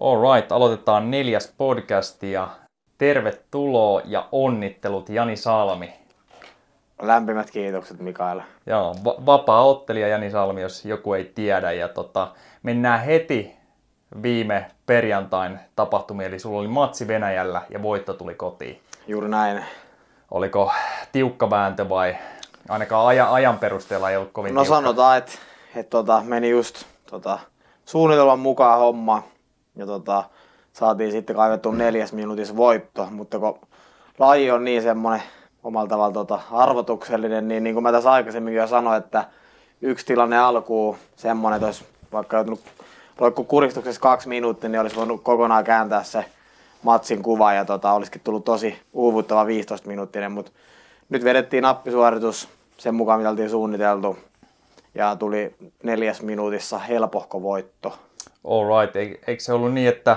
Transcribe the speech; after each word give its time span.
Alright, 0.00 0.52
aloitetaan 0.52 1.10
neljäs 1.10 1.54
podcast 1.58 2.22
ja 2.22 2.48
tervetuloa 2.98 4.00
ja 4.04 4.28
onnittelut 4.32 5.08
Jani 5.08 5.36
Salmi. 5.36 5.92
Lämpimät 7.02 7.50
kiitokset 7.50 8.00
Mikael. 8.00 8.40
Joo, 8.66 8.94
va- 9.04 9.26
vapaa 9.26 9.64
ottelija 9.64 10.08
Jani 10.08 10.30
Salmi, 10.30 10.60
jos 10.60 10.84
joku 10.84 11.14
ei 11.14 11.24
tiedä. 11.34 11.72
Ja 11.72 11.88
tota, 11.88 12.28
mennään 12.62 13.00
heti 13.00 13.56
viime 14.22 14.70
perjantain 14.86 15.60
tapahtumia, 15.76 16.26
eli 16.26 16.38
sulla 16.38 16.60
oli 16.60 16.68
matsi 16.68 17.08
Venäjällä 17.08 17.62
ja 17.70 17.82
voitto 17.82 18.14
tuli 18.14 18.34
kotiin. 18.34 18.80
Juuri 19.06 19.28
näin. 19.28 19.64
Oliko 20.30 20.72
tiukka 21.12 21.50
vääntö 21.50 21.88
vai 21.88 22.16
ainakaan 22.68 23.06
ajan, 23.06 23.28
ajan 23.28 23.58
perusteella 23.58 24.10
ei 24.10 24.16
ollut 24.16 24.32
kovin 24.32 24.54
No 24.54 24.62
tiukka? 24.62 24.76
sanotaan, 24.80 25.18
että 25.18 25.32
et, 25.76 25.90
tota, 25.90 26.22
meni 26.24 26.50
just 26.50 26.84
tota, 27.10 27.38
suunnitelman 27.84 28.38
mukaan 28.38 28.78
homma 28.78 29.22
ja 29.80 29.86
tota, 29.86 30.24
saatiin 30.72 31.12
sitten 31.12 31.36
kaivettu 31.36 31.70
neljäs 31.70 32.12
minuutissa 32.12 32.56
voitto, 32.56 33.08
mutta 33.10 33.38
kun 33.38 33.58
laji 34.18 34.50
on 34.50 34.64
niin 34.64 34.82
semmoinen 34.82 35.22
omalla 35.62 35.88
tavalla 35.88 36.12
tota, 36.12 36.40
arvotuksellinen, 36.52 37.48
niin, 37.48 37.64
niin 37.64 37.74
kuin 37.74 37.82
mä 37.82 37.92
tässä 37.92 38.12
aikaisemmin 38.12 38.54
jo 38.54 38.66
sanoin, 38.66 38.98
että 38.98 39.24
yksi 39.82 40.06
tilanne 40.06 40.38
alkuun 40.38 40.96
semmoinen, 41.16 41.56
että 41.56 41.66
olisi 41.66 41.84
vaikka 42.12 42.36
joutunut 42.36 42.60
roikku 43.18 43.44
kuristuksessa 43.44 44.00
kaksi 44.00 44.28
minuuttia, 44.28 44.70
niin 44.70 44.80
olisi 44.80 44.96
voinut 44.96 45.22
kokonaan 45.22 45.64
kääntää 45.64 46.02
se 46.02 46.24
matsin 46.82 47.22
kuva 47.22 47.52
ja 47.52 47.64
tota, 47.64 47.92
olisikin 47.92 48.20
tullut 48.24 48.44
tosi 48.44 48.82
uuvuttava 48.92 49.46
15 49.46 49.88
minuuttinen, 49.88 50.32
mutta 50.32 50.52
nyt 51.08 51.24
vedettiin 51.24 51.62
nappisuoritus 51.62 52.48
sen 52.78 52.94
mukaan, 52.94 53.20
mitä 53.20 53.30
oltiin 53.30 53.50
suunniteltu 53.50 54.16
ja 54.94 55.16
tuli 55.16 55.54
neljäs 55.82 56.22
minuutissa 56.22 56.78
helpohko 56.78 57.42
voitto. 57.42 57.98
Alright, 58.44 58.96
eikö 58.96 59.42
se 59.42 59.52
ollut 59.52 59.74
niin, 59.74 59.88
että 59.88 60.16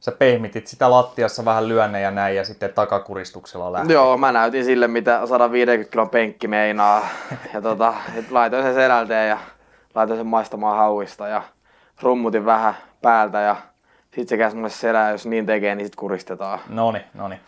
sä 0.00 0.12
pehmitit 0.12 0.66
sitä 0.66 0.90
lattiassa 0.90 1.44
vähän 1.44 1.68
lyönne 1.68 2.00
ja 2.00 2.10
näin 2.10 2.36
ja 2.36 2.44
sitten 2.44 2.72
takakuristuksella 2.74 3.72
lähti? 3.72 3.92
Joo, 3.92 4.18
mä 4.18 4.32
näytin 4.32 4.64
sille, 4.64 4.88
mitä 4.88 5.26
150 5.26 5.90
kilon 5.90 6.10
penkki 6.10 6.48
meinaa. 6.48 7.08
Ja 7.54 7.62
tota, 7.62 7.94
laitoin 8.30 8.62
sen 8.62 8.74
selälteen 8.74 9.28
ja 9.28 9.38
laitoin 9.94 10.18
sen 10.18 10.26
maistamaan 10.26 10.78
hauista 10.78 11.28
ja 11.28 11.42
rummutin 12.02 12.44
vähän 12.44 12.74
päältä 13.02 13.40
ja 13.40 13.56
sit 14.14 14.28
se 14.28 14.36
käsi 14.36 14.56
mulle 14.56 14.70
selää, 14.70 15.10
jos 15.10 15.26
niin 15.26 15.46
tekee, 15.46 15.74
niin 15.74 15.86
sit 15.86 15.96
kuristetaan. 15.96 16.58
Noni, 16.68 17.00
noni. 17.14 17.40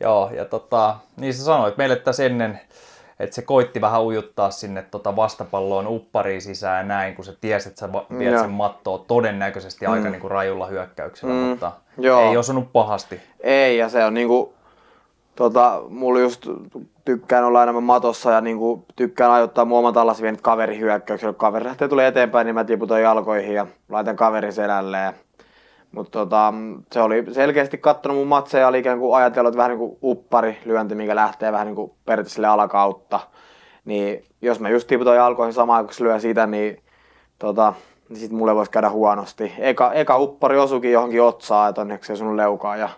Joo, 0.00 0.30
ja 0.34 0.44
tota, 0.44 0.96
niin 1.16 1.34
sä 1.34 1.44
sanoit 1.44 1.76
meille 1.76 1.96
tässä 1.96 2.24
ennen, 2.24 2.60
että 3.24 3.34
se 3.34 3.42
koitti 3.42 3.80
vähän 3.80 4.02
ujuttaa 4.04 4.50
sinne 4.50 4.82
tota 4.90 5.16
vastapalloon 5.16 5.86
uppariin 5.86 6.42
sisään 6.42 6.78
ja 6.78 6.82
näin, 6.88 7.14
kun 7.14 7.24
sä 7.24 7.32
tiesit, 7.40 7.68
että 7.70 7.80
sä 7.80 7.92
va- 7.92 8.06
viet 8.18 8.38
sen 8.38 8.50
mattoon 8.50 9.04
todennäköisesti 9.06 9.86
aika 9.86 10.08
niin 10.10 10.20
kuin 10.20 10.30
rajulla 10.30 10.66
hyökkäyksellä, 10.66 11.34
Mm, 11.34 11.40
mutta 11.40 11.72
joo. 11.98 12.20
ei 12.30 12.36
osunut 12.36 12.72
pahasti. 12.72 13.20
Ei, 13.40 13.78
ja 13.78 13.88
se 13.88 14.04
on 14.04 14.14
niinku, 14.14 14.52
tota, 15.36 15.82
mulla 15.88 16.20
just 16.20 16.46
tykkään 17.04 17.44
olla 17.44 17.62
enemmän 17.62 17.82
matossa 17.82 18.30
ja 18.30 18.40
niinku, 18.40 18.84
tykkään 18.96 19.30
ajoittaa 19.30 19.64
mun 19.64 19.78
oman 19.78 19.94
tallas 19.94 20.22
vienyt 20.22 20.40
kaveri 20.40 20.78
hyökkäyksellä. 20.78 21.32
Kun 21.32 21.38
kaveri 21.38 21.64
lähtee 21.64 21.88
tulee 21.88 22.06
eteenpäin, 22.06 22.44
niin 22.44 22.54
mä 22.54 22.64
tiputan 22.64 23.02
jalkoihin 23.02 23.54
ja 23.54 23.66
laitan 23.88 24.16
kaverin 24.16 24.52
selälleen. 24.52 25.14
Mutta 25.92 26.18
tota, 26.18 26.54
se 26.92 27.02
oli 27.02 27.24
selkeästi 27.32 27.78
kattonut 27.78 28.18
mun 28.18 28.26
matseja 28.26 28.60
ja 28.60 28.68
oli 28.68 28.78
ikään 28.78 28.98
kuin 28.98 29.16
ajatellut, 29.16 29.48
että 29.48 29.56
vähän 29.56 29.70
niin 29.70 29.78
kuin 29.78 29.98
uppari 30.02 30.58
lyönti, 30.64 30.94
mikä 30.94 31.14
lähtee 31.16 31.52
vähän 31.52 31.66
niin 31.66 31.76
kuin 31.76 31.92
periaatteessa 32.04 32.52
alakautta. 32.52 33.20
Niin 33.84 34.24
jos 34.42 34.60
mä 34.60 34.68
just 34.68 34.88
tiputan 34.88 35.16
jalkoihin 35.16 35.52
samaan 35.54 35.76
aikaan, 35.76 35.86
kun 35.86 35.94
se 35.94 36.04
lyö 36.04 36.20
sitä, 36.20 36.46
niin, 36.46 36.82
tota, 37.38 37.74
niin 38.08 38.18
sit 38.18 38.32
mulle 38.32 38.54
voisi 38.54 38.70
käydä 38.70 38.90
huonosti. 38.90 39.52
Eka, 39.58 39.92
eka 39.92 40.18
uppari 40.18 40.58
osukin 40.58 40.92
johonkin 40.92 41.22
otsaan, 41.22 41.68
että 41.68 41.80
onneksi 41.80 42.06
se 42.06 42.16
sun 42.16 42.36
leukaa 42.36 42.76
ja 42.76 42.88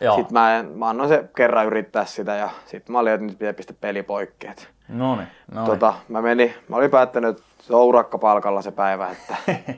Joo. 0.00 0.16
sitten 0.16 0.32
mä, 0.32 0.58
en, 0.58 0.66
mä 0.66 0.88
annoin 0.88 1.08
se 1.08 1.24
kerran 1.36 1.66
yrittää 1.66 2.04
sitä 2.04 2.34
ja 2.34 2.50
sitten 2.66 2.92
mä 2.92 2.98
olin, 2.98 3.12
että 3.12 3.26
nyt 3.26 3.38
pitää 3.38 3.52
pistää 3.52 3.76
peli 3.80 4.02
poikki. 4.02 4.46
Et, 4.46 4.68
Noni, 4.88 5.22
noni. 5.54 5.66
tota, 5.66 5.94
mä 6.08 6.22
menin, 6.22 6.54
mä 6.68 6.76
olin 6.76 6.90
päättänyt, 6.90 7.30
että 7.30 7.49
se 7.62 7.76
on 7.76 7.84
urakkapalkalla 7.84 8.62
se 8.62 8.70
päivä, 8.70 9.10
että 9.10 9.36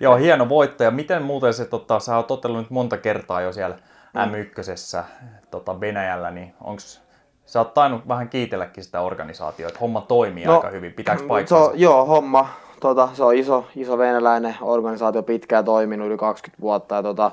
Joo, 0.00 0.16
hieno 0.16 0.48
voitto. 0.48 0.84
Ja 0.84 0.90
miten 0.90 1.22
muuten 1.22 1.54
se, 1.54 1.64
tota, 1.64 2.00
sä 2.00 2.16
oot 2.16 2.30
otellut 2.30 2.58
nyt 2.60 2.70
monta 2.70 2.96
kertaa 2.96 3.40
jo 3.40 3.52
siellä 3.52 3.76
Mm. 4.14 4.20
M1 4.20 5.02
tota 5.50 5.80
Venäjällä, 5.80 6.30
niin 6.30 6.54
onks, 6.60 7.00
sä 7.46 7.58
oot 7.58 7.74
tainnut 7.74 8.08
vähän 8.08 8.28
kiitelläkin 8.28 8.84
sitä 8.84 9.00
organisaatiota, 9.00 9.68
että 9.68 9.80
homma 9.80 10.00
toimii 10.00 10.44
No, 10.44 10.54
aika 10.54 10.68
hyvin. 10.70 10.92
Pitääkö 10.92 11.20
se 11.22 11.26
paikkansa? 11.28 11.64
on, 11.64 11.80
joo, 11.80 12.04
homma. 12.04 12.48
Tota, 12.80 13.08
se 13.12 13.24
on 13.24 13.34
iso, 13.34 13.66
iso 13.76 13.98
venäläinen 13.98 14.56
organisaatio, 14.60 15.22
pitkään 15.22 15.64
toiminut, 15.64 16.06
yli 16.06 16.16
20 16.16 16.62
vuotta. 16.62 16.94
Ja 16.94 17.02
tota, 17.02 17.30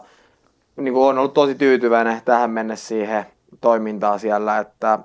niin 0.75 0.93
kuin 0.93 1.09
on 1.09 1.17
ollut 1.17 1.33
tosi 1.33 1.55
tyytyväinen 1.55 2.21
tähän 2.25 2.49
mennessä 2.49 2.87
siihen 2.87 3.25
toimintaan 3.61 4.19
siellä, 4.19 4.57
että 4.57 4.99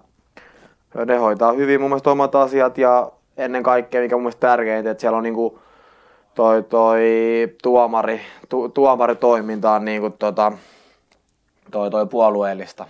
ne 1.07 1.17
hoitaa 1.17 1.53
hyvin 1.53 1.81
mun 1.81 1.91
mielestä 1.91 2.11
omat 2.11 2.35
asiat 2.35 2.79
ja 2.79 3.13
ennen 3.37 3.63
kaikkea, 3.63 4.01
mikä 4.01 4.17
mun 4.17 4.23
mielestä 4.23 4.41
tärkeintä, 4.41 4.91
että 4.91 5.01
siellä 5.01 5.17
on 5.17 5.23
niin 5.23 5.35
kuin 5.35 5.59
toi, 6.35 6.63
toi 6.63 7.03
tuomari, 7.63 8.21
tu, 8.49 8.69
tuomaritoiminta 8.69 9.73
on 9.73 9.85
niin 9.85 10.01
kuin 10.01 10.13
tota, 10.13 10.53
toi, 11.71 11.91
toi 11.91 12.07
puolueellista. 12.07 12.87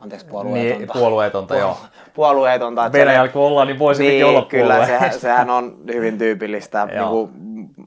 Anteeksi, 0.00 0.26
puolueetonta. 0.26 0.78
Niin, 0.78 0.88
puolueetonta, 0.92 1.56
joo. 1.56 1.76
Puolueetonta. 2.14 2.92
Venäjällä 2.92 3.32
kun 3.32 3.42
ollaan, 3.42 3.66
niin 3.66 3.78
voisi 3.78 4.02
niin, 4.02 4.24
olla 4.24 4.42
kyllä, 4.42 4.74
puolue. 4.74 4.86
sehän, 4.86 5.12
sehän 5.20 5.50
on 5.50 5.76
hyvin 5.92 6.18
tyypillistä 6.18 6.86
niin 6.86 7.08
kuin 7.08 7.30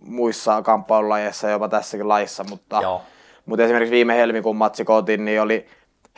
muissa 0.05 0.61
kamppailulajeissa, 0.61 1.49
jopa 1.49 1.69
tässäkin 1.69 2.07
lajissa, 2.07 2.43
mutta, 2.49 2.81
Joo. 2.81 3.01
mutta 3.45 3.63
esimerkiksi 3.63 3.95
viime 3.95 4.15
helmikuun 4.15 4.55
matsi 4.55 4.85
kotiin, 4.85 5.25
niin 5.25 5.41
oli 5.41 5.65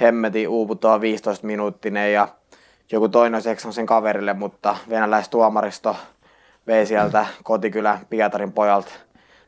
hemmeti 0.01 0.47
uuputtava 0.47 1.01
15 1.01 1.47
minuuttinen 1.47 2.13
ja 2.13 2.27
joku 2.91 3.09
toinen 3.09 3.35
olisi 3.47 3.72
sen 3.72 3.85
kaverille, 3.85 4.34
mutta 4.34 4.75
venäläistuomaristo 4.90 5.96
vei 6.68 6.85
sieltä 6.85 7.25
kotikylän 7.44 8.00
Pietarin 8.09 8.51
pojalta, 8.51 8.91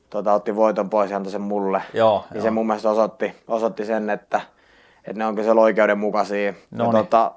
tota, 0.10 0.34
otti 0.34 0.56
voiton 0.56 0.90
pois 0.90 1.12
ja 1.12 1.18
antoi 1.18 1.32
sen 1.32 1.42
mulle. 1.42 1.82
Joo, 1.94 2.26
niin 2.30 2.36
joo. 2.36 2.44
se 2.44 2.52
mun 2.52 2.68
mielestä 2.68 2.90
osoitti, 2.90 3.36
osoitti 3.48 3.86
sen, 3.86 4.10
että, 4.10 4.42
että 4.98 5.20
ne 5.20 5.26
onkin 5.26 5.44
siellä 5.44 5.62
oikeudenmukaisia. 5.62 6.54
No 6.72 6.86
ja 6.86 6.92
niin. 6.92 7.06
tota, 7.06 7.32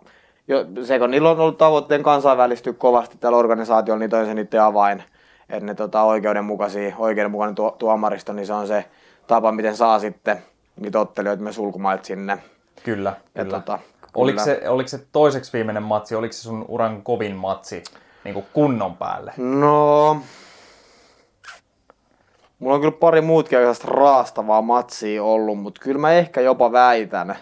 jo, 0.49 0.67
se 0.85 0.99
kun 0.99 1.11
niillä 1.11 1.31
on 1.31 1.41
ollut 1.41 1.59
tavoitteen 1.59 2.03
kansainvälistyä 2.03 2.73
kovasti 2.73 3.19
tällä 3.19 3.39
organisaatiolla, 3.39 3.99
niin 3.99 4.11
toi 4.11 4.27
se 4.27 4.35
niiden 4.35 4.63
avain. 4.63 5.03
Että 5.51 5.67
ne 5.67 5.75
tota, 5.75 6.03
oikeudenmukaisia, 6.03 6.95
oikeudenmukainen 6.99 7.55
tuo, 7.55 7.71
tuomaristo, 7.71 8.33
niin 8.33 8.47
se 8.47 8.53
on 8.53 8.67
se 8.67 8.85
tapa, 9.27 9.53
miten 9.53 9.77
saa 9.77 9.99
sitten 9.99 10.39
niitä 10.81 11.01
ottelijoita 11.01 11.43
myös 11.43 11.59
ulkomailta 11.59 12.05
sinne. 12.05 12.39
Kyllä, 12.85 13.13
Ja 13.35 13.45
kyllä. 13.45 13.59
tota, 13.59 13.79
Oliko, 14.15 14.45
se, 14.45 14.69
oliko 14.69 14.89
se 14.89 15.07
toiseksi 15.13 15.53
viimeinen 15.53 15.83
matsi, 15.83 16.15
oliko 16.15 16.33
se 16.33 16.43
sun 16.43 16.65
uran 16.69 17.03
kovin 17.03 17.37
matsi 17.37 17.83
niin 18.25 18.35
kuin 18.35 18.47
kunnon 18.53 18.97
päälle? 18.97 19.33
No, 19.37 20.23
mulla 22.59 22.75
on 22.75 22.81
kyllä 22.81 22.97
pari 23.01 23.21
muutkin 23.21 23.59
aika 23.59 23.73
raastavaa 23.85 24.63
matsia 24.63 25.25
ollut, 25.25 25.59
mutta 25.59 25.81
kyllä 25.85 26.01
mä 26.01 26.13
ehkä 26.13 26.41
jopa 26.41 26.73
väitän, 26.73 27.37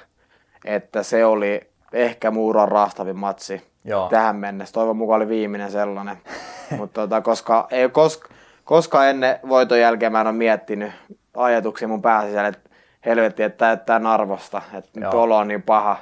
että 0.65 1.03
se 1.03 1.25
oli 1.25 1.71
ehkä 1.93 2.31
muuran 2.31 2.69
raastavin 2.69 3.17
matsi 3.17 3.63
Joo. 3.85 4.09
tähän 4.09 4.37
mennessä. 4.37 4.73
Toivon 4.73 4.97
mukaan 4.97 5.17
oli 5.17 5.29
viimeinen 5.29 5.71
sellainen. 5.71 6.17
mutta 6.79 7.01
tota, 7.01 7.21
koska, 7.21 7.67
ei, 7.71 7.89
koska, 7.89 8.29
koska 8.65 9.09
ennen 9.09 9.41
voiton 9.49 9.81
jälkeen 9.81 10.13
mä 10.13 10.21
en 10.21 10.27
ole 10.27 10.37
miettinyt 10.37 10.93
ajatuksia 11.37 11.89
mun 11.89 12.03
päässä 12.03 12.47
että 12.47 12.71
helvetti, 13.07 13.43
että 13.43 13.59
täyttää 13.59 13.99
narvosta, 13.99 14.63
että 14.75 15.01
nyt 15.01 15.13
Joo. 15.13 15.23
olo 15.23 15.37
on 15.37 15.49
niin 15.49 15.63
paha. 15.63 15.97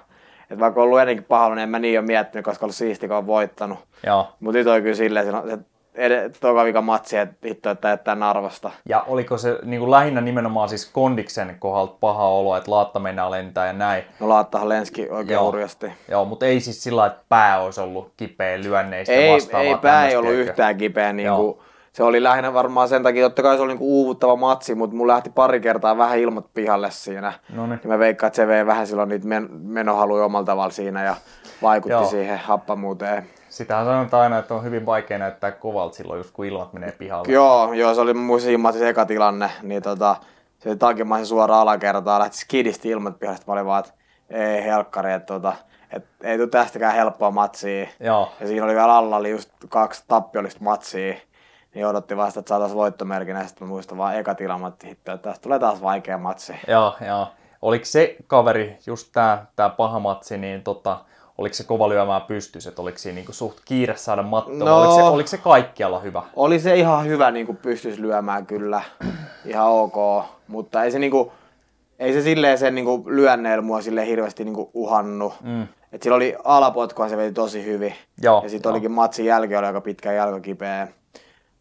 Että 0.50 0.58
vaikka 0.60 0.80
on 0.80 0.84
ollut 0.84 1.00
ennenkin 1.00 1.24
pahalla, 1.24 1.54
niin 1.54 1.62
en 1.62 1.68
mä 1.68 1.78
niin 1.78 1.98
ole 1.98 2.06
miettinyt, 2.06 2.44
koska 2.44 2.64
on 2.64 2.66
ollut 2.66 2.76
siisti, 2.76 3.08
kun 3.08 3.16
on 3.16 3.26
voittanut. 3.26 3.78
Joo. 4.06 4.28
Mutta 4.40 4.58
nyt 4.58 4.66
oli 4.66 4.82
kyllä 4.82 4.94
silleen, 4.94 5.26
se, 5.26 5.58
ed- 5.94 6.30
toka 6.40 6.64
vika 6.64 6.80
matsi, 6.80 7.16
että 7.16 7.48
hitto, 7.48 7.70
että 7.70 7.80
täyttää 7.88 8.14
narvasta. 8.14 8.70
Ja 8.88 9.04
oliko 9.08 9.38
se 9.38 9.58
niin 9.62 9.80
kuin 9.80 9.90
lähinnä 9.90 10.20
nimenomaan 10.20 10.68
siis 10.68 10.90
kondiksen 10.92 11.56
kohdalta 11.58 11.96
paha 12.00 12.28
olo, 12.28 12.56
että 12.56 12.70
laatta 12.70 12.98
mennä 12.98 13.30
lentää 13.30 13.66
ja 13.66 13.72
näin? 13.72 14.04
No 14.20 14.28
laattahan 14.28 14.68
lenski 14.68 15.10
oikein 15.10 15.34
Joo. 15.34 15.46
hurjasti. 15.46 15.92
Joo, 16.10 16.24
mutta 16.24 16.46
ei 16.46 16.60
siis 16.60 16.82
sillä 16.82 17.06
että 17.06 17.22
pää 17.28 17.60
olisi 17.60 17.80
ollut 17.80 18.12
kipeä 18.16 18.60
lyönneistä 18.60 19.12
Ei, 19.12 19.32
vastaavaa. 19.32 19.66
ei 19.66 19.76
pää 19.76 20.08
ei 20.08 20.16
ollut 20.16 20.32
yhtään 20.32 20.76
kipeä. 20.76 21.12
Niin 21.12 21.28
kuin, 21.36 21.58
se 21.96 22.02
oli 22.02 22.22
lähinnä 22.22 22.54
varmaan 22.54 22.88
sen 22.88 23.02
takia, 23.02 23.24
totta 23.24 23.42
kai 23.42 23.56
se 23.56 23.62
oli 23.62 23.68
niin 23.72 23.78
kuin 23.78 23.88
uuvuttava 23.88 24.36
matsi, 24.36 24.74
mutta 24.74 24.96
mulla 24.96 25.12
lähti 25.12 25.30
pari 25.30 25.60
kertaa 25.60 25.98
vähän 25.98 26.18
ilmat 26.18 26.46
pihalle 26.54 26.90
siinä. 26.90 27.32
Noniin. 27.54 27.80
Ja 27.82 27.88
mä 27.88 27.98
veikkaan, 27.98 28.28
että 28.28 28.36
se 28.36 28.46
vei 28.46 28.66
vähän 28.66 28.86
silloin 28.86 29.08
niitä 29.08 29.26
men- 29.26 29.48
menohaluja 29.52 30.24
omalla 30.24 30.44
tavalla 30.44 30.70
siinä 30.70 31.04
ja 31.04 31.14
vaikutti 31.62 31.92
Joo. 31.92 32.06
siihen 32.06 32.38
happamuuteen. 32.38 33.26
Sitähän 33.48 33.84
sanotaan 33.84 34.22
aina, 34.22 34.38
että 34.38 34.54
on 34.54 34.64
hyvin 34.64 34.86
vaikea 34.86 35.18
näyttää 35.18 35.50
kovalta 35.50 35.96
silloin, 35.96 36.18
just 36.18 36.30
kun 36.30 36.44
ilmat 36.44 36.72
menee 36.72 36.92
pihalle. 36.92 37.32
Joo, 37.32 37.72
joo, 37.72 37.94
se 37.94 38.00
oli 38.00 38.40
siinä 38.40 38.58
matsissa 38.58 38.88
eka 38.88 39.06
tilanne, 39.06 39.50
niin 39.62 39.82
tota, 39.82 40.16
se 40.58 40.76
takimaisen 40.76 41.26
suoraan 41.26 41.60
alakertaan 41.60 42.20
lähti 42.20 42.36
skidisti 42.36 42.88
ilmat 42.88 43.18
pihasta. 43.18 43.44
Mä 43.46 43.52
olin 43.52 43.66
vaan, 43.66 43.84
että 43.84 43.92
ei 44.30 44.64
helkkari, 44.64 45.12
että 45.12 45.34
tota, 45.34 45.52
et, 45.92 46.04
ei 46.22 46.36
tule 46.36 46.48
tästäkään 46.48 46.94
helppoa 46.94 47.30
matsia. 47.30 47.86
Joo. 48.00 48.32
Ja 48.40 48.46
siinä 48.46 48.64
oli 48.64 48.74
vielä 48.74 48.96
alla 48.96 49.16
oli 49.16 49.30
just 49.30 49.50
kaksi 49.68 50.04
tappiollista 50.08 50.64
matsia. 50.64 51.14
Niin 51.76 51.86
odotti 51.86 52.16
vasta, 52.16 52.40
että 52.40 52.48
saataisiin 52.48 52.78
voittomerkinä. 52.78 53.40
Ja 53.40 53.48
sitten 53.48 53.68
muistan 53.68 53.98
vaan 53.98 54.16
eka 54.16 54.34
tilamatti 54.34 54.86
hitto, 54.88 55.12
että 55.12 55.28
tästä 55.30 55.42
tulee 55.42 55.58
taas 55.58 55.82
vaikea 55.82 56.18
matsi. 56.18 56.52
Joo, 56.68 56.96
joo. 57.06 57.26
Oliko 57.62 57.84
se 57.84 58.16
kaveri, 58.26 58.78
just 58.86 59.08
tää, 59.12 59.46
tää 59.56 59.68
paha 59.68 59.98
matsi, 60.00 60.38
niin 60.38 60.62
tota, 60.62 60.98
oliko 61.38 61.54
se 61.54 61.64
kova 61.64 61.88
lyömään 61.88 62.22
pystys, 62.22 62.66
että 62.66 62.82
oliko 62.82 62.98
siinä 62.98 63.14
niinku 63.14 63.32
suht 63.32 63.58
kiire 63.64 63.96
saada 63.96 64.22
mattoa, 64.22 64.54
No. 64.54 64.78
oliko, 64.80 64.94
se, 64.94 65.02
oliko 65.02 65.26
se 65.26 65.38
kaikkialla 65.38 65.98
hyvä? 65.98 66.22
Oli 66.36 66.58
se 66.60 66.76
ihan 66.76 67.06
hyvä, 67.06 67.30
niin 67.30 67.46
kuin 67.46 67.56
pystyisi 67.56 68.02
lyömään 68.02 68.46
kyllä, 68.46 68.82
ihan 69.44 69.66
ok, 69.66 70.24
mutta 70.48 70.84
ei 70.84 70.90
se, 70.90 70.98
niin 70.98 71.10
kuin, 71.10 71.30
ei 71.98 72.12
se 72.12 72.22
silleen 72.22 72.58
sen 72.58 72.74
niin 72.74 72.84
kuin 72.84 73.02
lyönneillä 73.06 73.62
mua 73.62 73.80
silleen 73.80 74.06
hirveästi 74.06 74.44
niin 74.44 74.54
kuin 74.54 74.70
uhannut. 74.74 75.34
Mm. 75.42 75.66
Et 75.92 76.02
sillä 76.02 76.16
oli 76.16 76.36
alapotkua, 76.44 77.08
se 77.08 77.16
veti 77.16 77.32
tosi 77.32 77.64
hyvin. 77.64 77.94
Joo, 78.22 78.40
ja 78.42 78.48
sitten 78.48 78.72
olikin 78.72 78.92
matsin 78.92 79.26
jälkeen 79.26 79.58
oli 79.58 79.66
aika 79.66 79.80
pitkä 79.80 80.12
jalka 80.12 80.40
kipeä. 80.40 80.88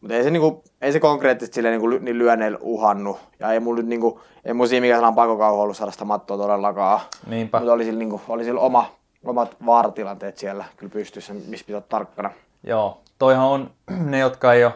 Mutta 0.05 0.15
ei 0.15 0.23
se, 0.23 0.31
niinku, 0.31 0.63
ei 0.81 0.91
se 0.91 0.99
konkreettisesti 0.99 1.55
silleen 1.55 1.71
niinku, 1.71 1.87
niin 1.87 2.17
lyönneillä 2.17 2.57
uhannut. 2.61 3.19
Ja 3.39 3.51
ei 3.51 3.59
mulla 3.59 3.77
nyt 3.77 3.87
niinku, 3.87 4.21
ei 4.45 4.53
mun 4.53 4.67
siinä 4.67 4.81
mikään 4.81 4.97
sellainen 4.97 5.15
pakokauhu 5.15 5.61
ollut 5.61 5.77
saada 5.77 5.91
sitä 5.91 6.05
mattoa 6.05 6.37
todellakaan. 6.37 6.99
Niinpä. 7.27 7.59
Mutta 7.59 7.73
oli 7.73 7.83
sillä, 7.83 7.99
niinku, 7.99 8.21
oli 8.27 8.43
sillä 8.43 8.59
oma, 8.59 8.91
omat 9.25 9.55
vaaratilanteet 9.65 10.37
siellä 10.37 10.65
kyllä 10.77 10.91
pystyssä, 10.91 11.33
missä 11.33 11.65
pitää 11.65 11.77
olla 11.77 11.87
tarkkana. 11.89 12.31
Joo, 12.63 13.01
toihan 13.19 13.47
on 13.47 13.69
ne, 14.11 14.19
jotka 14.19 14.53
ei 14.53 14.65
ole 14.65 14.73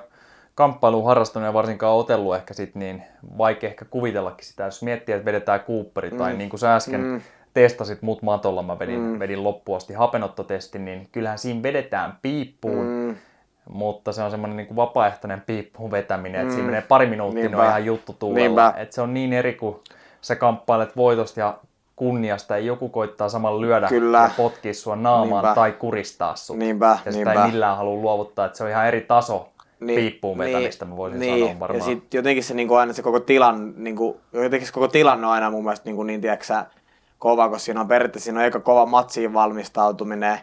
kamppailua 0.56 1.08
harrastanut 1.08 1.48
ja 1.48 1.54
varsinkaan 1.54 1.96
otellut 1.96 2.36
ehkä 2.36 2.54
sit, 2.54 2.76
niin 2.76 3.04
vaikea 3.38 3.70
ehkä 3.70 3.86
kuvitellakin 3.86 4.48
sitä, 4.48 4.64
jos 4.64 4.84
miettii, 4.84 5.16
että 5.16 5.26
vedetään 5.26 5.60
Cooperi 5.60 6.12
tai 6.12 6.34
niin 6.34 6.50
kuin 6.50 6.60
sä 6.60 6.76
äsken 6.76 7.02
Mm. 7.02 7.22
testasit 7.54 8.02
mut 8.02 8.22
matolla, 8.22 8.64
mä 8.64 8.80
vedin, 8.80 9.00
mm. 9.00 9.20
vedin 9.20 9.44
loppuun 9.44 9.78
asti 9.78 9.94
hapenottotestin, 9.94 10.86
niin 10.86 11.08
kyllähän 11.12 11.40
siinä 11.40 11.64
vedetään 11.64 12.18
piippuun, 12.22 12.86
mm. 12.86 12.99
Mm, 13.66 13.78
mutta 13.78 14.12
se 14.12 14.24
on 14.24 14.32
semmoinen 14.32 14.58
niin 14.58 14.68
kuin 14.68 14.76
vapaaehtoinen 14.76 15.42
piippuun 15.42 15.92
vetäminen, 15.92 16.42
että 16.42 16.54
siinä 16.54 16.66
menee 16.66 16.82
pari 16.82 17.06
minuuttia, 17.08 17.36
niin 17.44 17.46
on 17.46 17.52
Niinpä. 17.52 17.70
ihan 17.70 17.86
juttu 17.86 18.14
tuulella. 18.14 18.40
Niinpä. 18.48 18.74
Että 18.78 18.96
se 18.96 19.02
on 19.02 19.14
niin 19.14 19.34
eri, 19.34 19.54
kun 19.54 19.80
sä 20.22 20.36
kamppailet 20.36 20.96
voitosta 20.98 21.40
ja 21.40 21.58
kunniasta 21.96 22.54
ja 22.58 22.60
joku 22.66 22.90
koittaa 22.90 23.30
samalla 23.30 23.62
lyödä 23.62 23.88
Kyllä. 23.88 24.18
ja 24.18 24.30
potkia 24.38 24.74
sua 24.74 24.96
naamaan 24.96 25.44
Niinpä. 25.44 25.56
tai 25.56 25.72
kuristaa 25.72 26.36
sut. 26.36 26.58
niinpä, 26.58 26.98
Ja 27.06 27.12
sitä 27.12 27.30
niinpä. 27.30 27.46
ei 27.46 27.52
millään 27.52 27.78
halua 27.78 28.02
luovuttaa, 28.02 28.46
että 28.46 28.58
se 28.58 28.64
on 28.64 28.70
ihan 28.70 28.88
eri 28.88 29.02
taso 29.02 29.50
Niin, 29.80 30.00
piippuun 30.00 30.38
vetämistä, 30.38 30.86
mä 30.86 30.98
voisin 30.98 31.20
niin. 31.20 31.40
sanoa 31.48 31.60
varmaan. 31.60 31.80
Ja 31.80 31.86
sitten 31.86 32.18
jotenkin 32.18 32.44
se 32.44 32.54
niinku 32.54 32.76
aina 32.76 32.94
se 32.94 33.02
koko 33.02 33.20
tilan, 33.20 33.74
niinku, 33.78 34.20
jotenkin 34.34 34.68
se 34.68 34.74
koko 34.74 34.88
tilanne 34.88 35.28
on 35.28 35.34
aina 35.34 35.50
mun 35.50 35.64
mielestä 35.64 35.86
niinku, 35.86 36.04
niin 36.04 36.22
tiedätkö, 36.22 36.54
kova, 37.20 37.50
koska 37.50 37.60
siinä 37.60 37.82
on 37.82 37.88
periaatteessa 37.88 38.26
siinä 38.26 38.40
on 38.40 38.46
eka 38.46 38.60
kova 38.60 38.86
matsiin 38.86 39.34
valmistautuminen. 39.34 40.40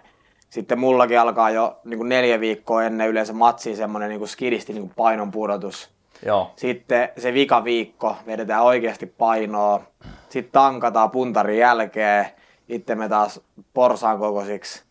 Sitten 0.50 0.78
mullakin 0.78 1.20
alkaa 1.20 1.50
jo 1.50 1.80
niinku 1.84 2.04
neljä 2.04 2.40
viikkoa 2.40 2.84
ennen 2.84 3.08
yleensä 3.08 3.32
matsiin 3.32 3.76
semmoinen 3.76 4.08
niinku 4.08 4.26
skidisti 4.26 4.72
niinku 4.72 4.92
painon 4.96 5.30
pudotus. 5.30 5.90
Joo, 6.26 6.50
Sitten 6.56 7.08
se 7.18 7.32
vika 7.32 7.64
viikko 7.64 8.16
vedetään 8.26 8.62
oikeasti 8.62 9.06
painoa. 9.06 9.82
Sitten 10.28 10.52
tankataan 10.52 11.10
puntarin 11.10 11.58
jälkeen. 11.58 12.26
Itse 12.68 12.94
me 12.94 13.08
taas 13.08 13.40
porsaan 13.74 14.18
kokoisiksi. 14.18 14.82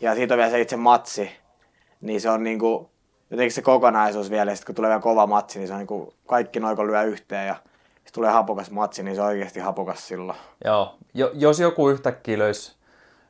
Ja 0.00 0.14
sitten 0.14 0.34
on 0.34 0.38
vielä 0.38 0.50
se 0.50 0.60
itse 0.60 0.76
matsi. 0.76 1.30
Niin 2.00 2.20
se 2.20 2.30
on 2.30 2.42
niinku, 2.44 2.90
jotenkin 3.30 3.52
se 3.52 3.62
kokonaisuus 3.62 4.30
vielä. 4.30 4.50
Ja 4.50 4.56
sitten 4.56 4.66
kun 4.66 4.74
tulee 4.74 4.88
vielä 4.88 5.00
kova 5.00 5.26
matsi, 5.26 5.58
niin 5.58 5.68
se 5.68 5.74
on 5.74 5.78
niinku, 5.78 6.14
kaikki 6.26 6.60
noin 6.60 6.76
kun 6.76 6.86
lyö 6.86 7.02
yhteen. 7.02 7.46
Ja 7.46 7.54
sitten 7.94 8.12
tulee 8.14 8.30
hapokas 8.30 8.70
matsi, 8.70 9.02
niin 9.02 9.14
se 9.14 9.20
on 9.20 9.26
oikeasti 9.26 9.60
hapokas 9.60 10.08
silloin. 10.08 10.38
joo. 10.64 10.94
Jo, 11.14 11.30
jos 11.34 11.60
joku 11.60 11.88
yhtäkkiä 11.88 12.38
löysi 12.38 12.76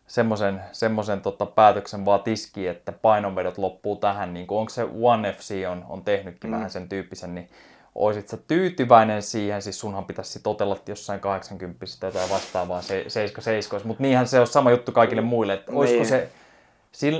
semmoisen, 0.07 0.63
semmoisen 0.73 1.21
tota, 1.21 1.47
päätöksen 1.47 2.05
vaan 2.05 2.23
tiskiin, 2.23 2.71
että 2.71 2.93
painonvedot 2.93 3.59
loppuu 3.59 3.97
tähän, 3.97 4.35
niin 4.35 4.47
onko 4.49 4.71
se 4.71 4.87
One 5.01 5.33
FC 5.33 5.65
on, 5.71 5.85
on 5.89 6.05
tehnytkin 6.05 6.51
mm. 6.51 6.55
vähän 6.55 6.71
sen 6.71 6.89
tyyppisen, 6.89 7.35
niin 7.35 7.49
oisit 7.95 8.29
sä 8.29 8.37
tyytyväinen 8.37 9.23
siihen, 9.23 9.63
siis 9.63 9.81
sunhan 9.81 10.05
pitäisi 10.05 10.33
sit 10.33 10.47
otella 10.47 10.77
jossain 10.87 11.21
80 11.21 11.87
tai 12.01 12.31
vastaavaa 12.31 12.83
se, 12.83 13.05
77, 13.09 13.87
mutta 13.87 14.03
niinhän 14.03 14.29
se 14.29 14.41
on 14.41 14.47
sama 14.47 14.71
juttu 14.71 14.93
kaikille 14.93 15.23
muille, 15.23 15.53
että 15.53 15.73
olisiko 15.73 15.99
Niin. 15.99 16.07
se 16.07 16.31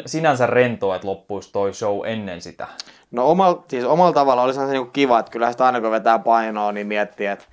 sinänsä 0.07 0.47
rentoa, 0.47 0.97
että 0.97 1.09
loppuisi 1.09 1.53
toi 1.53 1.75
show 1.75 2.07
ennen 2.07 2.41
sitä. 2.41 2.67
No 3.11 3.31
omal, 3.31 3.57
siis 3.69 3.85
omalla 3.85 4.13
tavalla 4.13 4.43
olisi 4.43 4.61
se 4.61 4.67
niinku 4.67 4.91
kiva, 4.91 5.19
että 5.19 5.33
kyllä 5.33 5.53
sitä 5.53 5.67
aina 5.67 5.81
kun 5.81 5.91
vetää 5.91 6.19
painoa, 6.19 6.73
niin 6.73 6.87
miettii, 6.87 7.27
että, 7.27 7.45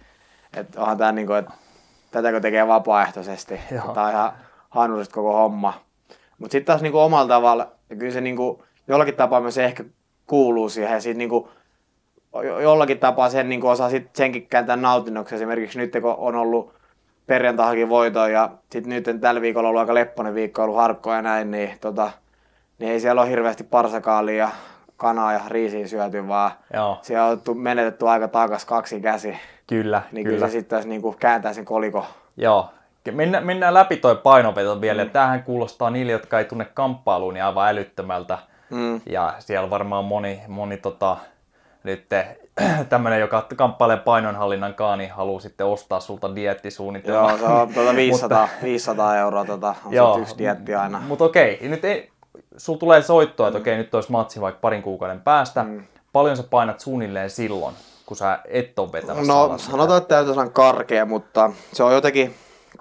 että 0.57 0.81
onhan 0.81 0.97
tämä 0.97 1.11
niinku, 1.11 1.33
että 1.33 1.51
tätäkö 2.11 2.39
tekee 2.39 2.67
vapaaehtoisesti. 2.67 3.59
Joo. 3.71 3.93
Tämä 3.93 4.05
on 4.05 4.11
ihan 4.11 4.33
hanurista 4.71 5.13
koko 5.15 5.33
homma. 5.33 5.73
Mutta 6.37 6.51
sitten 6.51 6.65
taas 6.65 6.81
niinku 6.81 6.99
omalla 6.99 7.27
tavalla, 7.27 7.67
ja 7.89 7.95
kyllä 7.95 8.11
se 8.13 8.21
niinku, 8.21 8.63
jollakin 8.87 9.15
tapaa 9.15 9.41
myös 9.41 9.57
ehkä 9.57 9.83
kuuluu 10.27 10.69
siihen. 10.69 10.93
Ja 10.93 10.99
sit 11.01 11.17
niinku, 11.17 11.49
jo- 12.43 12.59
jollakin 12.59 12.99
tapaa 12.99 13.29
sen 13.29 13.49
niinku 13.49 13.67
osaa 13.67 13.89
sit 13.89 14.15
senkin 14.15 14.47
kääntää 14.47 14.75
nautinnoksi. 14.75 15.35
Esimerkiksi 15.35 15.77
nyt 15.77 15.91
kun 16.01 16.15
on 16.17 16.35
ollut 16.35 16.73
perjantaihakin 17.27 17.89
voitoa 17.89 18.27
ja 18.27 18.49
sitten 18.71 18.89
nyt 18.89 19.21
tällä 19.21 19.41
viikolla 19.41 19.67
on 19.67 19.69
ollut 19.69 19.79
aika 19.79 19.93
lepponen 19.93 20.35
viikko, 20.35 20.63
ollut 20.63 20.75
harkkoa 20.77 21.15
ja 21.15 21.21
näin, 21.21 21.51
niin, 21.51 21.69
tota, 21.81 22.11
niin 22.79 22.91
ei 22.91 22.99
siellä 22.99 23.21
ole 23.21 23.29
hirveästi 23.29 23.63
parsakaalia 23.63 24.35
ja 24.35 24.49
kanaa 24.97 25.33
ja 25.33 25.41
riisiä 25.47 25.87
syöty, 25.87 26.27
vaan 26.27 26.51
Joo, 26.73 26.97
siellä 27.01 27.25
on 27.25 27.31
otettu- 27.31 27.53
menetetty 27.53 28.07
aika 28.09 28.27
takas 28.27 28.65
kaksi 28.65 29.01
käsi. 29.01 29.37
kyllä, 29.67 30.01
Niin 30.11 30.23
kyllä. 30.25 30.35
kyllä, 30.37 30.47
se 30.49 30.59
sitten 30.59 30.89
niinku 30.89 31.15
kääntää 31.19 31.53
sen 31.53 31.65
koliko. 31.65 32.05
Joo. 32.37 32.69
Mennään, 33.11 33.45
mennään 33.45 33.73
läpi 33.73 33.97
toi 33.97 34.15
painoveto 34.15 34.81
vielä. 34.81 35.03
Mm. 35.03 35.09
Tämähän 35.09 35.43
kuulostaa 35.43 35.89
niille, 35.89 36.11
jotka 36.11 36.39
ei 36.39 36.45
tunne 36.45 36.65
kamppailuun, 36.65 37.33
niin 37.33 37.43
aivan 37.43 37.69
älyttömältä. 37.69 38.37
Mm. 38.69 39.01
Ja 39.05 39.33
siellä 39.39 39.69
varmaan 39.69 40.05
moni, 40.05 40.41
moni 40.47 40.77
tota, 40.77 41.17
nyt 41.83 42.05
tämmöinen, 42.89 43.19
joka 43.19 43.47
kamppailee 43.55 43.97
painonhallinnan 43.97 44.73
kaa, 44.73 44.95
niin 44.95 45.11
haluaa 45.11 45.39
sitten 45.39 45.67
ostaa 45.67 45.99
sulta 45.99 46.35
dieettisuunnitelman. 46.35 47.29
Joo, 47.29 47.37
se 47.37 47.45
on 47.45 47.69
tuota 47.73 47.95
500, 47.95 48.49
500 48.63 49.17
euroa 49.17 49.45
tota, 49.45 49.75
on 49.85 49.93
Joo. 49.93 50.17
yksi 50.17 50.37
dietti 50.37 50.75
aina. 50.75 51.01
Mutta 51.07 51.23
okei, 51.23 51.59
nyt 51.61 51.85
ei, 51.85 52.09
sul 52.57 52.75
tulee 52.75 53.01
soittoa, 53.01 53.47
että 53.47 53.59
okei, 53.59 53.77
nyt 53.77 53.95
olisi 53.95 54.11
matsi 54.11 54.41
vaikka 54.41 54.59
parin 54.61 54.81
kuukauden 54.81 55.21
päästä. 55.21 55.63
Mm. 55.63 55.83
Paljon 56.13 56.37
sä 56.37 56.43
painat 56.43 56.79
suunnilleen 56.79 57.29
silloin, 57.29 57.75
kun 58.05 58.17
sä 58.17 58.39
et 58.45 58.79
ole 58.79 58.91
vetämässä 58.91 59.33
No 59.33 59.53
sanotaan, 59.57 59.97
että 59.97 60.15
täytyy 60.15 60.33
sanoa 60.33 60.49
karkea, 60.49 61.05
mutta 61.05 61.51
se 61.73 61.83
on 61.83 61.93
jotenkin 61.93 62.35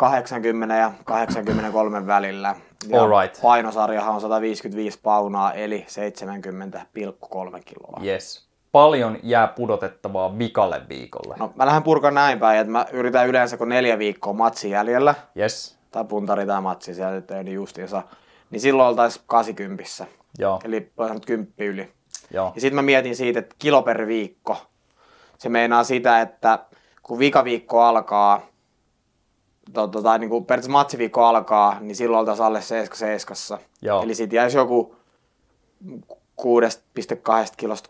80 0.04 0.74
ja 0.74 0.92
83 1.04 2.06
välillä. 2.06 2.54
Ja 2.88 3.02
Alright. 3.02 3.42
painosarjahan 3.42 4.14
on 4.14 4.20
155 4.20 4.98
paunaa, 5.02 5.52
eli 5.52 5.86
70,3 5.88 7.60
kiloa. 7.64 8.00
Yes. 8.04 8.48
Paljon 8.72 9.18
jää 9.22 9.46
pudotettavaa 9.48 10.38
vikalle 10.38 10.82
viikolle. 10.88 11.34
No 11.38 11.52
mä 11.56 11.66
lähden 11.66 11.82
purkan 11.82 12.14
näin 12.14 12.38
päin, 12.38 12.60
että 12.60 12.70
mä 12.72 12.86
yritän 12.92 13.26
yleensä 13.28 13.56
kun 13.56 13.68
neljä 13.68 13.98
viikkoa 13.98 14.32
matsi 14.32 14.70
jäljellä, 14.70 15.14
Yes. 15.38 15.78
tai 15.90 16.04
puntari 16.04 16.46
tai 16.46 16.60
matsi 16.60 16.94
siellä 16.94 17.12
nyt 17.14 17.30
ei 17.30 17.44
niin 17.44 17.54
justiinsa, 17.54 18.02
niin 18.50 18.60
silloin 18.60 18.88
oltaisiin 18.88 19.24
80. 19.26 20.06
Joo, 20.38 20.60
Eli 20.64 20.92
sanoa 20.96 21.20
10 21.26 21.52
yli. 21.58 21.92
joo. 22.30 22.52
Ja 22.54 22.60
sitten 22.60 22.74
mä 22.74 22.82
mietin 22.82 23.16
siitä, 23.16 23.38
että 23.38 23.56
kilo 23.58 23.82
per 23.82 24.06
viikko. 24.06 24.56
Se 25.38 25.48
meinaa 25.48 25.84
sitä, 25.84 26.20
että 26.20 26.58
kun 27.02 27.18
vikaviikko 27.18 27.82
alkaa, 27.82 28.40
tota, 29.72 30.02
tai 30.02 30.18
niin 30.18 30.30
kuin 30.30 30.44
periaatteessa 30.44 30.72
matsiviikko 30.72 31.24
alkaa, 31.24 31.76
niin 31.80 31.96
silloin 31.96 32.20
oltaisiin 32.20 32.46
alle 32.46 32.60
77. 32.60 33.58
Joo. 33.82 34.02
Eli 34.02 34.14
siitä 34.14 34.36
jäisi 34.36 34.56
joku 34.56 34.96
6,2 36.40 36.46
kilosta 37.56 37.88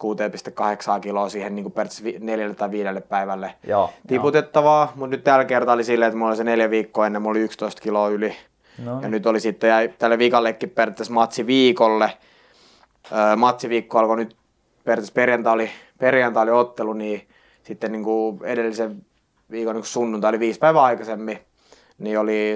6,8 0.95 1.01
kiloa 1.01 1.29
siihen 1.29 1.55
niin 1.55 1.65
kuin 1.65 1.73
periaatteessa 1.73 2.19
neljälle 2.25 2.55
tai 2.55 2.71
viidelle 2.71 3.01
päivälle 3.01 3.55
Joo, 3.67 3.81
joo. 3.81 3.91
tiputettavaa, 4.09 4.93
mutta 4.95 5.17
nyt 5.17 5.25
tällä 5.25 5.45
kertaa 5.45 5.75
oli 5.75 5.85
silleen, 5.85 6.07
että 6.09 6.19
mulla 6.19 6.31
oli 6.31 6.37
se 6.37 6.45
neljä 6.45 6.71
viikkoa 6.71 7.07
ennen, 7.07 7.23
mulla 7.23 7.33
oli 7.33 7.45
11 7.45 7.83
kiloa 7.83 8.09
yli. 8.09 8.37
No, 8.85 9.01
Ja 9.01 9.09
nyt 9.09 9.27
oli 9.27 9.41
sitten 9.41 9.69
jäi 9.69 9.95
tälle 9.99 10.19
viikallekin 10.19 10.71
periaatteessa 10.71 11.15
matsi 11.15 11.47
viikolle. 11.47 12.13
Öö, 13.13 13.37
matsiviikko 13.37 13.99
alkoi 13.99 14.17
nyt 14.17 14.37
periaatteessa 14.85 15.15
perjantai 15.15 15.53
oli, 15.53 15.71
perjantai 15.99 16.43
oli 16.43 16.51
ottelu, 16.51 16.93
niin 16.93 17.29
sitten 17.63 17.93
niin 17.93 18.05
kuin 18.05 18.41
edellisen 18.45 19.07
viikon 19.51 19.75
niin 19.75 19.83
kuin 19.83 19.89
sunnuntai 19.89 20.29
oli 20.29 20.41
viisi 20.41 20.59
päivää 20.59 20.83
aikaisemmin, 20.83 21.39
niin 22.01 22.19
oli 22.19 22.55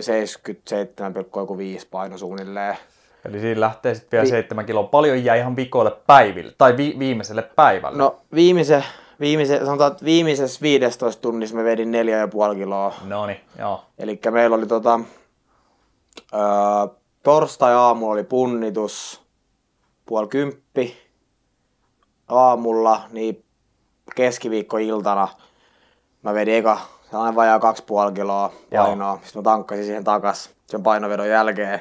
77,5 1.81 1.87
paino 1.91 2.19
suunnilleen. 2.19 2.77
Eli 3.25 3.41
siinä 3.41 3.61
lähtee 3.61 3.95
sitten 3.95 4.11
vielä 4.13 4.25
Vi- 4.25 4.31
seitsemän 4.31 4.67
kiloa. 4.67 4.83
Paljon 4.83 5.25
jää 5.25 5.37
ihan 5.37 5.57
vikoille 5.57 5.97
päiville, 6.07 6.53
tai 6.59 6.77
vi- 6.77 6.97
viimeiselle 6.99 7.43
päivälle. 7.43 7.99
No 7.99 8.21
viimeise, 8.35 8.85
viimeise, 9.21 9.59
sanotaan, 9.65 9.93
että 9.93 10.05
viimeisessä 10.05 10.61
15 10.63 11.23
tunnissa 11.23 11.57
me 11.57 11.65
vedin 11.65 11.93
4,5 11.93 12.55
kiloa. 12.55 12.95
No 13.05 13.27
niin, 13.27 13.41
joo. 13.59 13.85
Eli 13.99 14.21
meillä 14.31 14.57
oli 14.57 14.67
tota, 14.67 15.01
öö, 16.35 16.41
torstai-aamu 17.23 18.11
oli 18.11 18.25
punnitus, 18.25 19.23
puoli 20.07 20.27
kymppi 20.29 20.97
aamulla, 22.29 23.03
niin 23.13 23.45
keskiviikkoiltana 24.17 25.29
mä 26.23 26.35
vedin 26.35 26.55
eka 26.55 26.79
sellainen 27.15 27.35
vajaa 27.35 27.59
2,5 28.09 28.13
kiloa 28.15 28.53
Joo. 28.71 28.85
painoa. 28.85 29.19
Sitten 29.23 29.41
mä 29.41 29.43
tankkasin 29.43 29.85
siihen 29.85 30.05
takas 30.05 30.51
sen 30.67 30.83
painovedon 30.83 31.29
jälkeen. 31.29 31.81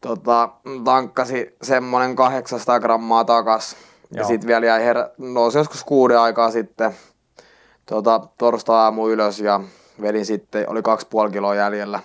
Tota, 0.00 0.48
tankkasin 0.84 1.46
semmonen 1.62 2.16
800 2.16 2.80
grammaa 2.80 3.24
takas. 3.24 3.76
Ja 4.14 4.24
sitten 4.24 4.48
vielä 4.48 4.66
jäi 4.66 4.84
herä, 4.84 5.10
nousi 5.18 5.58
joskus 5.58 5.84
kuuden 5.84 6.18
aikaa 6.18 6.50
sitten 6.50 6.94
tota, 7.86 8.20
torstai-aamu 8.38 9.08
ylös 9.08 9.40
ja 9.40 9.60
vedin 10.02 10.26
sitten, 10.26 10.70
oli 10.70 10.82
kaksi 10.82 11.06
puoli 11.10 11.30
kiloa 11.30 11.54
jäljellä. 11.54 12.00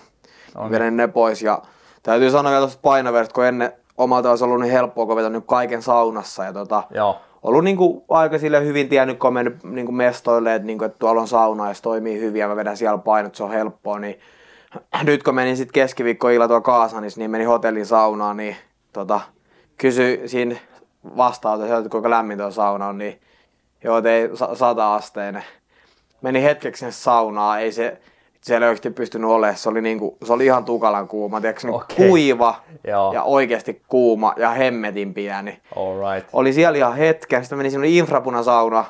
Okay. 0.54 0.70
Vedin 0.70 0.96
ne 0.96 1.08
pois 1.08 1.42
ja 1.42 1.62
täytyy 2.02 2.30
sanoa 2.30 2.50
vielä 2.50 2.60
tuosta 2.60 2.82
painoversta, 2.82 3.34
kun 3.34 3.44
ennen 3.44 3.72
omalta 3.98 4.30
olisi 4.30 4.44
ollut 4.44 4.60
niin 4.60 4.72
helppoa, 4.72 5.06
kun 5.06 5.16
vetänyt 5.16 5.44
kaiken 5.46 5.82
saunassa. 5.82 6.44
Ja 6.44 6.52
tota, 6.52 6.82
Joo. 6.90 7.20
Ollut 7.46 7.64
niin 7.64 7.76
kuin 7.76 8.04
aika 8.08 8.38
sille 8.38 8.64
hyvin 8.64 8.88
tiennyt, 8.88 9.18
kun 9.18 9.28
on 9.28 9.34
mennyt 9.34 9.64
niin 9.64 9.86
kuin 9.86 9.96
mestoille, 9.96 10.54
että, 10.54 10.66
niin 10.66 10.78
kuin, 10.78 10.86
että 10.86 10.98
tuolla 10.98 11.20
on 11.20 11.28
sauna 11.28 11.68
ja 11.68 11.74
se 11.74 11.82
toimii 11.82 12.20
hyvin 12.20 12.40
ja 12.40 12.48
mä 12.48 12.56
vedän 12.56 12.76
siellä 12.76 12.98
painot, 12.98 13.34
se 13.34 13.44
on 13.44 13.50
helppoa. 13.50 13.98
Niin 13.98 14.20
nyt 15.02 15.22
kun 15.22 15.34
menin 15.34 15.56
sitten 15.56 15.72
keskiviikkoilla 15.72 16.48
tuolla 16.48 16.60
Kaasanissa, 16.60 17.20
niin 17.20 17.30
menin 17.30 17.48
hotellin 17.48 17.86
saunaan, 17.86 18.36
niin 18.36 18.56
tota, 18.92 19.20
kysyi 19.76 20.22
siinä 20.26 20.56
vastaanotossa, 21.16 21.78
että 21.78 21.90
kuinka 21.90 22.10
lämmin 22.10 22.38
tuo 22.38 22.50
sauna 22.50 22.86
on, 22.86 22.98
niin 22.98 23.20
joo, 23.84 24.02
ei 24.04 24.30
sata 24.54 24.94
asteinen. 24.94 25.44
Meni 26.22 26.42
hetkeksi 26.42 26.80
sinne 26.80 26.92
saunaan, 26.92 27.60
ei 27.60 27.72
se, 27.72 28.00
siellä 28.40 28.66
ei 28.66 28.68
oikeasti 28.68 28.90
pystynyt 28.90 29.30
olemaan. 29.30 29.56
Se 29.56 29.68
oli, 29.68 29.82
niinku, 29.82 30.16
se 30.24 30.32
oli 30.32 30.44
ihan 30.44 30.64
tukalan 30.64 31.08
kuuma, 31.08 31.40
tiedätkö, 31.40 31.72
okay. 31.72 32.08
kuiva 32.08 32.54
Joo. 32.86 33.12
ja 33.12 33.22
oikeasti 33.22 33.82
kuuma 33.88 34.34
ja 34.36 34.50
hemmetin 34.50 35.14
pieni. 35.14 35.60
Alright. 35.76 36.28
Oli 36.32 36.52
siellä 36.52 36.78
ihan 36.78 36.96
hetken, 36.96 37.42
sitten 37.42 37.58
meni 37.58 37.70
sinne 37.70 37.88
infrapunasauna. 37.88 38.84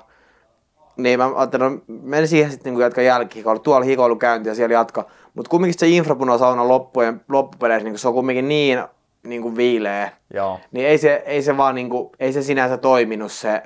Niin 0.97 1.19
mä 1.19 1.31
ajattelin, 1.37 1.73
no, 1.73 1.81
menin 2.03 2.29
siihen 2.29 2.50
sitten 2.50 2.71
niinku 2.71 2.81
jatka 2.81 3.03
jälkihikoilu. 3.03 3.59
Tuolla 3.59 3.85
hikoilu 3.85 4.17
käynti 4.17 4.49
ja 4.49 4.55
siellä 4.55 4.75
jatka. 4.75 5.05
Mutta 5.35 5.50
kumminkin 5.50 5.79
se 5.79 5.88
infrapunasauna 5.88 6.69
loppujen, 6.69 7.21
loppupeleissä, 7.29 7.85
niinku, 7.85 7.99
se 7.99 8.09
on 8.09 8.15
kumminkin 8.15 8.49
niin 8.49 8.79
niinku 9.23 9.57
viileä. 9.57 10.11
Joo. 10.35 10.61
Niin 10.73 10.87
ei 10.87 10.99
se, 10.99 11.23
ei 11.26 11.43
se 11.43 11.57
vaan 11.57 11.75
niinku, 11.75 12.12
ei 12.21 12.33
se 12.33 12.43
sinänsä 12.43 12.76
toiminut 12.76 13.33
se 13.33 13.62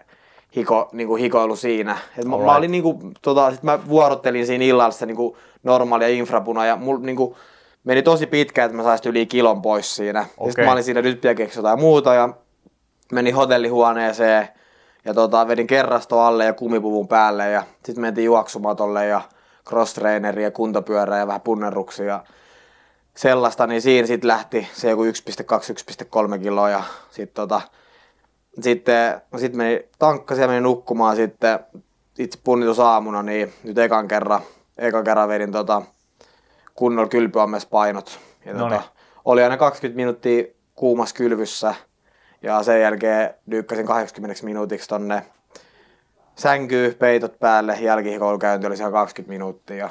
hiko, 0.57 0.89
niinku 0.93 1.17
hikoilu 1.17 1.57
siinä. 1.57 1.99
Et 2.19 2.25
mä, 2.25 2.39
mä, 2.39 2.57
olin 2.57 2.71
niinku, 2.71 3.01
tota, 3.23 3.51
sit 3.51 3.63
mä 3.63 3.79
vuorottelin 3.89 4.47
siinä 4.47 4.65
illalla 4.65 4.91
sitä 4.91 5.07
niinku 5.07 5.37
normaalia 5.63 6.09
infrapuna 6.09 6.67
ja 6.67 6.77
mulla 6.77 7.01
niinku, 7.01 7.37
meni 7.85 8.03
tosi 8.03 8.27
pitkään, 8.27 8.67
että 8.67 8.77
mä 8.77 8.83
saisin 8.83 9.11
yli 9.11 9.27
kilon 9.27 9.63
pois 9.63 9.97
siinä. 9.97 10.21
Okay. 10.21 10.51
Sitten 10.51 10.65
mä 10.65 10.73
olin 10.73 10.85
siinä 10.85 11.03
nyt 11.03 11.23
vielä 11.23 11.51
jotain 11.57 11.81
muuta 11.81 12.15
ja 12.15 12.29
menin 13.13 13.35
hotellihuoneeseen 13.35 14.49
ja 15.05 15.15
tota, 15.15 15.49
vedin 15.49 15.67
kerrasto 15.67 16.21
alle 16.21 16.45
ja 16.45 16.53
kumipuvun 16.53 17.09
päälle 17.09 17.51
ja 17.51 17.63
sitten 17.85 18.01
mentiin 18.01 18.25
juoksumatolle 18.25 19.07
ja 19.07 19.21
cross 19.69 19.97
ja 20.43 20.51
kuntopyörä 20.51 21.19
ja 21.19 21.27
vähän 21.27 21.41
punnerruksia 21.41 22.07
ja 22.07 22.25
sellaista, 23.15 23.67
niin 23.67 23.83
siinä 23.83 24.07
sitten 24.07 24.29
lähti 24.29 24.69
se 24.73 24.91
joku 24.91 25.05
1,2-1,3 25.05 26.39
kiloa 26.43 26.71
ja 26.71 26.83
sitten 27.11 27.35
tota, 27.35 27.61
sitten 28.61 29.21
sit 29.37 29.55
meni 29.55 29.89
tankkasin 29.99 30.43
ja 30.43 30.49
menin 30.49 30.63
nukkumaan 30.63 31.17
sitten 31.17 31.59
itse 32.19 32.39
punnitus 32.45 32.81
aamuna, 32.81 33.23
niin 33.23 33.53
nyt 33.65 33.79
ekan 33.79 34.09
kerran, 34.09 34.41
ekan 34.81 35.05
kerran 35.05 35.29
vedin 35.29 35.53
tota, 35.53 35.83
kunnolla 36.75 37.09
kylpyammessa 37.09 37.69
painot. 37.71 38.21
Ja 38.45 38.55
tota, 38.55 38.83
oli 39.25 39.43
aina 39.43 39.57
20 39.57 39.97
minuuttia 39.97 40.45
kuumassa 40.75 41.15
kylvyssä 41.15 41.75
ja 42.43 42.63
sen 42.63 42.81
jälkeen 42.81 43.35
dyykkäsin 43.51 43.87
80 43.87 44.45
minuutiksi 44.45 44.89
tonne 44.89 45.23
sänkyy, 46.37 46.95
peitot 46.99 47.39
päälle, 47.39 47.79
jälkihikoulukäynti 47.81 48.67
oli 48.67 48.77
siellä 48.77 48.93
20 48.93 49.33
minuuttia. 49.33 49.77
Ja 49.77 49.89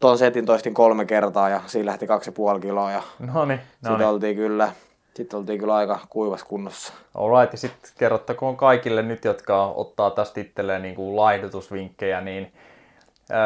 ton 0.00 0.18
setin 0.18 0.46
toistin 0.46 0.74
kolme 0.74 1.04
kertaa 1.04 1.48
ja 1.48 1.60
siinä 1.66 1.86
lähti 1.86 2.06
2,5 2.06 2.60
kiloa 2.60 2.90
ja 2.90 3.02
Noniin, 3.18 3.60
sitten 3.82 4.08
oltiin 4.08 4.36
kyllä 4.36 4.72
sitten 5.16 5.38
oltiin 5.38 5.58
kyllä 5.58 5.74
aika 5.74 5.98
kuivassa 6.08 6.46
kunnossa. 6.46 6.92
Alright, 7.14 7.52
ja 7.52 7.58
sitten 7.58 7.90
kerrottakoon 7.98 8.56
kaikille 8.56 9.02
nyt, 9.02 9.24
jotka 9.24 9.66
ottaa 9.66 10.10
tästä 10.10 10.40
itselleen 10.40 10.82
niin 10.82 10.94
kuin 10.94 11.16
laihdutusvinkkejä, 11.16 12.20
niin 12.20 12.52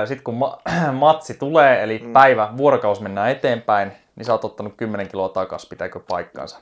sitten 0.05 0.25
kun 0.25 0.35
ma- 0.35 0.59
matsi 0.93 1.35
tulee, 1.35 1.83
eli 1.83 1.99
mm. 1.99 2.13
päivä, 2.13 2.49
vuorokaus 2.57 3.01
mennään 3.01 3.31
eteenpäin, 3.31 3.93
niin 4.17 4.27
sä 4.27 4.33
oot 4.33 4.45
ottanut 4.45 4.75
10 4.77 5.09
kiloa 5.09 5.29
takaisin, 5.29 5.69
pitääkö 5.69 6.01
paikkaansa? 6.09 6.59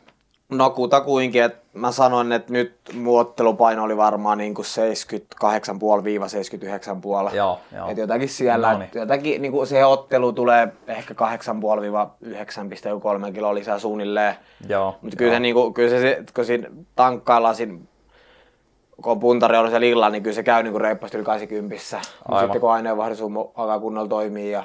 No 0.48 0.70
kutakuinkin, 0.70 1.42
että 1.42 1.60
mä 1.72 1.92
sanoin, 1.92 2.32
että 2.32 2.52
nyt 2.52 2.74
muottelupaino 2.94 3.84
oli 3.84 3.96
varmaan 3.96 4.38
niin 4.38 4.54
kuin 4.54 4.66
78,5-79,5. 7.30 7.36
Joo, 7.36 7.60
joo. 7.76 7.88
Että 7.88 8.00
jotakin 8.00 8.28
siellä, 8.28 8.72
no 8.72 8.78
niin. 8.78 8.90
jotakin 8.94 9.42
niin 9.42 9.52
kuin 9.52 9.66
se 9.66 9.84
ottelu 9.84 10.32
tulee 10.32 10.68
ehkä 10.86 11.14
8,5-9,3 11.14 13.32
kiloa 13.32 13.54
lisää 13.54 13.78
suunnilleen. 13.78 14.34
Joo. 14.68 14.96
Mutta 15.02 15.16
kyllä, 15.16 15.34
Se, 15.34 15.40
niin 15.40 15.54
kuin, 15.54 15.74
kyllä 15.74 15.90
se, 15.90 16.24
kun 16.34 16.44
siinä 16.44 16.68
tankkaillaan 16.96 17.54
siinä 17.54 17.78
kun 19.02 19.12
on 19.12 19.20
puntari 19.20 19.56
on 19.56 19.70
se 19.70 19.80
lilla, 19.80 20.10
niin 20.10 20.22
kyllä 20.22 20.34
se 20.34 20.42
käy 20.42 20.62
niin 20.62 20.72
kuin 20.72 20.80
reippaasti 20.80 21.16
yli 21.16 21.24
80. 21.24 21.76
Mutta 22.28 22.40
sitten 22.40 22.60
kun 22.60 22.72
aineenvaihdosummo 22.72 23.52
alkaa 23.54 23.80
kunnolla 23.80 24.08
toimii 24.08 24.50
ja 24.50 24.64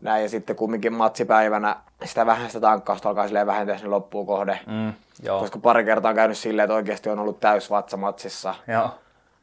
näin, 0.00 0.22
ja 0.22 0.28
sitten 0.28 0.56
kumminkin 0.56 0.92
matsipäivänä 0.92 1.76
sitä 2.04 2.26
vähän 2.26 2.46
sitä 2.50 2.60
tankkausta 2.60 3.08
alkaa 3.08 3.26
silleen 3.26 3.46
vähentää 3.46 3.76
sinne 3.76 3.90
loppuun 3.90 4.26
kohde. 4.26 4.60
Mm, 4.66 4.92
joo. 5.22 5.40
Koska 5.40 5.58
pari 5.58 5.84
kertaa 5.84 6.08
on 6.08 6.14
käynyt 6.14 6.38
silleen, 6.38 6.64
että 6.64 6.74
oikeasti 6.74 7.10
on 7.10 7.18
ollut 7.18 7.40
täys 7.40 7.70
vatsa 7.70 7.96
matsissa. 7.96 8.54
Joo. 8.68 8.90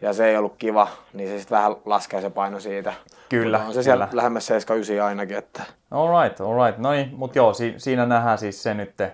Ja 0.02 0.14
se 0.14 0.26
ei 0.30 0.38
ollut 0.38 0.56
kiva, 0.58 0.88
niin 1.14 1.30
se 1.30 1.40
sitten 1.40 1.56
vähän 1.56 1.76
laskee 1.86 2.22
se 2.22 2.30
paino 2.30 2.60
siitä. 2.60 2.94
Kyllä. 3.30 3.62
on 3.68 3.74
se 3.74 3.84
siellä 3.84 4.08
lähemmäs 4.12 4.46
79 4.46 5.08
ainakin. 5.08 5.38
Että... 5.38 5.64
Alright, 5.92 6.42
alright. 6.42 6.78
No 6.82 6.92
niin, 6.92 7.10
mutta 7.16 7.38
joo, 7.38 7.54
si- 7.54 7.74
siinä 7.78 8.06
nähdään 8.06 8.38
siis 8.38 8.64
se 8.64 8.74
nyt 8.74 9.02
äh, 9.02 9.12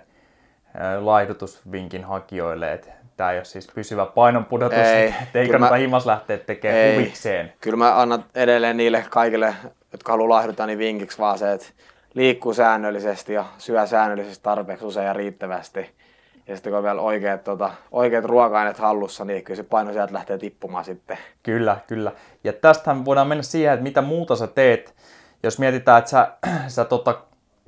laihdutusvinkin 1.00 2.04
hakijoille, 2.04 2.74
että 2.74 2.99
tämä 3.20 3.32
ei 3.32 3.38
ole 3.38 3.46
siis 3.46 3.68
pysyvä 3.76 4.06
painonpudotus, 4.06 4.78
ei, 4.78 5.14
ei 5.34 5.50
kannata 5.50 5.74
mä, 5.74 5.78
himas 5.78 6.06
lähteä 6.06 6.38
tekemään 6.38 6.82
ei. 6.82 6.96
huvikseen. 6.96 7.54
Kyllä 7.62 7.78
mä 7.78 8.02
annan 8.02 8.26
edelleen 8.36 8.78
niille 8.78 9.06
kaikille 9.10 9.56
jotka 9.92 10.12
haluaa 10.12 10.30
laihduttaa, 10.30 10.66
niin 10.66 10.80
vinkiksi 10.80 11.18
vaan 11.18 11.38
se, 11.38 11.54
että 11.54 11.68
liikkuu 12.14 12.54
säännöllisesti 12.54 13.34
ja 13.34 13.46
syö 13.58 13.88
säännöllisesti 13.88 14.44
tarpeeksi 14.44 14.86
usein 14.86 15.08
ja 15.08 15.14
riittävästi. 15.14 15.90
Ja 16.48 16.56
sitten 16.56 16.72
kun 16.72 16.78
on 16.78 16.84
vielä 16.84 17.02
oikeat, 17.02 17.44
tota, 17.44 17.72
oikeat 17.92 18.26
ruoka-aineet 18.26 18.78
hallussa, 18.78 19.26
niin 19.26 19.44
kyllä 19.44 19.56
se 19.56 19.64
paino 19.64 19.94
sieltä 19.94 20.14
lähtee 20.14 20.38
tippumaan 20.38 20.86
sitten. 20.86 21.18
Kyllä, 21.44 21.78
kyllä. 21.88 22.12
Ja 22.44 22.54
tästähän 22.54 23.06
voidaan 23.06 23.28
mennä 23.28 23.44
siihen, 23.44 23.74
että 23.74 23.84
mitä 23.84 24.02
muuta 24.02 24.36
sä 24.36 24.48
teet, 24.48 24.96
jos 25.44 25.60
mietitään, 25.60 26.00
että 26.00 26.12
sä, 26.12 26.32
sä 26.68 26.86
tota, 26.86 27.22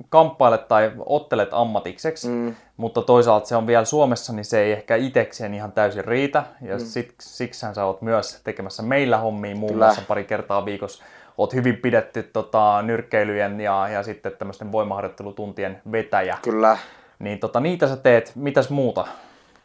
kamppailet 0.08 0.68
tai 0.68 0.92
ottelet 1.06 1.48
ammatikseksi, 1.52 2.28
mm. 2.28 2.54
mutta 2.76 3.02
toisaalta 3.02 3.46
se 3.46 3.56
on 3.56 3.66
vielä 3.66 3.84
Suomessa, 3.84 4.32
niin 4.32 4.44
se 4.44 4.60
ei 4.60 4.72
ehkä 4.72 4.96
itekseen 4.96 5.54
ihan 5.54 5.72
täysin 5.72 6.04
riitä. 6.04 6.44
Ja 6.60 6.76
mm. 6.76 6.84
sit, 6.84 7.14
siksihän 7.20 7.74
sä 7.74 7.84
oot 7.84 8.02
myös 8.02 8.40
tekemässä 8.44 8.82
meillä 8.82 9.18
hommia 9.18 9.56
muun 9.56 9.76
muassa 9.76 10.02
pari 10.08 10.24
kertaa 10.24 10.64
viikossa 10.64 11.04
oot 11.38 11.54
hyvin 11.54 11.76
pidetty 11.76 12.22
tota, 12.22 12.82
nyrkkeilyjen 12.82 13.60
ja, 13.60 13.88
ja 13.88 14.02
sitten 14.02 14.32
tämmöisten 14.38 14.72
voimaharjoittelutuntien 14.72 15.82
vetäjä. 15.92 16.38
Kyllä. 16.42 16.78
Niin 17.18 17.38
tota, 17.38 17.60
niitä 17.60 17.88
sä 17.88 17.96
teet, 17.96 18.32
mitäs 18.34 18.70
muuta? 18.70 19.06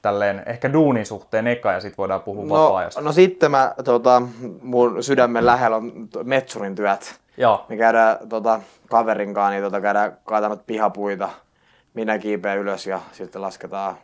Tälleen 0.01 0.43
ehkä 0.45 0.73
duunin 0.73 1.05
suhteen 1.05 1.47
eka 1.47 1.71
ja 1.71 1.79
sitten 1.79 1.97
voidaan 1.97 2.21
puhua 2.21 2.45
no, 2.45 2.49
vapaa-ajasta. 2.49 3.01
No 3.01 3.11
sitten 3.11 3.51
mä, 3.51 3.73
tota, 3.83 4.21
mun 4.61 5.03
sydämen 5.03 5.45
lähellä 5.45 5.77
on 5.77 6.09
metsurin 6.23 6.75
työt. 6.75 7.19
Joo. 7.37 7.65
Me 7.69 7.77
käydään 7.77 8.17
tota, 8.29 8.59
kaverinkaan, 8.89 9.51
niin 9.51 9.63
tota, 9.63 9.81
käydään 9.81 10.17
kaatanut 10.25 10.65
pihapuita. 10.67 11.29
Minä 11.93 12.19
kiipeän 12.19 12.57
ylös 12.57 12.87
ja 12.87 12.99
sitten 13.11 13.41
lasketaan 13.41 13.97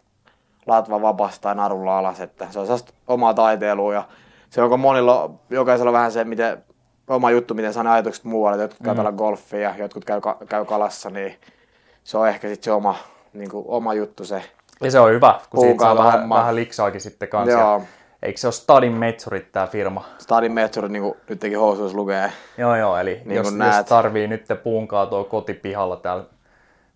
latva 0.66 1.02
vapaasti 1.02 1.42
tai 1.42 1.56
narulla 1.56 1.98
alas. 1.98 2.20
Että 2.22 2.48
se 2.50 2.60
on 2.60 2.68
omaa 3.08 3.34
taiteilua 3.34 3.94
ja 3.94 4.04
se 4.50 4.62
onko 4.62 4.78
monilla, 4.78 5.30
jokaisella 5.50 5.94
vähän 5.94 6.12
se, 6.12 6.24
miten 6.24 6.64
oma 7.08 7.32
juttu, 7.32 7.54
miten 7.54 7.74
saa 7.74 7.94
ajatukset 7.94 8.24
muualle. 8.24 8.62
Jotkut 8.62 8.88
mm. 8.88 8.96
käy 8.96 9.12
golfia, 9.12 9.74
jotkut 9.78 10.06
käy, 10.06 10.22
käy 10.50 10.66
kalassa, 10.66 11.10
niin 11.10 11.40
se 12.04 12.18
on 12.18 12.28
ehkä 12.28 12.48
sitten 12.48 12.64
se 12.64 12.72
oma, 12.72 12.96
niin 13.34 13.50
kuin, 13.50 13.66
oma 13.68 13.94
juttu 13.94 14.26
se. 14.26 14.44
Ja 14.82 14.92
se 14.92 15.00
on 15.00 15.12
hyvä, 15.12 15.40
kun 15.50 15.60
siitä 15.60 15.84
saa 15.84 15.98
vähän, 15.98 16.30
vähän 16.30 16.56
liksaakin 16.56 17.02
sitten 17.02 17.30
kanssa. 17.30 17.60
Joo. 17.60 17.82
Eikö 18.24 18.40
se 18.40 18.48
ole 18.48 18.54
Stadin 18.54 18.94
Metsurit 18.94 19.52
tämä 19.52 19.68
firma? 19.68 20.06
Stadin 20.18 20.52
Metsurit, 20.52 20.92
niin 20.92 21.04
kuin 21.04 21.16
nytkin 21.30 21.60
housuus 21.60 21.94
lukee. 21.94 22.32
Joo, 22.58 22.76
joo, 22.76 22.98
eli 22.98 23.22
niin 23.26 23.36
jos, 23.36 23.48
jos 23.48 23.86
tarvii 23.86 24.28
nyt 24.28 24.46
puunkaa 24.64 25.06
tuo 25.06 25.24
kotipihalla 25.24 25.96
täällä 25.96 26.24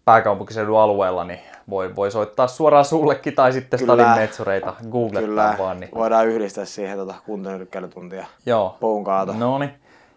pääkaupunkiseudun 0.05 0.79
alueella, 0.79 1.23
niin 1.23 1.39
voi, 1.69 1.95
voi 1.95 2.11
soittaa 2.11 2.47
suoraan 2.47 2.85
sullekin 2.85 3.35
tai 3.35 3.53
sitten 3.53 3.79
kyllä, 3.79 3.93
Stadin 3.93 4.21
Metsureita 4.21 4.73
googlettaa 4.91 5.55
vaan. 5.59 5.79
Niin. 5.79 5.89
voidaan 5.95 6.27
yhdistää 6.27 6.65
siihen 6.65 6.97
tuota 6.97 7.15
kuntonyrkkeilytuntia 7.25 8.25
Joo. 8.45 8.77
puun 8.79 9.03
kaato. 9.03 9.33
No 9.33 9.57
niin. 9.57 9.73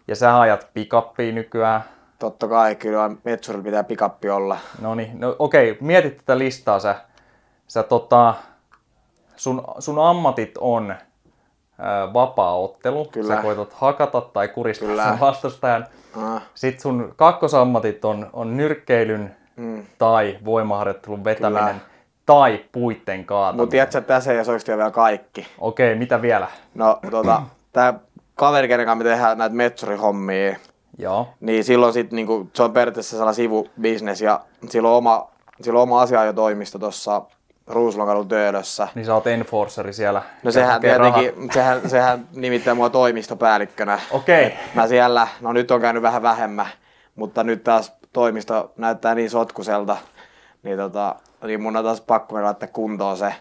Ja 0.07 0.15
sä 0.15 0.39
ajat 0.39 0.67
pikappia 0.73 1.31
nykyään. 1.31 1.81
Totta 2.19 2.47
kai, 2.47 2.75
kyllä 2.75 3.11
Metsurilla 3.23 3.63
pitää 3.63 3.83
pikappi 3.83 4.29
olla. 4.29 4.57
No 4.81 4.95
niin, 4.95 5.19
no 5.19 5.35
okei, 5.39 5.77
mietit 5.81 6.17
tätä 6.17 6.37
listaa. 6.37 6.79
Sä, 6.79 6.95
sä 7.67 7.83
tota, 7.83 8.33
sun, 9.35 9.63
sun 9.79 9.99
ammatit 9.99 10.57
on 10.57 10.95
ää, 11.79 12.13
vapaa-ottelu. 12.13 13.05
Kyllä. 13.05 13.35
Sä 13.35 13.41
koetat 13.41 13.73
hakata 13.73 14.21
tai 14.21 14.47
kuristaa 14.47 14.87
Kyllä. 14.87 15.09
sen 15.09 15.19
vastustajan. 15.19 15.87
Ah. 16.17 16.41
Sitten 16.55 16.81
sun 16.81 17.13
kakkosammatit 17.15 18.05
on, 18.05 18.29
on 18.33 18.57
nyrkkeilyn 18.57 19.35
mm. 19.55 19.85
tai 19.97 20.37
voimaharjoittelun 20.45 21.23
vetäminen. 21.23 21.63
Kyllä. 21.65 21.79
tai 22.25 22.65
puitten 22.71 23.25
kaataminen. 23.25 23.63
Mutta 23.63 23.71
tiedätkö, 23.71 23.97
että 23.97 24.13
tässä 24.13 24.31
ei 24.31 24.37
olisi 24.37 24.51
oikeasti 24.51 24.71
vielä 24.71 24.91
kaikki. 24.91 25.47
Okei, 25.59 25.95
mitä 25.95 26.21
vielä? 26.21 26.47
No 26.75 26.99
tota, 27.11 27.41
tää 27.73 27.93
kaveri, 28.35 28.67
kenen 28.67 28.85
kanssa 28.85 29.03
me 29.03 29.09
tehdään 29.09 29.37
näitä 29.37 29.55
metsurihommia, 29.55 30.55
Joo. 30.97 31.27
niin 31.39 31.63
silloin 31.63 31.93
sit, 31.93 32.11
niinku, 32.11 32.49
se 32.53 32.63
on 32.63 32.71
periaatteessa 32.73 33.09
sellainen 33.17 33.35
sivubisnes 33.35 34.21
ja 34.21 34.41
sillä 34.69 34.89
on 34.89 34.95
oma, 34.95 35.31
sillä 35.61 35.79
on 35.79 35.83
oma 35.83 36.01
asiajotoimisto 36.01 36.79
tuossa 36.79 37.21
Ruusulonkadun 37.71 38.27
töölössä. 38.27 38.87
Niin 38.95 39.05
sä 39.05 39.13
oot 39.13 39.27
enforceri 39.27 39.93
siellä. 39.93 40.21
No 40.43 40.51
sehän 40.51 40.83
rahat. 40.83 41.13
tietenkin, 41.13 41.51
sehän, 41.51 41.89
sehän 41.89 42.27
nimittää 42.35 42.75
mua 42.75 42.89
toimistopäällikkönä. 42.89 43.99
Okei. 44.11 44.53
Mä 44.73 44.87
siellä, 44.87 45.27
no 45.41 45.53
nyt 45.53 45.71
on 45.71 45.81
käynyt 45.81 46.03
vähän 46.03 46.21
vähemmän, 46.21 46.67
mutta 47.15 47.43
nyt 47.43 47.63
taas 47.63 47.93
toimisto 48.13 48.73
näyttää 48.77 49.15
niin 49.15 49.29
sotkuselta, 49.29 49.97
niin, 50.63 50.77
tota, 50.77 51.15
niin 51.43 51.61
mun 51.61 51.77
on 51.77 51.83
taas 51.83 52.01
pakko 52.01 52.33
mennä 52.33 52.45
laittaa 52.45 52.69
kuntoon 52.73 53.17
se. 53.17 53.33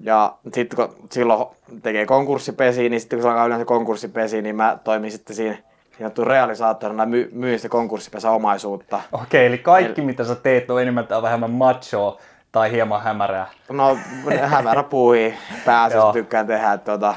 Ja 0.00 0.36
sitten 0.54 0.76
kun 0.76 1.08
silloin 1.12 1.46
tekee 1.82 2.06
konkurssipesiä, 2.06 2.88
niin 2.88 3.00
sitten 3.00 3.18
kun 3.18 3.22
se 3.22 3.28
alkaa 3.28 3.46
yleensä 3.46 3.64
konkurssipesiä, 3.64 4.42
niin 4.42 4.56
mä 4.56 4.78
toimin 4.84 5.12
sitten 5.12 5.36
siinä 5.36 5.58
siinä 5.98 6.24
realisaattorina 6.24 7.06
my, 7.06 7.30
myy 7.32 7.58
sitä 7.58 7.68
konkurssipesä 7.68 8.30
omaisuutta. 8.30 9.00
Okei, 9.12 9.46
eli 9.46 9.58
kaikki 9.58 10.00
mitä 10.00 10.24
sä 10.24 10.34
teet 10.34 10.70
on 10.70 10.82
enemmän 10.82 11.06
tai 11.06 11.22
vähemmän 11.22 11.50
machoa 11.50 12.18
tai 12.58 12.72
hieman 12.72 13.02
hämärää. 13.02 13.46
No 13.70 13.98
hämärä 14.46 14.82
puuhi 14.82 15.24
Joo. 15.24 15.34
pääasiassa 15.64 16.12
tykkään 16.12 16.46
tehdä. 16.46 16.72
että 16.72 16.92
Tota, 16.92 17.14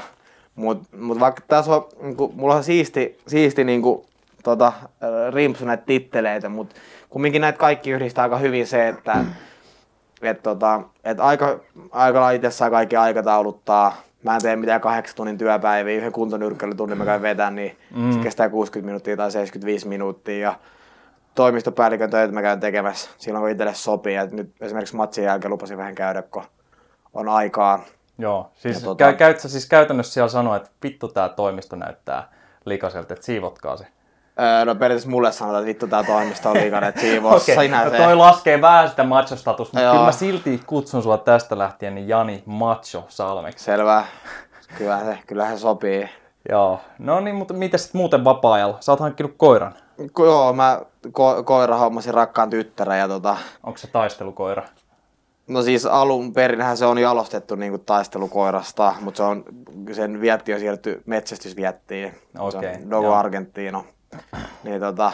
mut, 0.54 0.82
mut 1.00 1.20
vaikka 1.20 1.42
tässä 1.48 1.72
on, 1.72 1.88
niinku, 2.02 2.32
mulla 2.36 2.54
on 2.54 2.64
siisti, 2.64 3.18
siisti 3.26 3.64
niinku, 3.64 4.06
tota, 4.42 4.72
rimpsu 5.34 5.64
näitä 5.64 5.82
titteleitä, 5.86 6.48
mutta 6.48 6.76
kumminkin 7.10 7.40
näitä 7.40 7.58
kaikki 7.58 7.90
yhdistää 7.90 8.22
aika 8.22 8.38
hyvin 8.38 8.66
se, 8.66 8.88
että 8.88 9.24
et, 10.22 10.42
tota, 10.42 10.80
et 11.04 11.20
aika, 11.20 11.58
aika 11.90 12.30
itse 12.30 12.50
saa 12.50 12.70
kaikki 12.70 12.96
aikatauluttaa. 12.96 13.96
Mä 14.22 14.34
en 14.34 14.42
tee 14.42 14.56
mitään 14.56 14.80
kahdeksan 14.80 15.16
tunnin 15.16 15.38
työpäiviä, 15.38 15.96
yhden 15.96 16.12
kuntonyrkkeilytunnin 16.12 16.98
mä 16.98 17.04
käyn 17.04 17.22
vetän, 17.22 17.54
niin 17.54 17.76
mm. 17.96 18.12
se 18.12 18.18
kestää 18.18 18.48
60 18.48 18.86
minuuttia 18.86 19.16
tai 19.16 19.30
75 19.30 19.88
minuuttia. 19.88 20.38
Ja 20.38 20.54
toimistopäällikön 21.34 22.10
töitä 22.10 22.34
mä 22.34 22.42
käyn 22.42 22.60
tekemässä 22.60 23.10
silloin, 23.18 23.42
kun 23.42 23.50
itselle 23.50 23.74
sopii. 23.74 24.16
Et 24.16 24.32
nyt 24.32 24.52
esimerkiksi 24.60 24.96
matsin 24.96 25.24
jälkeen 25.24 25.52
lupasin 25.52 25.78
vähän 25.78 25.94
käydä, 25.94 26.22
kun 26.22 26.42
on 27.14 27.28
aikaa. 27.28 27.80
Joo, 28.18 28.50
siis 28.54 28.76
Ja 28.76 28.84
tota... 28.84 29.04
käy, 29.04 29.14
käyt 29.14 29.40
sä 29.40 29.48
siis 29.48 29.66
käytännössä 29.66 30.12
siellä 30.12 30.28
sanoa, 30.28 30.56
että 30.56 30.70
vittu 30.82 31.08
tää 31.08 31.28
toimisto 31.28 31.76
näyttää 31.76 32.28
likaselta, 32.64 33.14
että 33.14 33.26
siivotkaa 33.26 33.76
se. 33.76 33.86
Öö, 34.40 34.64
no 34.64 34.74
periaatteessa 34.74 35.10
mulle 35.10 35.32
sanotaan, 35.32 35.62
että 35.62 35.68
vittu 35.68 35.86
tää 35.86 36.04
toimisto 36.04 36.50
on 36.50 36.56
liikainen, 36.56 36.88
että 36.88 37.00
siivous, 37.00 37.42
Okei, 37.42 37.56
sinä 37.56 37.84
no 37.84 37.90
se. 37.90 37.96
toi 37.96 38.16
laskee 38.16 38.60
vähän 38.60 38.88
sitä 38.88 39.02
macho-statusta, 39.02 39.78
mutta 39.78 39.90
kyllä 39.90 40.04
mä 40.04 40.12
silti 40.12 40.60
kutsun 40.66 41.02
sua 41.02 41.18
tästä 41.18 41.58
lähtien 41.58 41.94
niin 41.94 42.08
Jani 42.08 42.42
Macho 42.46 43.04
Salmeksi. 43.08 43.64
Selvä. 43.64 44.04
Kyllä 44.78 45.00
se, 45.04 45.18
kyllähän 45.26 45.58
se 45.58 45.60
sopii. 45.60 46.08
Joo, 46.48 46.80
no 46.98 47.20
niin, 47.20 47.34
mutta 47.36 47.54
mitä 47.54 47.78
sitten 47.78 47.98
muuten 47.98 48.24
vapaa-ajalla? 48.24 48.76
Sä 48.80 48.92
oot 48.92 49.00
hankkinut 49.00 49.34
koiran. 49.36 49.74
Ko- 50.00 50.24
joo, 50.24 50.52
mä 50.52 50.80
ko- 51.08 51.42
koira 51.44 51.76
hommasin 51.76 52.14
rakkaan 52.14 52.50
tyttären 52.50 52.98
ja 52.98 53.08
tota, 53.08 53.36
Onko 53.62 53.78
se 53.78 53.86
taistelukoira? 53.86 54.62
No 55.48 55.62
siis 55.62 55.86
alun 55.86 56.32
perinhän 56.32 56.76
se 56.76 56.86
on 56.86 56.98
jalostettu 56.98 57.54
niin 57.54 57.72
kuin 57.72 57.84
taistelukoirasta, 57.84 58.94
mutta 59.00 59.16
se 59.16 59.22
on, 59.22 59.44
sen 59.92 60.20
vietti 60.20 60.54
on 60.54 60.60
siirretty 60.60 61.02
metsästysviettiin. 61.06 62.14
Okei, 62.38 62.74
se 62.74 62.80
on 62.82 62.90
Dogo 62.90 63.06
joo. 63.06 63.14
Argentino. 63.14 63.84
Niin 64.64 64.80
tota, 64.80 65.12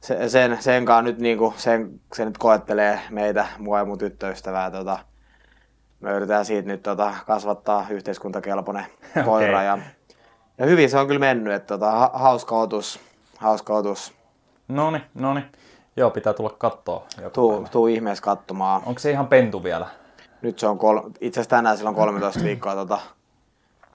se, 0.00 0.28
sen, 0.28 0.56
sen 0.60 0.84
kanssa 0.84 1.02
nyt 1.02 1.18
niinku, 1.18 1.54
sen, 1.56 2.00
se 2.14 2.24
nyt 2.24 2.38
koettelee 2.38 3.00
meitä, 3.10 3.46
mua 3.58 3.78
ja 3.78 3.84
mun 3.84 3.98
tyttöystävää. 3.98 4.70
Tota, 4.70 4.98
me 6.00 6.10
yritetään 6.12 6.44
siitä 6.44 6.68
nyt 6.68 6.82
tota, 6.82 7.14
kasvattaa 7.26 7.86
yhteiskuntakelpoinen 7.90 8.84
koira. 9.24 9.62
Ja, 9.62 9.78
ja 10.58 10.66
hyvin 10.66 10.90
se 10.90 10.98
on 10.98 11.06
kyllä 11.06 11.20
mennyt, 11.20 11.52
että 11.54 11.66
tota, 11.78 11.90
ha- 11.90 12.10
hauska 12.14 12.56
otus, 12.56 13.00
hauska 13.42 13.74
otus. 13.74 14.12
Noni, 14.68 15.02
noni. 15.14 15.40
Joo, 15.96 16.10
pitää 16.10 16.32
tulla 16.32 16.54
kattoo. 16.58 17.06
joka 17.16 17.30
Tuu, 17.30 17.52
päivä. 17.52 17.68
tuu 17.68 17.86
ihmeessä 17.86 18.22
katsomaan. 18.24 18.82
Onko 18.86 18.98
se 18.98 19.10
ihan 19.10 19.26
pentu 19.26 19.64
vielä? 19.64 19.86
Nyt 20.42 20.58
se 20.58 20.66
on, 20.66 20.78
kol... 20.78 20.98
itse 21.20 21.40
asiassa 21.40 21.56
tänään 21.56 21.76
sillä 21.76 21.88
on 21.88 21.94
13 21.94 22.40
viikkoa, 22.44 22.74
tota, 22.74 22.98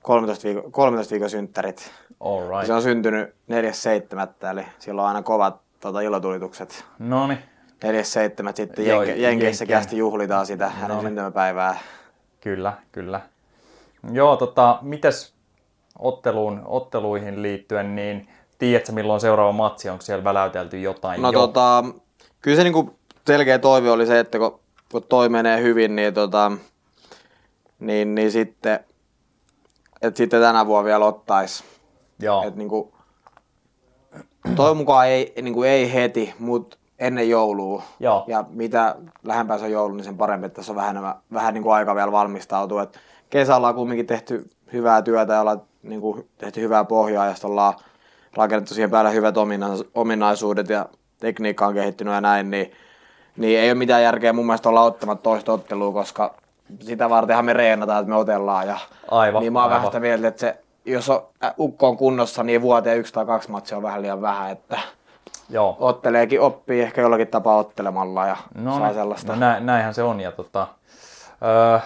13, 0.01 0.43
viikko, 0.47 0.69
13 0.71 1.11
viikon 1.11 1.29
synttärit. 1.29 1.91
All 2.19 2.41
right. 2.49 2.65
Se 2.65 2.73
on 2.73 2.81
syntynyt 2.81 3.29
4.7. 3.51 4.47
eli 4.51 4.65
silloin 4.79 5.03
on 5.03 5.07
aina 5.07 5.21
kovat 5.23 5.61
tota, 5.79 6.01
ilotulitukset. 6.01 6.85
Noni. 6.99 7.35
4.7. 7.35 8.51
sitten 8.55 8.85
Joo, 8.85 9.03
Jenke, 9.03 9.21
Jenkeissä 9.21 9.63
Jenkkien. 9.63 9.79
kästi 9.79 9.97
juhlitaan 9.97 10.45
sitä 10.45 10.69
hänen 10.69 10.87
No 10.89 10.93
niin. 10.95 11.01
syntymäpäivää. 11.07 11.77
Kyllä, 12.41 12.73
kyllä. 12.91 13.21
Joo, 14.11 14.35
tota, 14.37 14.79
mites 14.81 15.33
otteluun, 15.99 16.61
otteluihin 16.65 17.41
liittyen, 17.41 17.95
niin 17.95 18.29
tiedätkö 18.57 18.91
milloin 18.91 19.21
seuraava 19.21 19.51
matsi, 19.51 19.89
onko 19.89 20.01
siellä 20.01 20.23
väläytelty 20.23 20.79
jotain 20.79 21.21
No 21.21 21.31
jo? 21.31 21.39
tota, 21.39 21.83
kyllä 22.41 22.57
se 22.57 22.63
niinku 22.63 22.95
selkeä 23.27 23.59
toive 23.59 23.91
oli 23.91 24.05
se, 24.05 24.19
että 24.19 24.39
kun, 24.39 24.59
kun 24.91 25.03
toi 25.03 25.29
menee 25.29 25.61
hyvin, 25.61 25.95
niin, 25.95 26.13
tota, 26.13 26.51
niin, 27.79 28.15
niin 28.15 28.31
sitten, 28.31 28.79
että 30.01 30.17
sitten 30.17 30.41
tänä 30.41 30.65
vuonna 30.65 30.85
vielä 30.85 31.05
ottais. 31.05 31.63
Joo, 32.19 32.43
Et 32.43 32.55
niinku, 32.55 32.93
toivon 34.55 34.77
mukaan 34.77 35.07
ei, 35.07 35.33
niinku 35.41 35.63
ei 35.63 35.93
heti, 35.93 36.33
mutta 36.39 36.77
ennen 36.99 37.29
joulua. 37.29 37.83
Joo. 37.99 38.23
Ja 38.27 38.45
mitä 38.49 38.95
lähempää 39.23 39.57
se 39.57 39.65
on 39.65 39.71
joulu, 39.71 39.93
niin 39.93 40.03
sen 40.03 40.17
parempi, 40.17 40.45
että 40.45 40.55
tässä 40.55 40.71
on 40.71 40.75
vähän, 40.75 41.15
vähän 41.33 41.53
niinku 41.53 41.69
aika 41.69 41.95
vielä 41.95 42.11
valmistautua. 42.11 42.83
Et 42.83 42.99
kesällä 43.29 43.67
on 43.67 43.75
kumminkin 43.75 44.07
tehty 44.07 44.49
hyvää 44.73 45.01
työtä 45.01 45.33
ja 45.33 45.41
ollaan 45.41 45.61
niinku 45.83 46.27
tehty 46.37 46.61
hyvää 46.61 46.83
pohjaa 46.83 47.25
ja 47.25 47.33
sitten 47.33 47.49
ollaan 47.49 47.73
rakennettu 48.37 48.73
siihen 48.73 48.91
päälle 48.91 49.13
hyvät 49.13 49.35
ominais- 49.37 49.89
ominaisuudet 49.95 50.69
ja 50.69 50.85
tekniikka 51.19 51.67
on 51.67 51.73
kehittynyt 51.73 52.13
ja 52.13 52.21
näin, 52.21 52.51
niin, 52.51 52.71
niin 53.37 53.59
ei 53.59 53.69
ole 53.69 53.75
mitään 53.75 54.03
järkeä 54.03 54.33
mun 54.33 54.45
mielestä 54.45 54.69
olla 54.69 54.81
ottamatta 54.81 55.23
toista 55.23 55.53
ottelua, 55.53 55.93
koska 55.93 56.35
sitä 56.79 57.09
vartenhan 57.09 57.45
me 57.45 57.53
reenataan, 57.53 57.99
että 57.99 58.09
me 58.09 58.15
otellaan. 58.15 58.67
Ja, 58.67 58.77
Aivan, 59.11 59.41
Niin 59.41 59.53
mä 59.53 59.61
oon 59.61 59.69
vähän 59.71 59.85
sitä 59.85 59.99
mieltä, 59.99 60.27
että 60.27 60.39
se, 60.39 60.57
jos 60.85 61.09
on, 61.09 61.21
äh, 61.43 61.53
ukko 61.59 61.87
on 61.87 61.97
kunnossa, 61.97 62.43
niin 62.43 62.61
vuoteen 62.61 62.97
yksi 62.99 63.13
tai 63.13 63.25
kaksi 63.25 63.51
matsia 63.51 63.77
on 63.77 63.83
vähän 63.83 64.01
liian 64.01 64.21
vähän, 64.21 64.51
että 64.51 64.79
joo. 65.49 65.77
otteleekin, 65.79 66.41
oppii 66.41 66.81
ehkä 66.81 67.01
jollakin 67.01 67.27
tapaa 67.27 67.57
ottelemalla 67.57 68.25
ja 68.27 68.37
No, 68.55 68.77
saa 68.77 68.87
ne- 68.87 68.93
sellaista. 68.93 69.33
no 69.33 69.39
nä, 69.39 69.59
näinhän 69.59 69.93
se 69.93 70.03
on. 70.03 70.19
Ja 70.19 70.31
tota, 70.31 70.67
öö, 71.45 71.79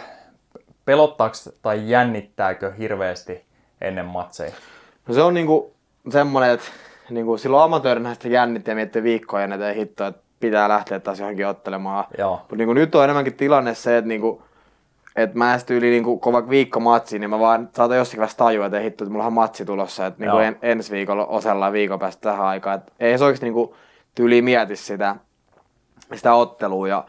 pelottaako 0.86 1.36
tai 1.62 1.90
jännittääkö 1.90 2.72
hirveästi 2.78 3.46
ennen 3.82 4.06
matseja? 4.06 4.52
No 5.08 5.14
se 5.14 5.22
on 5.22 5.34
niinku 5.34 5.74
semmoinen, 6.10 6.52
että 6.52 6.66
niinku 7.10 7.38
silloin 7.38 7.64
amatöörinä 7.64 8.14
sitä 8.14 8.28
jännitti 8.28 8.72
ja 8.72 8.76
mietti 8.76 9.04
viikkoja 9.04 9.44
ennen, 9.44 9.62
että 9.62 9.80
hitto, 9.80 10.06
että 10.06 10.22
pitää 10.40 10.70
lähteä 10.70 11.00
taas 11.00 11.20
johonkin 11.20 11.48
ottelemaan. 11.48 12.06
Mutta 12.30 12.56
niinku 12.56 12.74
nyt 12.74 12.96
on 12.96 13.04
enemmänkin 13.04 13.34
tilanne 13.34 13.74
se, 13.76 13.98
että 13.98 14.08
niinku, 14.08 14.42
et 15.16 15.36
mä 15.36 15.58
sitten 15.58 15.78
yli 15.78 15.90
niinku 15.90 16.18
kova 16.18 16.50
viikko 16.50 16.80
matsi, 16.80 17.20
niin 17.20 17.30
mä 17.30 17.40
vaan 17.40 17.70
saatan 17.76 17.98
jossakin 17.98 18.20
vaiheessa 18.20 18.38
tajua, 18.38 18.66
että 18.66 18.80
hitto, 18.80 19.04
että 19.04 19.12
mulla 19.12 19.26
on 19.26 19.34
matsi 19.34 19.66
tulossa, 19.66 20.06
että 20.06 20.20
niinku 20.20 20.38
Joo. 20.38 20.46
en, 20.46 20.58
ensi 20.62 20.92
viikolla 20.92 21.26
osellaan 21.26 21.74
viikon 21.74 22.00
päästä 22.00 22.22
tähän 22.22 22.46
aikaan. 22.46 22.78
Et 22.78 22.94
ei 23.00 23.18
se 23.18 23.24
oikeasti 23.24 23.46
niinku 23.46 23.76
tyyli 24.16 24.42
mieti 24.42 24.76
sitä, 24.76 25.16
sitä 26.16 26.34
ottelua. 26.34 26.88
Ja, 26.88 27.06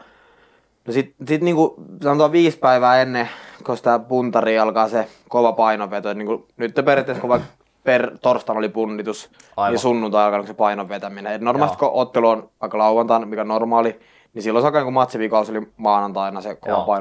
no 0.87 0.93
sit, 0.93 1.15
sit 1.27 1.41
niinku 1.41 1.75
sanotaan 2.03 2.31
viisi 2.31 2.57
päivää 2.57 3.01
ennen, 3.01 3.29
kun 3.65 3.77
sitä 3.77 3.99
puntari 3.99 4.59
alkaa 4.59 4.89
se 4.89 5.07
kova 5.29 5.51
painonveto, 5.51 6.09
että 6.09 6.17
niinku, 6.17 6.47
nyt 6.57 6.75
periaatteessa 6.85 7.21
kun 7.21 7.29
vaikka 7.29 7.47
per 7.83 8.17
torstaina 8.21 8.57
oli 8.57 8.69
punnitus, 8.69 9.31
Aivan. 9.57 9.73
niin 9.73 9.79
sunnuntai 9.79 10.25
alkaa 10.25 10.45
se 10.45 10.53
painon 10.53 10.89
vetäminen. 10.89 11.33
Et 11.33 11.41
normaalisti 11.41 11.77
kun 11.77 11.89
ottelu 11.93 12.27
on 12.27 12.49
vaikka 12.61 12.77
lauantaina, 12.77 13.25
mikä 13.25 13.41
on 13.41 13.47
normaali, 13.47 13.99
niin 14.33 14.43
silloin 14.43 14.63
se 14.63 14.67
alkaa 14.67 14.83
kun 14.83 14.93
matsiviikausi 14.93 15.51
oli 15.51 15.67
maanantaina 15.77 16.41
se 16.41 16.55
kova 16.55 16.99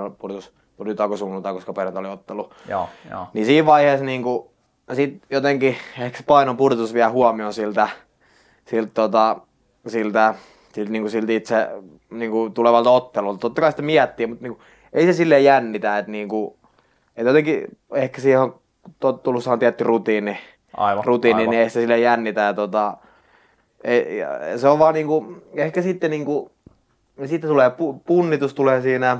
nyt 0.84 1.00
alkoi 1.00 1.18
sunnuntai, 1.18 1.54
koska 1.54 1.72
perjantai 1.72 2.00
oli 2.00 2.08
ottelu. 2.08 2.50
Joo, 2.68 2.88
joo. 3.10 3.26
Niin 3.34 3.46
siinä 3.46 3.66
vaiheessa 3.66 4.06
niinku, 4.06 4.52
sit 4.92 5.22
jotenkin 5.30 5.76
ehkä 5.98 6.18
se 6.18 6.24
painon 6.26 6.56
pudotus 6.56 6.94
vie 6.94 7.06
huomioon 7.06 7.54
siltä, 7.54 7.88
siltä, 8.64 8.90
tota, 8.94 9.36
siltä, 9.86 10.34
siltä, 10.72 10.92
niinku, 10.92 11.08
siltä 11.08 11.32
itse 11.32 11.68
niinku, 12.10 12.50
tulevalta 12.50 12.90
ottelulta. 12.90 13.38
Totta 13.38 13.60
kai 13.60 13.70
sitä 13.72 13.82
miettii, 13.82 14.26
mutta 14.26 14.42
niinku, 14.42 14.62
ei 14.92 15.06
se 15.06 15.12
silleen 15.12 15.44
jännitä, 15.44 15.98
että 15.98 16.10
niinku, 16.10 16.58
et 17.16 17.26
jotenkin 17.26 17.78
ehkä 17.94 18.20
siihen 18.20 18.40
on 18.40 18.60
on 19.52 19.58
tietty 19.58 19.84
rutiini, 19.84 20.38
Aivan, 20.76 21.04
rutiini 21.04 21.40
aivan. 21.40 21.50
niin 21.50 21.62
ei 21.62 21.70
sitä 21.70 21.80
sille 21.80 21.98
jännitä. 21.98 22.40
Ja, 22.40 22.54
tota, 22.54 22.96
se 24.56 24.68
on 24.68 24.78
vaan 24.78 24.94
niinku, 24.94 25.42
ehkä 25.54 25.82
sitten 25.82 26.10
niinku, 26.10 26.50
sitten 27.24 27.50
tulee 27.50 27.70
pu, 27.70 27.92
punnitus 27.92 28.54
tulee 28.54 28.80
siinä, 28.80 29.18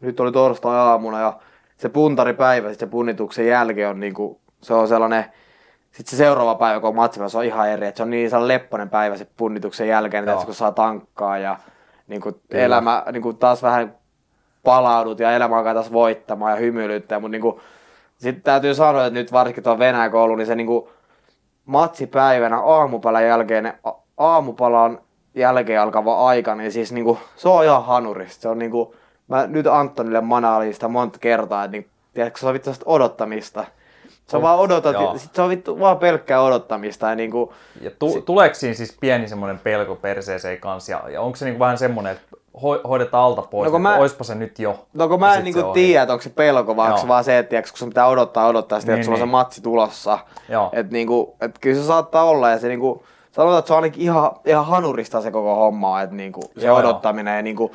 nyt 0.00 0.20
oli 0.20 0.32
torstai-aamuna 0.32 1.20
ja 1.20 1.38
se 1.76 1.88
puntaripäivä 1.88 2.68
sitten 2.68 2.88
se 2.88 2.90
punnituksen 2.90 3.46
jälkeen 3.46 3.88
on 3.88 4.00
niinku, 4.00 4.40
se 4.60 4.74
on 4.74 4.88
sellainen, 4.88 5.24
sitten 5.90 6.10
se 6.10 6.16
seuraava 6.16 6.54
päivä, 6.54 6.80
kun 6.80 6.88
on 6.88 6.94
matsipäivä, 6.94 7.28
se 7.28 7.38
on 7.38 7.44
ihan 7.44 7.68
eri, 7.68 7.86
että 7.86 7.96
se 7.96 8.02
on 8.02 8.10
niin 8.10 8.30
sellainen 8.30 8.54
lepponen 8.54 8.90
päivä 8.90 9.16
se 9.16 9.26
punnituksen 9.36 9.88
jälkeen, 9.88 10.28
että 10.28 10.44
kun 10.44 10.54
saa 10.54 10.72
tankkaa 10.72 11.38
ja 11.38 11.56
niinku 12.06 12.32
Kyllä. 12.32 12.64
elämä 12.64 13.02
niinku 13.12 13.32
taas 13.32 13.62
vähän 13.62 13.94
palaudut 14.64 15.18
ja 15.18 15.32
elämä 15.32 15.56
alkaa 15.56 15.74
taas 15.74 15.92
voittamaan 15.92 16.52
ja 16.52 16.56
hymyilyttää, 16.56 17.20
mutta 17.20 17.32
niinku, 17.32 17.60
sitten 18.18 18.42
täytyy 18.42 18.74
sanoa, 18.74 19.06
että 19.06 19.18
nyt 19.18 19.32
varsinkin 19.32 19.64
tuon 19.64 19.78
Venäjän 19.78 20.10
koulu, 20.10 20.36
niin 20.36 20.46
se 20.46 20.54
niinku, 20.54 20.90
matsipäivänä 21.64 22.60
aamupalan 22.60 23.26
jälkeen, 23.26 23.72
aamupalan 24.16 24.98
jälkeen 25.34 25.80
alkava 25.80 26.28
aika, 26.28 26.54
niin 26.54 26.72
siis 26.72 26.92
niinku, 26.92 27.18
se 27.36 27.48
on 27.48 27.64
ihan 27.64 27.84
hanurista. 27.84 28.42
Se 28.42 28.48
on 28.48 28.58
niinku, 28.58 28.94
mä 29.28 29.46
nyt 29.46 29.66
Antonille 29.66 30.20
manailin 30.20 30.74
sitä 30.74 30.88
monta 30.88 31.18
kertaa, 31.18 31.64
että 31.64 31.72
niin, 31.76 31.88
tiedätkö, 32.14 32.40
se 32.40 32.46
on 32.46 32.54
vittu 32.54 32.70
odottamista. 32.86 33.64
Se 34.26 34.36
on 34.36 34.42
vaan 34.42 34.58
odotat, 34.58 34.92
Joo. 34.92 35.18
sit 35.18 35.34
se 35.34 35.42
on 35.42 35.48
vittu 35.48 35.80
vaan 35.80 35.98
pelkkää 35.98 36.42
odottamista 36.42 37.08
ja 37.08 37.14
niinku, 37.14 37.52
Ja 37.80 37.90
tu- 37.98 38.22
tuleeko 38.22 38.54
siinä 38.54 38.74
siis 38.74 38.96
pieni 39.00 39.28
semmoinen 39.28 39.58
pelko 39.58 39.94
perseeseen 39.96 40.60
kanssa? 40.60 40.92
Ja, 40.92 41.02
ja 41.08 41.20
onko 41.20 41.36
se 41.36 41.44
niinku 41.44 41.58
vähän 41.58 41.78
semmoinen, 41.78 42.12
että 42.12 42.36
ho- 42.56 42.88
hoidetaan 42.88 43.24
alta 43.24 43.42
pois, 43.42 43.72
No 43.72 43.78
mä- 43.78 43.96
oispa 43.96 44.24
se 44.24 44.34
nyt 44.34 44.58
jo. 44.58 44.86
No 44.94 45.08
kun 45.08 45.20
mä 45.20 45.28
en 45.32 45.38
se 45.38 45.42
niinku 45.42 45.72
tiedä, 45.72 46.02
että 46.02 46.12
onko 46.12 46.22
se 46.22 46.30
pelko 46.30 46.76
vai 46.76 46.86
onko 46.86 46.98
se 46.98 47.02
Joo. 47.04 47.08
vaan 47.08 47.24
se, 47.24 47.38
että 47.38 47.62
kun 47.62 47.78
sun 47.78 47.88
pitää 47.88 48.06
odottaa 48.06 48.46
odottaa 48.46 48.80
sitä, 48.80 48.92
Niin, 48.92 48.96
että 49.00 49.04
sulla 49.04 49.16
on 49.16 49.20
se 49.20 49.24
niin. 49.24 49.30
matsi 49.30 49.62
tulossa. 49.62 50.18
Joo. 50.48 50.70
Että 50.72 50.92
niinku, 50.92 51.36
et 51.40 51.58
kyllä 51.60 51.80
se 51.80 51.86
saattaa 51.86 52.24
olla 52.24 52.50
ja 52.50 52.58
se 52.58 52.68
niinku, 52.68 53.04
sanotaan, 53.32 53.58
että 53.58 53.66
se 53.66 53.72
on 53.72 53.76
ainakin 53.78 54.02
ihan, 54.02 54.30
ihan 54.46 54.66
hanurista 54.66 55.20
se 55.20 55.30
koko 55.30 55.54
homma, 55.54 56.02
että 56.02 56.16
niinku, 56.16 56.40
se 56.42 56.66
Joo, 56.66 56.66
joo. 56.66 56.78
odottaminen 56.78 57.36
ja 57.36 57.42
niinku, 57.42 57.74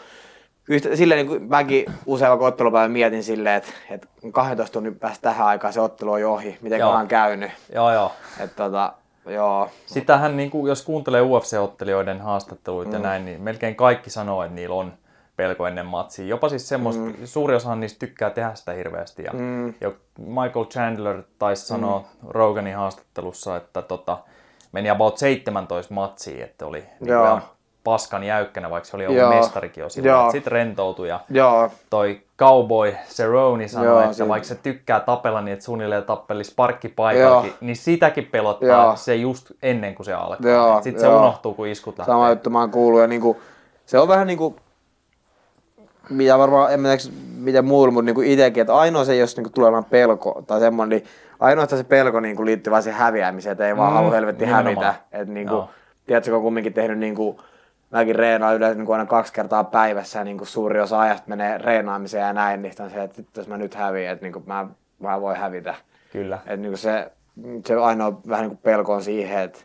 sitä- 0.72 0.96
silleen 0.96 1.28
niinku, 1.28 1.46
mäkin 1.48 1.86
usein 2.06 2.32
ottelupäivän 2.32 2.92
mietin 2.92 3.24
silleen, 3.24 3.56
että, 3.56 3.70
että 3.90 4.08
12 4.32 4.74
tunnin 4.74 4.96
päästä 5.00 5.22
tähän 5.22 5.48
aikaan 5.48 5.74
se 5.74 5.82
ottelu 5.82 6.12
on 6.12 6.22
jo 6.22 6.34
ohi, 6.34 6.58
miten 6.62 6.80
Joo. 6.80 6.92
on 6.92 7.08
käynyt. 7.08 7.52
Joo, 7.76 7.94
joo. 7.94 8.12
Että 8.40 8.56
tota, 8.64 8.94
joo. 9.26 9.70
Sitähän, 9.86 10.38
niin 10.38 10.52
kuin, 10.52 10.70
jos 10.70 10.82
kuuntelee 10.82 11.22
UFC-ottelijoiden 11.22 12.22
haastatteluita 12.22 12.90
mm. 12.92 12.94
ja 12.94 13.00
näin, 13.00 13.26
niin 13.26 13.42
melkein 13.42 13.76
kaikki 13.76 14.10
sanoo, 14.10 14.44
että 14.44 14.56
niillä 14.56 14.76
on 14.76 14.94
pelko 15.36 15.68
ennen 15.68 15.86
matsia. 15.86 16.26
Jopa 16.26 16.50
siis 16.50 16.70
semmoista, 16.70 17.04
mm. 17.04 17.14
suuri 17.26 17.56
osahan 17.56 17.80
niistä 17.80 18.00
tykkää 18.00 18.30
tehdä 18.30 18.56
sitä 18.56 18.72
hirveästi. 18.72 19.24
Ja, 19.24 19.32
Mm. 19.34 19.68
ja 19.82 19.92
Michael 20.18 20.66
Chandler 20.66 21.24
taisi 21.40 21.68
sanoa 21.68 22.04
Roganin 22.28 22.76
haastattelussa, 22.76 23.56
että 23.58 23.82
tota, 23.82 24.18
meni 24.72 24.90
about 24.90 25.18
17 25.18 25.94
matsia, 25.94 26.46
että 26.46 26.66
oli 26.66 26.84
niin. 27.00 27.42
Paskan 27.84 28.24
jäykkänä, 28.24 28.70
vaikka 28.70 28.90
se 28.90 28.96
oli 28.96 29.08
ollut 29.08 29.30
mestarikin 29.30 29.82
jo 29.82 29.90
silloin. 29.90 30.32
Sitten 30.32 30.52
rentoutui 30.52 31.08
ja 31.10 31.20
Joo, 31.30 31.72
toi 31.90 32.22
Cowboy 32.40 32.96
Cerrone 33.10 33.68
sanoi, 33.68 33.88
Joo, 33.88 34.02
että 34.02 34.14
siinä- 34.14 34.28
vaikka 34.30 34.48
se 34.48 34.56
tykkää 34.56 35.00
tapella 35.00 35.42
niin, 35.42 35.54
että 35.54 35.66
suunnilleen 35.66 36.04
tappelisi 36.04 36.54
parkkipaikallakin, 36.56 37.50
Joo. 37.50 37.58
niin 37.62 37.76
sitäkin 37.76 38.26
pelottaa 38.26 38.86
Joo. 38.86 38.96
se 38.96 39.16
just 39.16 39.52
ennen 39.64 39.96
kuin 39.96 40.06
se 40.06 40.14
alkaa. 40.14 40.82
Sitten 40.82 41.02
se 41.02 41.08
unohtuu, 41.08 41.54
kun 41.54 41.68
iskut 41.68 41.98
lähtee. 41.98 42.14
Sama 42.14 42.30
juttu 42.30 42.50
mä 42.50 42.60
oon 42.60 42.72
kuullut 42.72 43.02
ja 43.02 43.08
niinku, 43.08 43.42
se 43.86 44.00
on 44.00 44.08
vähän 44.08 44.28
niinku, 44.28 44.56
mitä 46.10 46.38
varmaan, 46.38 46.74
en 46.74 46.80
tiedä 46.84 46.98
miten 47.38 47.66
muilla, 47.66 47.92
mutta 47.94 48.06
niinku 48.06 48.22
itekin, 48.22 48.62
että 48.62 48.76
ainoa 48.76 49.06
se, 49.06 49.16
jos 49.16 49.38
niinku 49.38 49.50
tulee 49.56 49.72
pelko 49.90 50.44
tai 50.48 50.60
semmoinen, 50.60 51.00
niin 51.00 51.10
ainoastaan 51.40 51.78
se 51.80 51.84
pelko 51.84 52.20
niinku 52.20 52.46
liittyy 52.46 52.72
vaan 52.72 52.84
siihen 52.84 53.00
häviämiseen, 53.00 53.52
että 53.52 53.68
ei 53.68 53.78
vaan 53.78 53.90
Mm, 53.92 53.96
halua 53.96 54.12
helvetti 54.12 54.46
nimenomaan. 54.46 54.76
hävitä. 54.86 54.94
Että 55.12 55.34
niinku, 55.34 55.64
tiedätkö, 56.06 56.30
kun 56.32 56.38
on 56.38 56.44
kumminkin 56.44 56.74
tehnyt 56.74 56.98
niinku, 57.00 57.42
mäkin 57.92 58.16
reenaan 58.16 58.56
yleensä 58.56 58.78
niinku 58.78 58.92
aina 58.92 59.06
kaksi 59.06 59.34
kertaa 59.34 59.64
päivässä 59.64 60.20
ja 60.20 60.26
niinku 60.26 60.46
suuri 60.46 60.80
osa 60.80 61.00
ajasta 61.00 61.30
menee 61.30 61.58
reenaamiseen 61.58 62.28
ja 62.28 62.34
näin, 62.34 62.62
niin 62.62 62.74
on 62.80 62.90
se, 62.90 63.04
että 63.04 63.22
jos 63.38 63.48
mä 63.48 63.58
nyt 63.58 63.76
häviän, 63.76 64.14
että 64.14 64.26
niinku 64.26 64.44
mä, 64.46 64.68
mä 65.00 65.22
voin 65.22 65.38
hävitä. 65.38 65.76
Kyllä. 66.12 66.36
Että 66.36 66.58
niinku 66.58 66.78
se, 66.78 67.12
se 67.66 67.76
ainoa 67.76 68.22
vähän 68.30 68.44
niinku 68.44 68.62
pelko 68.64 68.94
on 68.94 69.04
siihen, 69.04 69.40
että, 69.40 69.60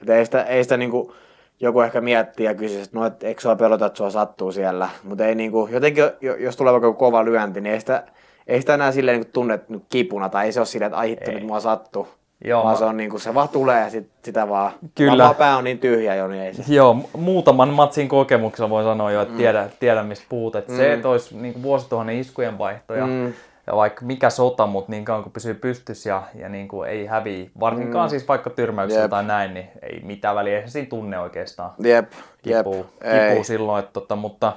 että 0.00 0.14
ei 0.14 0.24
sitä, 0.24 0.42
ei 0.42 0.62
sitä 0.62 0.76
niinku, 0.76 1.14
joku 1.60 1.80
ehkä 1.80 2.00
miettii 2.00 2.46
ja 2.46 2.54
kysyy, 2.54 2.82
että 2.82 2.98
no, 2.98 3.06
et, 3.06 3.22
eikö 3.22 3.40
sua 3.40 3.56
pelota, 3.56 3.86
että 3.86 3.96
sua 3.96 4.10
sattuu 4.10 4.52
siellä. 4.52 4.88
Mutta 5.04 5.26
ei 5.26 5.34
niinku, 5.34 5.68
jotenkin, 5.72 6.04
jo- 6.20 6.36
jos 6.36 6.56
tulee 6.56 6.72
vaikka 6.72 6.92
kova 6.92 7.24
lyönti, 7.24 7.60
niin 7.60 7.74
ei 7.74 7.80
sitä, 7.80 8.04
ei 8.46 8.60
sitä 8.60 8.74
enää 8.74 8.92
silleen 8.92 9.18
niinku 9.20 9.32
tunne 9.32 9.60
niinku 9.68 9.86
kipuna, 9.90 10.28
tai 10.28 10.46
ei 10.46 10.52
se 10.52 10.60
ole 10.60 10.66
silleen, 10.66 10.86
että 10.86 10.98
ai 10.98 11.08
hitto, 11.08 11.30
nyt 11.30 11.46
mua 11.46 11.60
sattuu. 11.60 12.08
Joo, 12.44 12.64
vaan 12.64 12.76
se 12.76 12.84
on 12.84 12.96
niinku, 12.96 13.18
se 13.18 13.34
vaan 13.34 13.48
tulee 13.48 13.80
ja 13.80 13.90
sit, 13.90 14.08
sitä 14.24 14.48
vaan, 14.48 14.72
Kyllä. 14.94 15.24
vaan 15.24 15.34
pää 15.36 15.56
on 15.56 15.64
niin 15.64 15.78
tyhjä 15.78 16.14
jo, 16.14 16.28
niin 16.28 16.42
ei 16.42 16.54
se. 16.54 16.74
Joo, 16.74 16.94
mu- 17.02 17.18
muutaman 17.20 17.68
matsin 17.68 18.08
kokemuksella 18.08 18.70
voi 18.70 18.82
sanoa 18.84 19.10
jo, 19.10 19.22
että 19.22 19.36
tiedä, 19.36 19.68
tiedä 19.80 20.02
mistä 20.02 20.26
puhut. 20.28 20.56
Että 20.56 20.72
se, 20.76 20.92
että 20.92 21.08
olisi 21.08 21.36
niin 21.36 21.62
vuosituhannen 21.62 22.18
iskujen 22.18 22.58
vaihto 22.58 22.94
ja, 22.94 23.06
Mm. 23.06 23.32
ja 23.66 23.76
vaikka 23.76 24.04
mikä 24.04 24.30
sota, 24.30 24.66
mutta 24.66 24.90
niin 24.90 25.04
kauan 25.04 25.22
kun 25.22 25.32
pysyy 25.32 25.54
pystyssä 25.54 26.10
ja, 26.10 26.22
ja 26.34 26.48
niin 26.48 26.68
kuin 26.68 26.90
ei 26.90 27.06
häviä, 27.06 27.46
varsinkaan 27.60 28.10
siis 28.10 28.28
vaikka 28.28 28.50
tyrmäyksellä 28.50 29.08
tai 29.08 29.24
näin, 29.24 29.54
niin 29.54 29.68
ei 29.82 30.00
mitään 30.04 30.36
väliä, 30.36 30.60
ei 30.60 30.66
se 30.66 30.70
siinä 30.70 30.88
tunne 30.88 31.18
oikeastaan. 31.18 31.70
Jep, 31.78 32.12
jep. 32.46 32.58
Kipuu, 32.58 32.86
Ei. 33.00 33.28
kipuu 33.28 33.44
silloin, 33.44 33.78
että, 33.84 33.92
tota, 33.92 34.16
mutta 34.16 34.52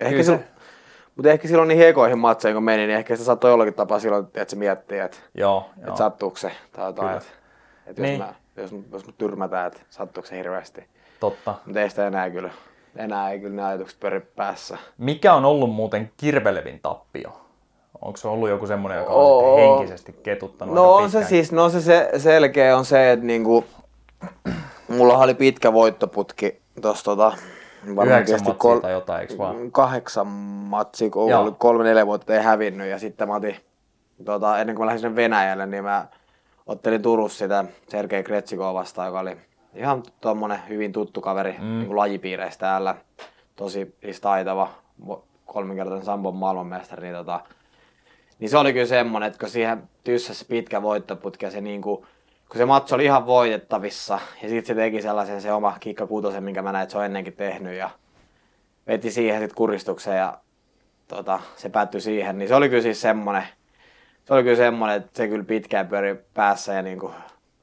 Ehkä 0.00 0.10
kyllä 0.10 0.22
se, 0.24 0.40
mutta 1.20 1.30
ehkä 1.32 1.48
silloin 1.48 1.68
niin 1.68 1.78
heikoihin 1.78 2.18
matseihin 2.18 2.54
kun 2.56 2.62
meni, 2.64 2.86
niin 2.86 2.96
ehkä 2.96 3.16
se 3.16 3.24
saattoi 3.24 3.50
jollakin 3.50 3.74
tapaa 3.74 3.98
silloin, 4.00 4.24
että 4.24 4.50
se 4.50 4.56
miettii, 4.56 4.98
että 4.98 5.16
joo, 5.34 5.66
joo. 5.76 5.88
että 5.88 5.98
sattuuko 5.98 6.36
se 6.36 6.52
tai 6.72 6.86
jotain. 6.86 7.16
Että, 7.16 7.28
että 7.86 8.02
Niin. 8.02 8.18
jos, 8.18 8.28
mä, 8.28 8.34
jos, 8.62 8.70
jos 8.92 9.06
mut 9.06 9.18
tyrmätään, 9.18 9.66
että 9.66 9.80
sattuuko 9.90 10.28
se 10.28 10.36
hirveästi. 10.36 10.84
totta. 11.20 11.54
Mutta 11.66 11.80
ei 11.80 11.90
sitä 11.90 12.06
enää 12.06 12.30
kyllä, 12.30 12.50
enää 12.96 13.30
ei 13.30 13.38
kyllä 13.40 13.56
ne 13.56 13.64
ajatukset 13.64 14.00
pyöri 14.00 14.20
päässä. 14.20 14.78
Mikä 14.98 15.34
on 15.34 15.44
ollut 15.44 15.70
muuten 15.70 16.12
kirvelevin 16.16 16.80
tappio? 16.82 17.40
Onko 18.00 18.16
se 18.16 18.28
ollut 18.28 18.48
joku 18.48 18.66
semmoinen, 18.66 18.98
joka 18.98 19.12
on 19.12 19.24
Oo. 19.24 19.40
sitten 19.56 19.68
henkisesti 19.68 20.12
ketuttanut 20.22 20.74
No 20.74 20.94
on 20.94 21.10
se 21.10 21.24
siis, 21.24 21.52
no 21.52 21.68
se, 21.68 21.80
se 21.80 22.10
selkeä 22.18 22.76
on 22.76 22.84
se, 22.84 23.12
että 23.12 23.26
niinku, 23.26 23.64
mulla 24.88 25.18
oli 25.18 25.34
pitkä 25.34 25.72
voittoputki 25.72 26.60
tossa 26.82 27.04
tota, 27.04 27.32
varmaan 27.96 28.24
kesti 28.24 28.48
matsia 28.48 28.80
tai 28.80 28.92
jotain, 28.92 29.20
eikö 29.20 29.38
vaan? 29.38 29.72
kahdeksan 29.72 30.26
matsia, 30.26 31.10
kun 31.10 31.30
Joo. 31.30 31.42
oli 31.42 31.52
kolme 31.58 31.84
neljä 31.84 32.06
vuotta 32.06 32.34
ei 32.34 32.42
hävinnyt 32.42 32.88
ja 32.88 32.98
sitten 32.98 33.28
mä 33.28 33.34
otin, 33.34 33.56
tota, 34.24 34.58
ennen 34.58 34.76
kuin 34.76 34.84
mä 34.84 34.86
lähdin 34.86 35.00
sinne 35.00 35.16
Venäjälle, 35.16 35.66
niin 35.66 35.84
mä 35.84 36.06
ottelin 36.66 37.02
Turussa 37.02 37.38
sitä 37.38 37.64
Sergei 37.88 38.22
Kretsikoa 38.22 38.74
vastaan, 38.74 39.06
joka 39.06 39.20
oli 39.20 39.36
ihan 39.74 40.02
tommonen 40.20 40.58
hyvin 40.68 40.92
tuttu 40.92 41.20
kaveri 41.20 41.52
mm. 41.58 41.64
niin 41.64 41.86
kuin 41.86 41.96
lajipiireissä 41.96 42.60
täällä. 42.60 42.94
Tosi 43.56 43.96
siis 44.00 44.20
taitava, 44.20 44.70
kolminkertainen 45.46 46.04
Sambon 46.04 46.36
maailmanmestari, 46.36 47.02
niin, 47.02 47.14
tota, 47.14 47.40
niin 48.38 48.48
se 48.50 48.58
oli 48.58 48.72
kyllä 48.72 48.86
semmonen, 48.86 49.26
että 49.26 49.38
kun 49.38 49.48
siihen 49.48 49.82
tyssäsi 50.04 50.44
pitkä 50.44 50.82
voittoputki 50.82 51.44
ja 51.44 51.50
se 51.50 51.60
niinku, 51.60 52.06
kun 52.50 52.58
se 52.58 52.64
matsi 52.64 52.94
oli 52.94 53.04
ihan 53.04 53.26
voitettavissa 53.26 54.18
ja 54.42 54.48
sitten 54.48 54.66
se 54.66 54.74
teki 54.74 55.02
sellaisen 55.02 55.40
se 55.40 55.52
oma 55.52 55.76
kikka 55.80 56.06
kutosen, 56.06 56.44
minkä 56.44 56.62
mä 56.62 56.72
näin, 56.72 56.82
että 56.82 56.92
se 56.92 56.98
on 56.98 57.04
ennenkin 57.04 57.32
tehnyt 57.32 57.74
ja 57.74 57.90
veti 58.86 59.10
siihen 59.10 59.40
sitten 59.40 59.56
kuristukseen 59.56 60.18
ja 60.18 60.38
tota, 61.08 61.40
se 61.56 61.68
päättyi 61.68 62.00
siihen, 62.00 62.38
niin 62.38 62.48
se 62.48 62.54
oli 62.54 62.68
kyllä 62.68 62.82
siis 62.82 63.00
semmonen, 63.00 63.42
se 64.24 64.34
oli 64.34 64.42
kyllä 64.42 64.56
semmonen, 64.56 64.96
että 64.96 65.10
se 65.14 65.28
kyllä 65.28 65.44
pitkään 65.44 65.88
pyöri 65.88 66.24
päässä 66.34 66.72
ja 66.72 66.82
niinku 66.82 67.10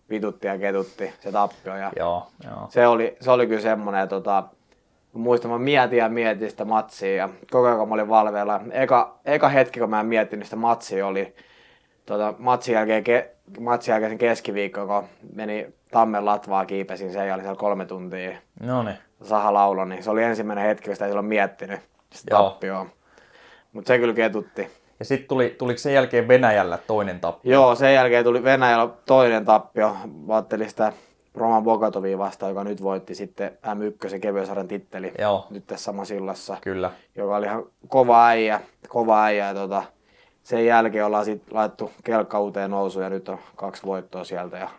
vitutti 0.09 0.47
ja 0.47 0.57
ketutti 0.57 1.13
se 1.19 1.31
tappio 1.31 1.75
ja 1.75 1.91
Joo, 1.95 2.27
joo. 2.43 2.67
se 2.69 2.87
oli, 2.87 3.17
se 3.21 3.31
oli 3.31 3.47
kyllä 3.47 3.61
semmonen, 3.61 4.03
että 4.03 4.15
tota, 4.15 4.43
muistan, 5.13 5.51
mä 5.51 5.59
mietin 5.59 5.97
ja 5.97 6.09
mietin 6.09 6.49
sitä 6.49 6.65
matsia 6.65 7.15
ja 7.15 7.29
koko 7.51 7.65
ajan 7.65 7.77
kun 7.77 7.89
mä 7.89 7.93
olin 7.93 8.09
valveilla. 8.09 8.61
Eka, 8.71 9.19
eka 9.25 9.49
hetki, 9.49 9.79
kun 9.79 9.89
mä 9.89 9.99
en 9.99 10.05
miettinyt 10.05 10.45
sitä 10.45 10.55
matsia, 10.55 11.07
oli 11.07 11.35
tota, 12.05 12.33
matsin, 12.37 12.73
jälkeen, 12.73 13.03
ke, 13.03 13.36
matsin 13.59 13.91
jälkeen 13.91 14.11
sen 14.11 14.17
keskiviikko, 14.17 14.87
kun 14.87 15.03
meni 15.35 15.73
Tammen 15.91 16.25
Latvaa 16.25 16.65
kiipesin 16.65 17.13
ja 17.13 17.33
oli 17.33 17.41
siellä 17.41 17.59
kolme 17.59 17.85
tuntia 17.85 18.37
No 18.59 18.83
niin. 18.83 18.97
Saha 19.23 19.53
laulo, 19.53 19.85
niin 19.85 20.03
se 20.03 20.09
oli 20.09 20.23
ensimmäinen 20.23 20.65
hetki, 20.65 20.85
kun 20.85 20.95
sitä 20.95 21.05
ei 21.05 21.09
silloin 21.09 21.25
miettinyt 21.25 21.79
sitä 22.13 22.35
Joo. 22.35 22.43
tappioa. 22.49 22.85
Mutta 23.73 23.87
se 23.87 23.99
kyllä 23.99 24.13
ketutti. 24.13 24.67
Ja 24.99 25.05
sitten 25.05 25.27
tuli, 25.27 25.55
tuliko 25.57 25.77
sen 25.77 25.93
jälkeen 25.93 26.27
Venäjällä 26.27 26.77
toinen 26.87 27.19
tappio? 27.19 27.51
Joo, 27.51 27.75
sen 27.75 27.93
jälkeen 27.93 28.23
tuli 28.23 28.43
Venäjällä 28.43 28.89
toinen 29.05 29.45
tappio. 29.45 29.95
Mä 30.27 30.35
ajattelin 30.35 30.69
sitä 30.69 30.93
Roman 31.35 31.63
Bogatovia 31.63 32.17
vastaan, 32.17 32.49
joka 32.49 32.63
nyt 32.63 32.83
voitti 32.83 33.15
sitten 33.15 33.57
M1 33.65 34.19
kevyen 34.19 34.45
sarjan 34.45 34.67
titteli. 34.67 35.11
Joo. 35.19 35.47
Nyt 35.49 35.67
tässä 35.67 35.83
samassa 35.83 36.15
illassa. 36.15 36.57
Kyllä. 36.61 36.91
Joka 37.15 37.35
oli 37.35 37.45
ihan 37.45 37.63
kova 37.87 38.27
äijä. 38.27 38.61
Kova 38.87 39.23
äijä 39.23 39.47
ja 39.47 39.53
tota, 39.53 39.83
sen 40.47 40.65
jälkeen 40.65 41.05
ollaan 41.05 41.25
sitten 41.25 41.55
laittu 41.55 41.91
kelkka 42.03 42.39
uuteen 42.39 42.71
nousuun 42.71 43.03
ja 43.03 43.09
nyt 43.09 43.29
on 43.29 43.39
kaksi 43.55 43.83
voittoa 43.85 44.23
sieltä. 44.23 44.57
Ja 44.57 44.69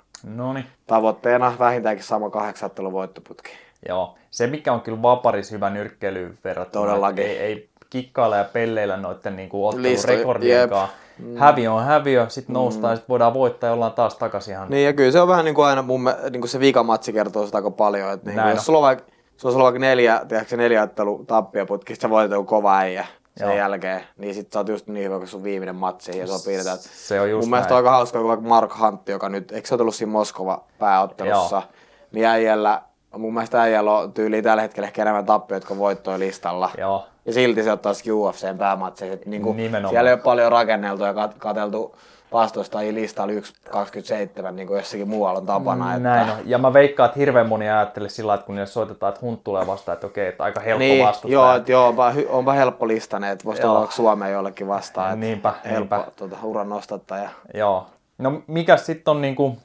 niin. 0.54 0.66
tavoitteena 0.87 1.52
vähintäänkin 1.59 2.04
sama 2.04 2.31
kahdeksanottelun 2.31 2.92
voittoputki. 2.92 3.50
Joo. 3.88 4.14
Se, 4.31 4.46
mikä 4.46 4.72
on 4.72 4.81
kyllä 4.81 5.02
vaparis 5.02 5.50
hyvä 5.50 5.70
nyrkkeilyyn 5.70 6.38
verrattuna, 6.44 6.87
Todellakin. 6.87 7.24
ei, 7.24 7.38
ei 7.38 7.68
kikkailla 7.90 8.37
ja 8.37 8.44
pelleillä 8.44 8.96
noiden 8.96 9.37
niinku 9.37 9.68
Listoja, 9.68 9.94
ottelurekordien 9.94 10.61
jep. 10.61 10.70
kanssa. 10.70 10.96
Häviö 11.37 11.72
on 11.72 11.85
häviö, 11.85 12.26
sitten 12.28 12.54
noustaan 12.54 12.92
ja 12.92 12.96
sitten 12.96 13.09
voidaan 13.09 13.35
voittaa 13.35 13.68
ja 13.68 13.74
ollaan 13.74 13.92
taas 13.92 14.16
takaisin 14.16 14.54
ihan. 14.54 14.70
Niin 14.70 14.85
ja 14.87 14.92
kyllä 14.92 15.11
se 15.11 15.20
on 15.20 15.28
vähän 15.28 15.44
niin 15.44 15.54
kuin 15.54 15.66
aina 15.66 15.83
mun, 15.83 16.04
niin 16.31 16.40
kuin 16.40 16.48
se 16.48 16.61
vikamatsi 16.61 17.12
kertoo 17.12 17.46
sitä 17.46 17.59
aika 17.59 17.70
paljon. 17.70 18.12
Että 18.12 18.31
niin 18.31 18.40
kuin, 18.40 18.50
jos 18.50 18.66
sulla 18.66 18.78
on 18.78 18.83
vaikka, 18.83 19.04
sulla 19.37 19.57
on 19.57 19.62
vaikka 19.62 19.78
neljä, 19.78 20.22
tiedätkö, 20.28 20.57
neljä 20.57 20.83
ottelu 20.83 21.24
tappioputki, 21.26 21.94
sit 21.94 22.00
sä 22.00 22.11
voitat 22.11 22.33
joku 22.33 22.44
kova 22.44 22.78
äijä 22.78 23.07
sen 23.38 23.48
Joo. 23.48 23.57
jälkeen, 23.57 24.01
niin 24.16 24.35
sit 24.35 24.53
sä 24.53 24.59
oot 24.59 24.68
just 24.68 24.87
niin 24.87 25.05
hyvä 25.05 25.16
kuin 25.18 25.29
sun 25.29 25.42
viimeinen 25.42 25.74
matsi 25.77 26.18
ja 26.18 26.27
se 26.27 26.33
on 26.33 26.40
piirretään. 26.46 26.79
Se 26.79 27.20
on 27.20 27.31
just 27.31 27.40
Mun 27.46 27.51
mielestä 27.51 27.74
näin. 27.74 27.79
on 27.85 27.87
aika 27.87 27.96
hauska, 27.96 28.18
kun 28.18 28.29
vaikka 28.29 28.48
Mark 28.48 28.79
Huntti, 28.81 29.12
joka 29.12 29.29
nyt, 29.29 29.53
eikö 29.53 29.68
se 29.68 29.74
ole 29.74 29.81
ollut 29.81 29.94
siinä 29.94 30.12
Moskova 30.12 30.64
pääottelussa, 30.79 31.57
Joo. 31.57 31.64
niin 32.12 32.27
äijällä, 32.27 32.83
mun 33.16 33.35
mielestä 33.35 33.62
äijällä 33.62 33.92
on 33.98 34.12
tyyliin 34.12 34.44
tällä 34.44 34.62
hetkellä 34.62 34.87
ehkä 34.87 35.03
enemmän 35.03 35.27
tappioita 35.27 35.66
kuin 35.66 35.79
voittoja 35.79 36.18
listalla. 36.18 36.70
Joo. 36.79 37.07
ja 37.27 37.33
silti 37.33 37.62
se 37.62 37.72
ottaisi 37.72 38.12
UFCn 38.12 38.59
päämatseja. 38.59 39.12
Et 39.12 39.27
niinku, 39.27 39.53
Nimenomaan. 39.53 39.92
siellä 39.92 40.11
ei 40.11 40.14
ole 40.14 40.22
paljon 40.22 40.53
rakenneltu 40.53 41.05
ja 41.05 41.12
kat- 41.12 41.38
katseltu 41.38 41.96
vastuustajia 42.32 42.94
listalla 42.94 43.32
1.27, 43.32 44.50
niin 44.50 44.68
kuin 44.68 44.78
jossakin 44.78 45.08
muualla 45.08 45.38
on 45.38 45.46
tapana. 45.46 45.94
Että, 45.94 46.08
Näin 46.08 46.30
on. 46.30 46.36
Ja 46.44 46.58
mä 46.58 46.72
veikkaan, 46.72 47.06
että 47.06 47.18
hirveän 47.18 47.48
moni 47.48 47.70
ajattelee 47.70 48.08
sillä 48.08 48.34
että 48.34 48.46
kun 48.46 48.54
niille 48.54 48.66
soitetaan, 48.66 49.10
että 49.12 49.20
hunt 49.20 49.44
tulee 49.44 49.66
vastaan, 49.66 49.94
että 49.94 50.06
okei, 50.06 50.26
että 50.26 50.44
aika 50.44 50.60
helppo 50.60 50.78
niin, 50.78 51.06
vastustaja. 51.06 51.32
joo, 51.32 51.54
et 51.56 51.68
joo 51.68 51.88
onpa, 51.88 52.12
onpa 52.28 52.52
helppo 52.52 52.88
listane, 52.88 53.30
että 53.30 53.44
voisi 53.44 53.62
olla 53.62 53.90
Suomeen 53.90 54.32
jollekin 54.32 54.68
vastaan. 54.68 55.12
et 55.12 55.18
Niinpä, 55.18 55.54
helppo 55.64 55.96
niinpä. 55.96 56.10
Tuota, 56.16 56.36
uran 56.42 56.68
nostattaja. 56.68 57.30
Joo. 57.54 57.86
No 58.18 58.42
mikä 58.46 58.76
sitten 58.76 59.10
on 59.10 59.20
niinku 59.20 59.58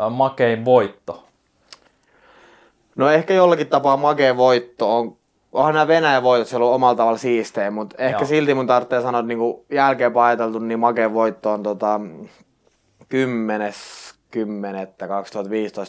äh, 0.00 0.10
makein 0.10 0.64
voitto? 0.64 1.22
No 2.96 3.10
ehkä 3.10 3.34
jollakin 3.34 3.66
tapaa 3.66 3.96
makea 3.96 4.36
voitto 4.36 4.98
on, 4.98 5.16
onhan 5.56 5.74
nämä 5.74 5.88
Venäjän 5.88 6.22
voitot 6.22 6.48
siellä 6.48 6.66
omalla 6.66 6.94
tavalla 6.94 7.18
siistejä, 7.18 7.70
mutta 7.70 7.96
ehkä 7.98 8.18
Joo. 8.18 8.26
silti 8.26 8.54
mun 8.54 8.66
tarvitsee 8.66 9.02
sanoa, 9.02 9.20
että 9.20 9.28
niinku 9.28 9.64
jälkeenpäin 9.70 10.26
ajateltu, 10.26 10.58
niin 10.58 10.78
makea 10.78 11.14
voitto 11.14 11.52
on 11.52 11.62
tota, 11.62 12.00
10.10.2015, 13.04 13.08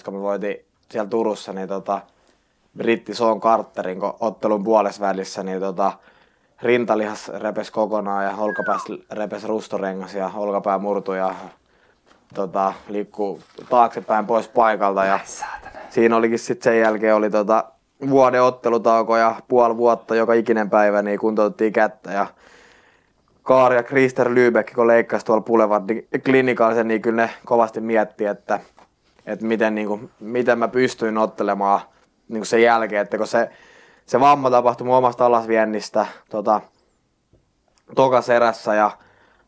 kun 0.05 0.13
me 0.13 0.21
voitiin 0.21 0.65
siellä 0.91 1.09
Turussa, 1.09 1.53
niin 1.53 1.67
tota, 1.67 2.01
britti 2.77 3.15
Sean 3.15 3.41
Carterin 3.41 3.99
ottelun 4.19 4.63
puolessa 4.63 5.01
välissä, 5.01 5.43
niin 5.43 5.59
tota, 5.59 5.91
rintalihas 6.61 7.29
repes 7.29 7.71
kokonaan 7.71 8.25
ja 8.25 8.33
olkapää 8.37 8.77
repes 9.11 9.43
rustorengas 9.43 10.13
ja 10.13 10.31
olkapää 10.35 10.77
murtui 10.77 11.17
ja 11.17 11.35
tota, 12.33 12.73
liikkuu 12.87 13.41
taaksepäin 13.69 14.25
pois 14.25 14.47
paikalta 14.47 15.05
ja 15.05 15.19
siinä 15.89 16.15
olikin 16.15 16.39
sitten 16.39 16.73
sen 16.73 16.81
jälkeen 16.81 17.15
oli 17.15 17.29
tota, 17.29 17.63
vuoden 18.09 18.43
ottelutauko 18.43 19.17
ja 19.17 19.35
puoli 19.47 19.77
vuotta 19.77 20.15
joka 20.15 20.33
ikinen 20.33 20.69
päivä 20.69 21.01
niin 21.01 21.19
kuntoutettiin 21.19 21.73
kättä 21.73 22.11
ja 22.11 22.27
Kaari 23.43 23.75
ja 23.75 23.83
Krister 23.83 24.27
Lübeck, 24.27 24.73
kun 24.75 24.87
leikkasi 24.87 25.25
tuolla 25.25 25.43
Boulevardin 25.43 26.07
klinikallisen, 26.25 26.87
niin 26.87 27.01
kyllä 27.01 27.21
ne 27.21 27.29
kovasti 27.45 27.81
mietti, 27.81 28.25
että, 28.25 28.59
että 29.25 29.45
miten, 29.45 29.75
niin 29.75 29.87
kuin, 29.87 30.11
miten 30.19 30.59
mä 30.59 30.67
pystyin 30.67 31.17
ottelemaan 31.17 31.79
niin 32.27 32.39
kuin 32.39 32.45
sen 32.45 32.61
jälkeen, 32.61 33.01
että 33.01 33.17
kun 33.17 33.27
se, 33.27 33.49
se 34.05 34.19
vamma 34.19 34.51
tapahtui 34.51 34.87
mun 34.87 34.95
omasta 34.95 35.25
alasviennistä 35.25 36.05
tota, 36.29 36.61
tokas 37.95 38.29
erässä 38.29 38.75
ja 38.75 38.91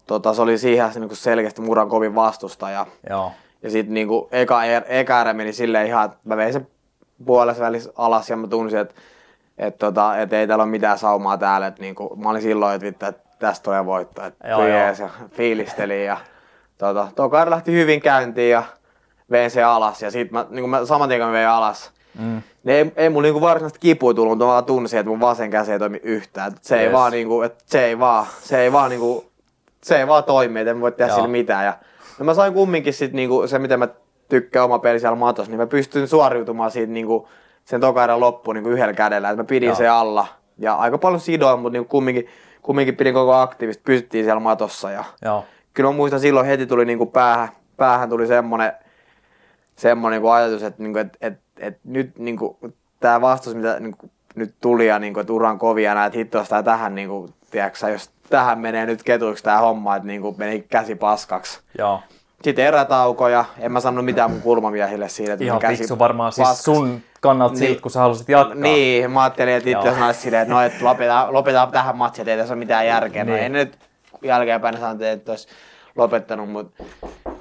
tota, 0.07 0.33
se 0.33 0.41
oli 0.41 0.57
siihen 0.57 0.89
niin 0.95 1.07
kuin 1.07 1.17
selkeästi 1.17 1.61
muran 1.61 1.89
kovin 1.89 2.15
vastustaja. 2.15 2.85
Joo. 3.09 3.31
Ja 3.63 3.69
sitten 3.69 3.93
niinku 3.93 4.29
eka, 4.31 4.63
eka 4.63 5.21
erä 5.21 5.33
meni 5.33 5.53
silleen 5.53 5.87
ihan, 5.87 6.05
että 6.05 6.17
mä 6.25 6.37
vein 6.37 6.53
sen 6.53 6.67
puolessa 7.25 7.63
välissä 7.63 7.91
alas 7.97 8.29
ja 8.29 8.35
mä 8.37 8.47
tunsin, 8.47 8.79
että 8.79 8.95
et 9.57 9.77
tota, 9.77 10.17
et 10.17 10.33
ei 10.33 10.47
täällä 10.47 10.63
ole 10.63 10.71
mitään 10.71 10.97
saumaa 10.97 11.37
täällä. 11.37 11.67
Et 11.67 11.79
niinku, 11.79 12.15
mä 12.15 12.29
olin 12.29 12.41
silloin, 12.41 12.75
että 12.75 12.85
vittu, 12.85 13.05
että 13.05 13.21
tästä 13.39 13.63
tulee 13.63 13.85
voitto. 13.85 14.25
Et 14.25 14.33
Joo, 14.49 14.67
joo. 14.67 14.77
ja 14.77 15.09
fiilistelin 15.31 16.05
ja 16.05 16.17
tota, 16.77 17.07
toka 17.15 17.49
lähti 17.49 17.71
hyvin 17.71 18.01
käyntiin 18.01 18.51
ja 18.51 18.63
vein 19.31 19.51
sen 19.51 19.65
alas. 19.67 20.01
Ja 20.01 20.11
sit 20.11 20.31
mä, 20.31 20.45
niinku 20.49 20.67
mä 20.67 20.85
saman 20.85 21.09
tien 21.09 21.19
kun 21.21 21.27
mä 21.27 21.33
vein 21.33 21.47
alas, 21.47 21.91
Mm. 22.19 22.41
niin 22.63 22.75
ei, 22.77 22.91
ei 22.95 23.09
mulla 23.09 23.25
niinku 23.25 23.41
varsinaisesti 23.41 23.79
kipua 23.79 24.13
tullut, 24.13 24.31
mutta 24.31 24.45
mä 24.45 24.51
vaan 24.51 24.65
tunsin, 24.65 24.99
että 24.99 25.09
mun 25.09 25.19
vasen 25.19 25.51
käsi 25.51 25.71
ei 25.71 25.79
toimi 25.79 25.99
yhtään. 26.03 26.51
Et 26.53 26.63
se 26.63 26.79
ei 26.79 26.85
Yes. 26.85 26.93
vaan 26.93 27.11
niinku, 27.11 27.41
että 27.41 27.63
se 27.67 27.85
ei 27.85 27.99
vaan, 27.99 28.25
se 28.41 28.59
ei 28.61 28.71
vaan 28.71 28.89
niinku, 28.89 29.25
se 29.83 29.99
ei 29.99 30.07
vaan 30.07 30.23
toimi, 30.23 30.59
että 30.59 30.71
en 30.71 30.81
voi 30.81 30.91
tehdä 30.91 31.11
Joo. 31.11 31.15
sille 31.15 31.27
mitään. 31.27 31.65
Ja, 31.65 31.73
no 32.19 32.25
mä 32.25 32.33
sain 32.33 32.53
kumminkin 32.53 32.93
sit 32.93 33.13
niinku 33.13 33.47
se, 33.47 33.59
mitä 33.59 33.77
mä 33.77 33.87
tykkään 34.29 34.65
oma 34.65 34.79
peli 34.79 34.99
siellä 34.99 35.15
matossa, 35.15 35.51
niin 35.51 35.59
mä 35.59 35.67
pystyn 35.67 36.07
suoriutumaan 36.07 36.71
siitä 36.71 36.91
niinku 36.93 37.27
sen 37.65 37.81
toka 37.81 38.03
erän 38.03 38.19
loppuun 38.19 38.55
niinku 38.55 38.69
yhdellä 38.69 38.93
kädellä. 38.93 39.29
Et 39.29 39.37
mä 39.37 39.43
pidin 39.43 39.67
Joo. 39.67 39.75
sen 39.75 39.91
alla 39.91 40.27
ja 40.57 40.75
aika 40.75 40.97
paljon 40.97 41.19
sidoin, 41.19 41.59
mutta 41.59 41.73
niinku 41.77 41.89
kumminkin, 41.89 42.27
kumminkin 42.61 42.95
pidin 42.95 43.13
koko 43.13 43.33
aktiivisesti, 43.33 43.83
pysyttiin 43.83 44.23
siellä 44.23 44.39
matossa. 44.39 44.91
Ja 44.91 45.03
Joo. 45.25 45.45
kyllä 45.73 45.89
mä 45.89 45.95
muistan 45.95 46.19
silloin 46.19 46.45
heti 46.45 46.65
tuli 46.65 46.85
niinku 46.85 47.05
päähän, 47.05 47.49
päähän 47.77 48.09
tuli 48.09 48.27
semmonen, 48.27 48.73
semmonen 49.75 50.17
niinku 50.17 50.29
ajatus, 50.29 50.63
että 50.63 50.83
niinku, 50.83 50.99
et, 50.99 51.17
et, 51.21 51.39
et 51.57 51.79
nyt 51.83 52.17
niinku, 52.17 52.57
tämä 52.99 53.21
vastus, 53.21 53.55
mitä 53.55 53.79
niinku, 53.79 54.09
nyt 54.35 54.55
tuli 54.61 54.87
ja 54.87 54.99
niinku, 54.99 55.19
että 55.19 55.33
uran 55.33 55.59
kovia 55.59 55.93
näet 55.93 56.15
hittoista 56.15 56.49
tää 56.49 56.63
tähän, 56.63 56.95
niinku, 56.95 57.29
tiedätkö, 57.51 57.79
sä, 57.79 57.89
jos 57.89 58.11
tähän 58.29 58.59
menee 58.59 58.85
nyt 58.85 59.03
ketuiksi 59.03 59.43
tämä 59.43 59.57
homma, 59.57 59.95
että 59.95 60.07
niinku, 60.07 60.35
meni 60.37 60.65
käsi 60.69 60.95
paskaksi. 60.95 61.59
Joo. 61.77 61.99
Sitten 62.43 62.65
erätauko 62.65 63.27
ja 63.27 63.45
en 63.59 63.71
mä 63.71 63.79
sanonut 63.79 64.05
mitään 64.05 64.31
mun 64.31 64.41
kulmamiehille 64.41 65.09
siitä, 65.09 65.33
että 65.33 65.45
Ihan 65.45 65.61
fiksu 65.67 65.99
varmaan 65.99 66.31
siis 66.31 66.47
paskaksi. 66.47 66.63
sun 66.63 67.01
kannalta 67.21 67.53
Niin. 67.53 67.59
siitä, 67.67 67.81
kun 67.81 67.91
sä 67.91 67.99
halusit 67.99 68.29
jatkaa. 68.29 68.55
Niin, 68.55 69.11
mä 69.11 69.23
ajattelin, 69.23 69.53
että 69.53 69.69
itse 69.69 69.87
Joo. 69.87 69.95
sanoisi 69.95 70.19
silleen, 70.21 70.41
että 70.41 70.53
no, 70.53 70.61
että 70.61 70.85
lopetaan, 70.85 71.33
lopetaan 71.33 71.71
tähän 71.77 71.97
matsiin, 71.97 72.21
että 72.23 72.31
ei 72.31 72.37
tässä 72.37 72.53
ole 72.53 72.59
mitään 72.59 72.87
järkeä. 72.87 73.23
No 73.23 73.31
Niin. 73.31 73.43
ei 73.43 73.49
ne 73.49 73.59
nyt 73.59 73.77
jälkeenpäin 74.23 74.77
sanoa, 74.77 75.07
että 75.09 75.31
olisi 75.31 75.47
lopettanut, 75.95 76.49
mutta, 76.49 76.83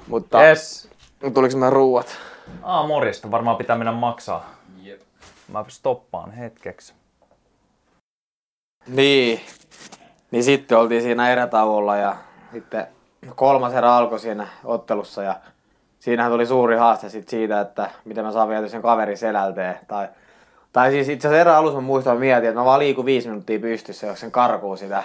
mutta 0.07 0.43
Yes. 0.47 0.89
tuliko 1.33 1.53
nämä 1.59 1.69
ruuat? 1.69 2.17
Aa, 2.63 2.87
morjesta. 2.87 3.31
Varmaan 3.31 3.57
pitää 3.57 3.77
mennä 3.77 3.91
maksaa. 3.91 4.49
Jep. 4.81 5.01
Mä 5.47 5.65
stoppaan 5.67 6.31
hetkeksi. 6.31 6.93
Niin. 8.87 9.39
Niin 10.31 10.43
sitten 10.43 10.77
oltiin 10.77 11.01
siinä 11.01 11.29
erätauolla 11.31 11.95
ja 11.97 12.15
sitten 12.53 12.87
kolmas 13.35 13.73
erä 13.73 13.95
alkoi 13.95 14.19
siinä 14.19 14.47
ottelussa 14.63 15.23
ja 15.23 15.35
siinähän 15.99 16.31
tuli 16.31 16.45
suuri 16.45 16.77
haaste 16.77 17.09
sit 17.09 17.29
siitä, 17.29 17.61
että 17.61 17.89
miten 18.05 18.25
mä 18.25 18.31
saan 18.31 18.49
vietyä 18.49 18.67
sen 18.67 18.81
kaverin 18.81 19.17
selälteen. 19.17 19.75
Tai, 19.87 20.07
tai 20.73 20.91
siis 20.91 21.09
itse 21.09 21.27
asiassa 21.27 21.41
erä 21.41 21.57
alussa 21.57 21.81
mä 21.81 21.87
muistan 21.87 22.17
mietin, 22.17 22.49
että 22.49 22.61
mä 22.61 22.65
vaan 22.65 22.79
liikun 22.79 23.05
viisi 23.05 23.27
minuuttia 23.27 23.59
pystyssä, 23.59 24.07
jos 24.07 24.19
sen 24.19 24.31
karkuu 24.31 24.77
sitä. 24.77 25.03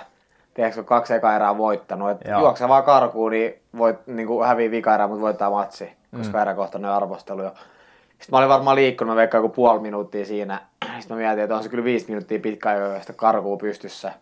Tiedätkö, 0.55 0.81
kun 0.81 0.85
kaksi 0.85 1.15
eka 1.15 1.37
erää 1.37 1.59
voittanut. 1.59 2.11
Et 2.11 2.19
Joo. 2.29 2.41
juokse 2.41 2.69
vaan 2.69 2.85
karkuun, 2.85 3.31
niin 3.31 3.55
voit 3.79 4.07
niin 4.07 4.27
kuin 4.27 4.47
hävii 4.47 4.71
vika 4.71 4.95
erää, 4.95 5.07
mutta 5.07 5.23
voittaa 5.23 5.51
matsi, 5.51 5.93
koska 6.17 6.39
mm. 6.39 6.43
eräkohtainen 6.43 6.91
arvostelu 6.91 7.43
jo. 7.43 7.51
Sitten 8.09 8.29
mä 8.31 8.39
olin 8.39 8.49
varmaan 8.49 8.77
liikkunut, 8.77 9.15
mä 9.15 9.17
veikkaan 9.17 9.45
joku 9.45 9.55
puoli 9.55 9.81
minuuttia 9.81 10.25
siinä. 10.25 10.61
Sitten 10.99 11.17
mä 11.17 11.23
mietin, 11.23 11.45
että 11.45 11.57
on 11.57 11.63
se 11.63 11.69
kyllä 11.69 11.85
viisi 11.85 12.07
minuuttia 12.09 12.39
pitkä 12.39 12.69
aika, 12.69 12.85
josta 12.85 13.13
karkuu 13.13 13.57
pystyssä. 13.57 14.13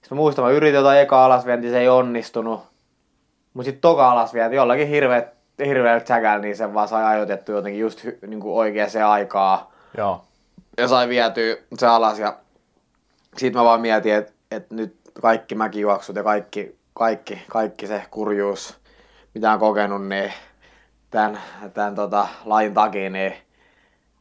Sitten 0.00 0.08
mä 0.10 0.16
muistan, 0.16 0.44
mä 0.44 0.50
yritin 0.50 0.74
jotain 0.74 1.00
eka 1.00 1.24
alasvienti, 1.24 1.70
se 1.70 1.80
ei 1.80 1.88
onnistunut. 1.88 2.60
Mutta 3.54 3.64
sitten 3.64 3.80
toka 3.80 4.10
alasvienti, 4.10 4.56
jollakin 4.56 4.88
hirveä, 4.88 5.26
hirveällä 5.66 6.04
tsäkällä, 6.04 6.38
niin 6.38 6.56
sen 6.56 6.74
vaan 6.74 6.88
sai 6.88 7.04
ajoitettu 7.04 7.52
jotenkin 7.52 7.80
just 7.80 8.04
hy, 8.04 8.18
niin 8.26 8.40
kuin 8.40 8.54
oikeaan 8.54 8.90
aikaa. 9.06 9.72
Joo. 9.96 10.24
Ja 10.78 10.88
sai 10.88 11.08
vietyä 11.08 11.56
se 11.78 11.86
alas 11.86 12.18
ja 12.18 12.36
sitten 13.36 13.60
mä 13.60 13.64
vaan 13.64 13.80
mietin, 13.80 14.14
että, 14.14 14.32
että 14.50 14.74
nyt 14.74 14.96
kaikki 15.22 15.54
mäkijuoksut 15.54 16.16
ja 16.16 16.22
kaikki, 16.22 16.78
kaikki, 16.94 17.42
kaikki 17.48 17.86
se 17.86 18.02
kurjuus, 18.10 18.78
mitä 19.34 19.52
on 19.52 19.58
kokenut, 19.58 20.06
niin 20.06 20.32
tämän, 21.10 21.40
tämän 21.74 21.94
tota, 21.94 22.28
lajin 22.44 22.74
takia, 22.74 23.10
niin 23.10 23.34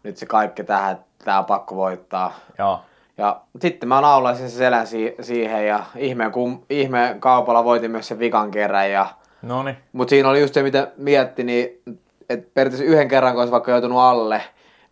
nyt 0.04 0.18
se 0.18 0.26
kaikki 0.26 0.64
tähän, 0.64 1.06
tää 1.26 1.40
on 1.40 1.46
pakko 1.46 1.76
voittaa. 1.76 2.34
Joo. 2.58 2.82
Ja 3.18 3.42
sitten 3.62 3.90
mä 3.90 4.02
naulaisin 4.02 4.50
sen 4.50 4.58
selän 4.58 4.88
si- 4.88 5.16
siihen 5.22 5.68
ja 5.68 5.84
ihmeen, 5.96 6.32
kum- 6.32 6.66
ihmeen 6.70 7.20
kaupalla 7.20 7.64
voitin 7.64 7.92
myös 7.92 8.08
sen 8.08 8.20
vikan 8.20 8.52
kerran. 8.52 8.92
Ja, 8.92 9.08
Noni. 9.44 9.78
mutta 9.94 10.10
siinä 10.10 10.30
oli 10.30 10.42
just 10.42 10.54
se, 10.54 10.64
mitä 10.64 10.88
mietti, 10.98 11.44
niin 11.44 11.82
että 12.30 12.50
periaatteessa 12.54 12.94
yhden 12.94 13.08
kerran, 13.08 13.34
kun 13.34 13.42
olisi 13.42 13.52
vaikka 13.52 13.72
joutunut 13.72 14.00
alle, 14.00 14.42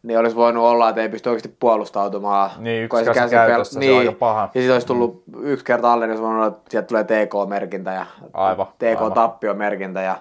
niin 0.04 0.20
olisi 0.20 0.36
voinut 0.36 0.64
olla, 0.64 0.90
että 0.90 1.02
ei 1.02 1.10
pysty 1.10 1.30
oikeasti 1.30 1.56
puolustautumaan. 1.60 2.52
Niin, 2.58 2.84
yksi 2.84 3.06
käsi 3.06 3.20
pel- 3.20 3.30
käytössä, 3.30 3.80
se 3.80 3.92
on 3.92 4.00
aika 4.00 4.12
paha. 4.12 4.42
Ja 4.42 4.62
sitten 4.62 4.74
olisi 4.74 4.88
tullut 4.88 5.24
yksi 5.42 5.66
kerta 5.66 5.94
alle, 5.94 6.06
niin 6.06 6.12
olisi 6.12 6.24
voinut 6.24 6.38
olla, 6.38 6.48
että 6.48 6.72
sieltä 6.72 6.88
tulee 6.88 7.04
TK-merkintä 7.04 7.92
ja 7.92 8.06
Aivan. 8.34 8.68
TK-tappiomerkintä. 8.68 10.02
Ja, 10.02 10.18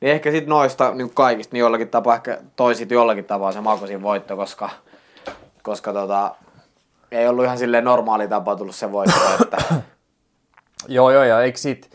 niin 0.00 0.12
ehkä 0.12 0.30
sitten 0.30 0.48
noista 0.48 0.94
niin 0.94 1.10
kaikista, 1.14 1.54
niin 1.54 1.60
jollakin 1.60 1.88
tapaa 1.88 2.14
ehkä 2.14 2.38
toisit 2.56 2.90
jollakin 2.90 3.24
tapaa 3.24 3.52
se 3.52 3.60
makosin 3.60 4.02
voitto, 4.02 4.36
koska, 4.36 4.70
koska 5.62 5.92
tota, 5.92 6.34
ei 7.12 7.28
ollut 7.28 7.44
ihan 7.44 7.58
silleen 7.58 7.84
normaali 7.84 8.28
tapa 8.28 8.56
tullut 8.56 8.74
se 8.74 8.92
voitto, 8.92 9.20
että 9.42 9.58
Joo, 10.88 11.10
joo, 11.10 11.24
ja 11.24 11.42
eikö 11.42 11.58
sit, 11.58 11.90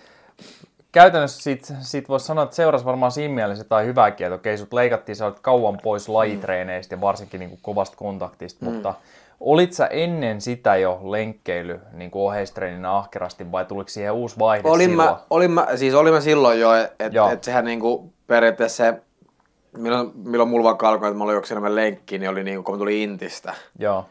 käytännössä 0.95 1.43
sit, 1.43 1.73
sit 1.79 2.09
voisi 2.09 2.25
sanoa, 2.25 2.43
että 2.43 2.55
seurasi 2.55 2.85
varmaan 2.85 3.11
siinä 3.11 3.33
mielessä 3.33 3.63
tai 3.63 3.85
hyvääkin, 3.85 4.27
että 4.27 4.35
okei, 4.35 4.57
sut 4.57 4.73
leikattiin, 4.73 5.15
sä 5.15 5.25
olet 5.25 5.39
kauan 5.39 5.79
pois 5.83 6.09
lajitreeneistä 6.09 6.95
ja 6.95 7.01
varsinkin 7.01 7.39
niin 7.39 7.49
kuin 7.49 7.59
kovasta 7.61 7.97
kontaktista, 7.97 8.65
mm. 8.65 8.71
mutta 8.71 8.93
olit 9.39 9.73
sä 9.73 9.87
ennen 9.87 10.41
sitä 10.41 10.75
jo 10.75 11.01
lenkkeily 11.03 11.79
niin 11.93 12.11
kuin 12.11 12.23
oheistreeninä 12.23 12.97
ahkerasti 12.97 13.51
vai 13.51 13.65
tuliko 13.65 13.89
siihen 13.89 14.13
uusi 14.13 14.39
vaihde 14.39 14.69
olin 14.69 14.89
silloin? 14.89 15.09
mä, 15.09 15.17
olin 15.29 15.51
mä, 15.51 15.67
siis 15.75 15.93
olin 15.93 16.13
mä 16.13 16.21
silloin 16.21 16.59
jo, 16.59 16.73
että 16.73 17.05
et, 17.05 17.33
et 17.33 17.43
sehän 17.43 17.65
niinku 17.65 18.13
periaatteessa 18.27 18.83
se, 18.83 19.01
milloin, 19.77 20.11
milloin 20.15 20.49
mulla 20.49 20.63
vaikka 20.63 20.89
alkoi, 20.89 21.07
että 21.07 21.17
mä 21.17 21.23
olin 21.23 21.33
juoksin 21.33 21.55
enemmän 21.55 21.75
lenkkiin, 21.75 22.19
niin 22.19 22.29
oli 22.29 22.43
niinku, 22.43 22.63
kun 22.63 22.75
mä 22.75 22.77
tulin 22.79 22.97
Intistä. 22.97 23.53
Joo, 23.79 24.05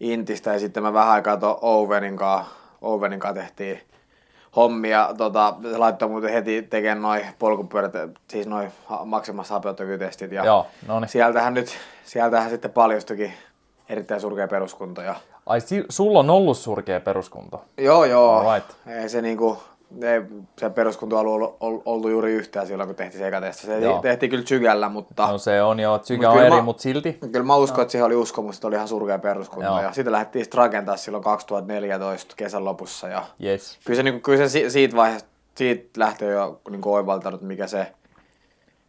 Intistä 0.00 0.52
ja 0.52 0.58
sitten 0.58 0.82
mä 0.82 0.92
vähän 0.92 1.08
aikaa 1.08 1.36
tuon 1.36 1.58
Owenin 1.60 2.16
kanssa, 2.16 2.52
Owenin 2.80 3.20
kanssa 3.20 3.42
tehtiin 3.42 3.87
hommia. 4.58 5.10
Tota, 5.16 5.54
se 5.70 5.78
laittoi 5.78 6.08
muuten 6.08 6.32
heti 6.32 6.62
tekemään 6.62 7.02
noin 7.02 7.22
polkupyörät, 7.38 7.92
siis 8.28 8.46
noin 8.46 8.72
maksimassa 9.04 9.54
hapeuttokyytestit. 9.54 10.32
Ja 10.32 10.44
joo, 10.44 10.66
no 10.86 11.00
niin. 11.00 11.08
sieltähän 11.08 11.54
nyt, 11.54 11.78
sieltähän 12.04 12.50
sitten 12.50 12.70
paljastuikin 12.70 13.32
erittäin 13.88 14.20
surkea 14.20 14.48
peruskunto. 14.48 15.02
Ja... 15.02 15.14
Ai, 15.46 15.60
si- 15.60 15.84
sulla 15.88 16.18
on 16.18 16.30
ollut 16.30 16.58
surkea 16.58 17.00
peruskunto. 17.00 17.64
Joo, 17.78 18.04
joo. 18.04 18.38
Alright. 18.38 18.76
Ei 18.86 19.08
se 19.08 19.22
niinku, 19.22 19.58
ei 20.02 20.20
se 20.58 20.70
peruskuntoalue 20.70 21.32
ollut, 21.32 21.56
ollut, 21.60 21.82
ollut 21.84 22.10
juuri 22.10 22.32
yhtään 22.32 22.66
silloin, 22.66 22.86
kun 22.88 22.96
tehtiin 22.96 23.18
se 23.20 23.28
eka 23.28 23.40
testi. 23.40 23.66
Se 23.66 23.78
Joo. 23.78 24.00
tehtiin 24.02 24.30
kyllä 24.30 24.44
Tsygällä, 24.44 24.88
mutta 24.88 25.26
No 25.28 25.38
se 25.38 25.62
on 25.62 25.80
jo, 25.80 25.90
Mut 25.92 26.24
on 26.28 26.38
eri, 26.40 26.50
mä- 26.50 26.62
mutta 26.62 26.82
silti. 26.82 27.18
kyllä 27.32 27.46
mä 27.46 27.56
uskon, 27.56 27.82
että 27.82 27.92
siihen 27.92 28.06
oli 28.06 28.14
uskomus, 28.16 28.56
että 28.56 28.66
oli 28.66 28.74
ihan 28.76 28.88
surkea 28.88 29.18
peruskunto. 29.18 29.64
Joo. 29.64 29.80
Ja 29.82 29.92
sitä 29.92 30.12
lähdettiin 30.12 30.44
sitten 30.44 30.58
rakentaa 30.58 30.96
silloin 30.96 31.24
2014 31.24 32.34
kesän 32.36 32.64
lopussa. 32.64 33.08
Ja 33.08 33.22
Yes. 33.44 33.78
kyllä 33.84 33.96
se, 33.96 34.02
niinku, 34.02 34.20
kyllä 34.20 34.38
se 34.38 34.48
si- 34.48 34.70
siitä 34.70 34.96
vaiheesta, 34.96 35.28
siitä 35.54 36.00
lähtee 36.00 36.32
jo 36.32 36.60
niinku 36.70 36.94
oivaltanut, 36.94 37.42
mikä 37.42 37.66
se, 37.66 37.86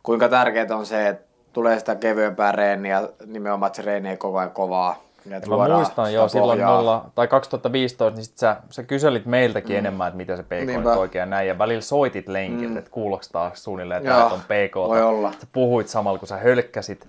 kuinka 0.04 0.30
tärkeää 0.30 0.78
on 0.78 0.86
se, 0.86 1.08
että 1.08 1.30
tulee 1.54 1.80
sitä 1.80 1.96
kevyempää 1.96 2.52
reeniä, 2.52 3.10
nimenomaan, 3.26 3.68
että 3.68 3.78
se 3.78 3.82
reeni 3.82 4.10
ei 4.10 4.18
koko 4.18 4.38
ajan 4.38 4.52
kovaa. 4.52 5.04
Ja 5.26 5.38
että 5.38 5.50
Mä 5.50 5.76
muistan 5.76 6.14
jo 6.14 6.28
silloin 6.28 6.60
nolla, 6.60 7.06
tai 7.16 7.28
2015, 7.28 8.18
niin 8.18 8.26
sit 8.26 8.38
sä, 8.38 8.56
sä 8.70 8.84
kyselit 8.84 9.26
meiltäkin 9.26 9.76
mm. 9.76 9.80
enemmän, 9.80 10.08
että 10.08 10.18
mitä 10.18 10.36
se 10.36 10.44
PK 10.44 10.52
Niinpä. 10.52 10.90
nyt 10.90 11.00
oikein 11.00 11.30
näin, 11.30 11.48
ja 11.48 11.58
välillä 11.58 11.82
soitit 11.82 12.28
lenkiltä, 12.28 12.72
mm. 12.72 12.78
että 12.78 12.92
kuulostaa 12.92 13.52
suunnilleen, 13.54 14.02
että 14.02 14.26
on 14.26 14.40
PK. 14.40 14.76
voi 14.76 15.02
olla. 15.02 15.32
Sä 15.32 15.48
puhuit 15.52 15.88
samalla, 15.88 16.20
kun 16.20 16.28
sä 16.28 16.38
hölkkäsit. 16.38 17.08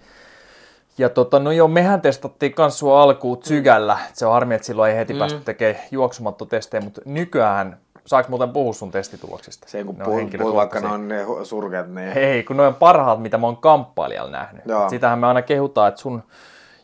Ja 0.99 1.09
tota, 1.09 1.39
no 1.39 1.53
joo, 1.53 1.69
mehän 1.69 2.01
testattiin 2.01 2.55
kans 2.55 2.79
sua 2.79 3.03
alkuun 3.03 3.39
Tsygällä. 3.39 3.99
Se 4.13 4.27
on 4.27 4.33
harmi, 4.33 4.55
että 4.55 4.67
silloin 4.67 4.91
ei 4.91 4.99
heti 4.99 5.13
mm. 5.13 5.19
päästy 5.19 5.41
tekemään 5.45 5.85
juoksumattotestejä, 5.91 6.81
mutta 6.81 7.01
nykyään, 7.05 7.77
saaks 8.07 8.29
muuten 8.29 8.51
puhua 8.51 8.73
sun 8.73 8.91
testituloksista? 8.91 9.69
Se 9.69 9.85
kun 9.85 9.95
Ne 9.99 10.05
on 10.05 10.11
puhuu, 10.11 10.31
puhuu 10.39 10.55
vaikka 10.57 10.81
ne 10.81 10.89
on 10.89 11.09
ne 11.09 11.27
surkeat, 11.43 11.89
niin 11.89 12.13
Hei, 12.13 12.43
kun 12.43 12.57
ne 12.57 12.67
on 12.67 12.75
parhaat, 12.75 13.23
mitä 13.23 13.39
mä 13.39 13.47
oon 13.47 13.57
kamppailijalla 13.57 14.31
nähnyt. 14.31 14.63
Joo. 14.67 14.89
Sitähän 14.89 15.19
me 15.19 15.27
aina 15.27 15.43
kehutaan, 15.43 15.89
että 15.89 16.01
sun 16.01 16.23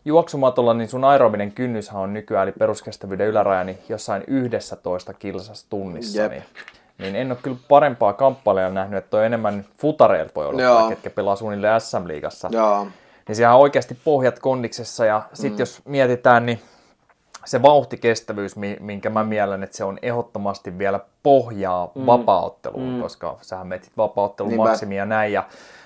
juoksumatolla, 0.06 0.74
niin 0.74 0.88
sun 0.88 1.04
aerobinen 1.04 1.52
kynnyshän 1.52 2.02
on 2.02 2.12
nykyään, 2.12 2.48
eli 2.48 2.52
peruskestävyyden 2.58 3.26
yläraja, 3.26 3.64
niin 3.64 3.78
jossain 3.88 4.24
11 4.26 5.14
kilsassa 5.14 5.66
tunnissa. 5.70 6.22
Jep. 6.22 6.32
Niin, 6.32 6.42
niin 6.98 7.16
en 7.16 7.30
ole 7.30 7.38
kyllä 7.42 7.56
parempaa 7.68 8.12
kamppailijalla 8.12 8.74
nähnyt, 8.74 8.98
että 8.98 9.10
toi 9.10 9.26
enemmän 9.26 9.64
futareilta 9.78 10.32
voi 10.34 10.46
olla, 10.46 10.88
ketkä 10.88 11.10
pelaa 11.10 11.36
suunnilleen 11.36 11.80
SM-liigassa. 11.80 12.48
joo, 12.52 12.86
Niin 13.28 13.36
siellä 13.36 13.54
on 13.54 13.60
oikeasti 13.60 13.98
pohjat 14.04 14.38
kondiksessa, 14.38 15.04
ja 15.04 15.22
sitten 15.32 15.56
mm. 15.56 15.58
jos 15.58 15.80
mietitään, 15.84 16.46
niin 16.46 16.60
se 17.44 17.62
vauhtikestävyys, 17.62 18.56
mi- 18.56 18.76
minkä 18.80 19.10
mä 19.10 19.24
mielen, 19.24 19.62
että 19.62 19.76
se 19.76 19.84
on 19.84 19.98
ehdottomasti 20.02 20.78
vielä 20.78 21.00
pohjaa 21.22 21.90
mm. 21.94 22.06
vapaaotteluun, 22.06 22.94
mm. 22.94 23.00
koska 23.00 23.38
sähän 23.42 23.66
metit 23.66 23.92
vapaaottelun 23.96 24.50
Niinpä. 24.50 24.68
maksimia 24.68 25.06
näin, 25.06 25.32
ja 25.32 25.44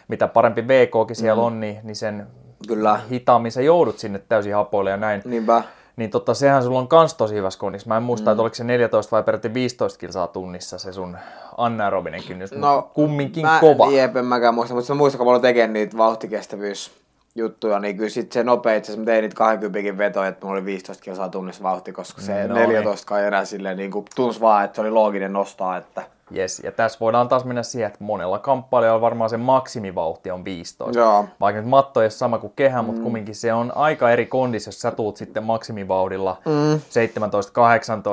mitä 0.09 0.28
parempi 0.28 0.68
VKkin 0.68 1.16
siellä 1.16 1.42
mm. 1.42 1.46
on, 1.46 1.61
niin, 1.61 1.78
niin 1.83 1.96
sen 1.96 2.26
Kyllä. 2.68 3.01
hitaammin 3.11 3.53
sä 3.53 3.62
joudut 3.62 3.99
sinne 3.99 4.18
täysin 4.29 4.55
hapoille 4.55 4.90
ja 4.90 4.96
näin. 4.96 5.23
niinpä. 5.25 5.62
Niin 5.96 6.11
tota, 6.11 6.35
sehän 6.35 6.62
sulla 6.62 6.79
on 6.79 6.88
kans 6.88 7.14
tosi 7.14 7.35
hyvässä 7.35 7.61
kondissa. 7.61 7.88
Mä 7.88 7.96
en 7.96 8.03
muista, 8.03 8.31
mm. 8.31 8.33
että 8.33 8.42
oliko 8.42 8.55
se 8.55 8.64
14 8.64 9.11
vai 9.11 9.23
peräti 9.23 9.55
15 9.55 9.99
kilsaa 9.99 10.27
tunnissa 10.27 10.79
se 10.79 10.92
sun 10.92 11.16
anaerobinen 11.57 12.23
kynnys, 12.25 12.53
no, 12.53 12.90
kumminkin 12.94 13.46
mä, 13.46 13.59
kova. 13.61 13.90
Jep, 13.90 14.16
en 14.16 14.25
mäkään 14.25 14.55
muista, 14.55 14.75
mutta 14.75 14.94
mä 14.94 14.99
muistan, 14.99 15.18
kun 15.18 15.27
mä 15.27 15.31
aloin 15.31 15.42
tekemään 15.42 15.73
niitä 15.73 15.96
vauhtikestävyysjuttuja, 15.96 17.79
niin 17.79 17.96
kyllä 17.96 18.11
sit 18.11 18.33
se 18.33 18.44
nopea, 18.44 18.75
itse 18.75 18.92
asiassa 18.92 19.01
mä 19.01 19.07
tein 19.07 19.23
niitä 19.23 19.37
20 19.37 19.99
vetoja, 19.99 20.29
että 20.29 20.46
mulla 20.46 20.59
oli 20.59 20.64
15 20.64 21.05
kilsaa 21.05 21.29
tunnissa 21.29 21.62
vauhti, 21.62 21.92
koska 21.92 22.20
se 22.20 22.49
No 22.49 22.55
no 22.55 22.61
14 22.61 23.07
kai 23.07 23.27
enää 23.27 23.44
silleen 23.44 23.77
niin 23.77 23.90
kuin 23.90 24.05
tunsi 24.14 24.40
vaan, 24.40 24.64
että 24.64 24.75
se 24.75 24.81
oli 24.81 24.90
looginen 24.90 25.33
nostaa, 25.33 25.77
että 25.77 26.03
Yes, 26.37 26.61
ja 26.64 26.73
tässä 26.73 26.99
voidaan 27.01 27.29
taas 27.29 27.45
mennä 27.45 27.62
siihen, 27.62 27.87
että 27.87 28.05
monella 28.05 28.38
kamppailijalla 28.38 29.01
varmaan 29.01 29.31
se 29.31 29.37
maksimivauhti 29.37 30.31
on 30.31 30.45
15. 30.45 30.99
Joo. 30.99 31.25
Vaikka 31.40 31.61
nyt 31.61 31.71
matto 31.71 32.01
ei 32.01 32.05
ole 32.05 32.11
sama 32.11 32.38
kuin 32.38 32.53
kehä, 32.57 32.83
mm. 32.83 32.87
mutta 32.87 33.03
kumminkin 33.03 33.35
se 33.35 33.53
on 33.53 33.73
aika 33.75 34.11
eri 34.11 34.27
kondis, 34.27 34.66
jos 34.66 34.81
sä 34.81 34.90
tuut 34.90 35.16
sitten 35.16 35.45
maksimivauhdilla 35.45 36.37
mm. 36.45 36.81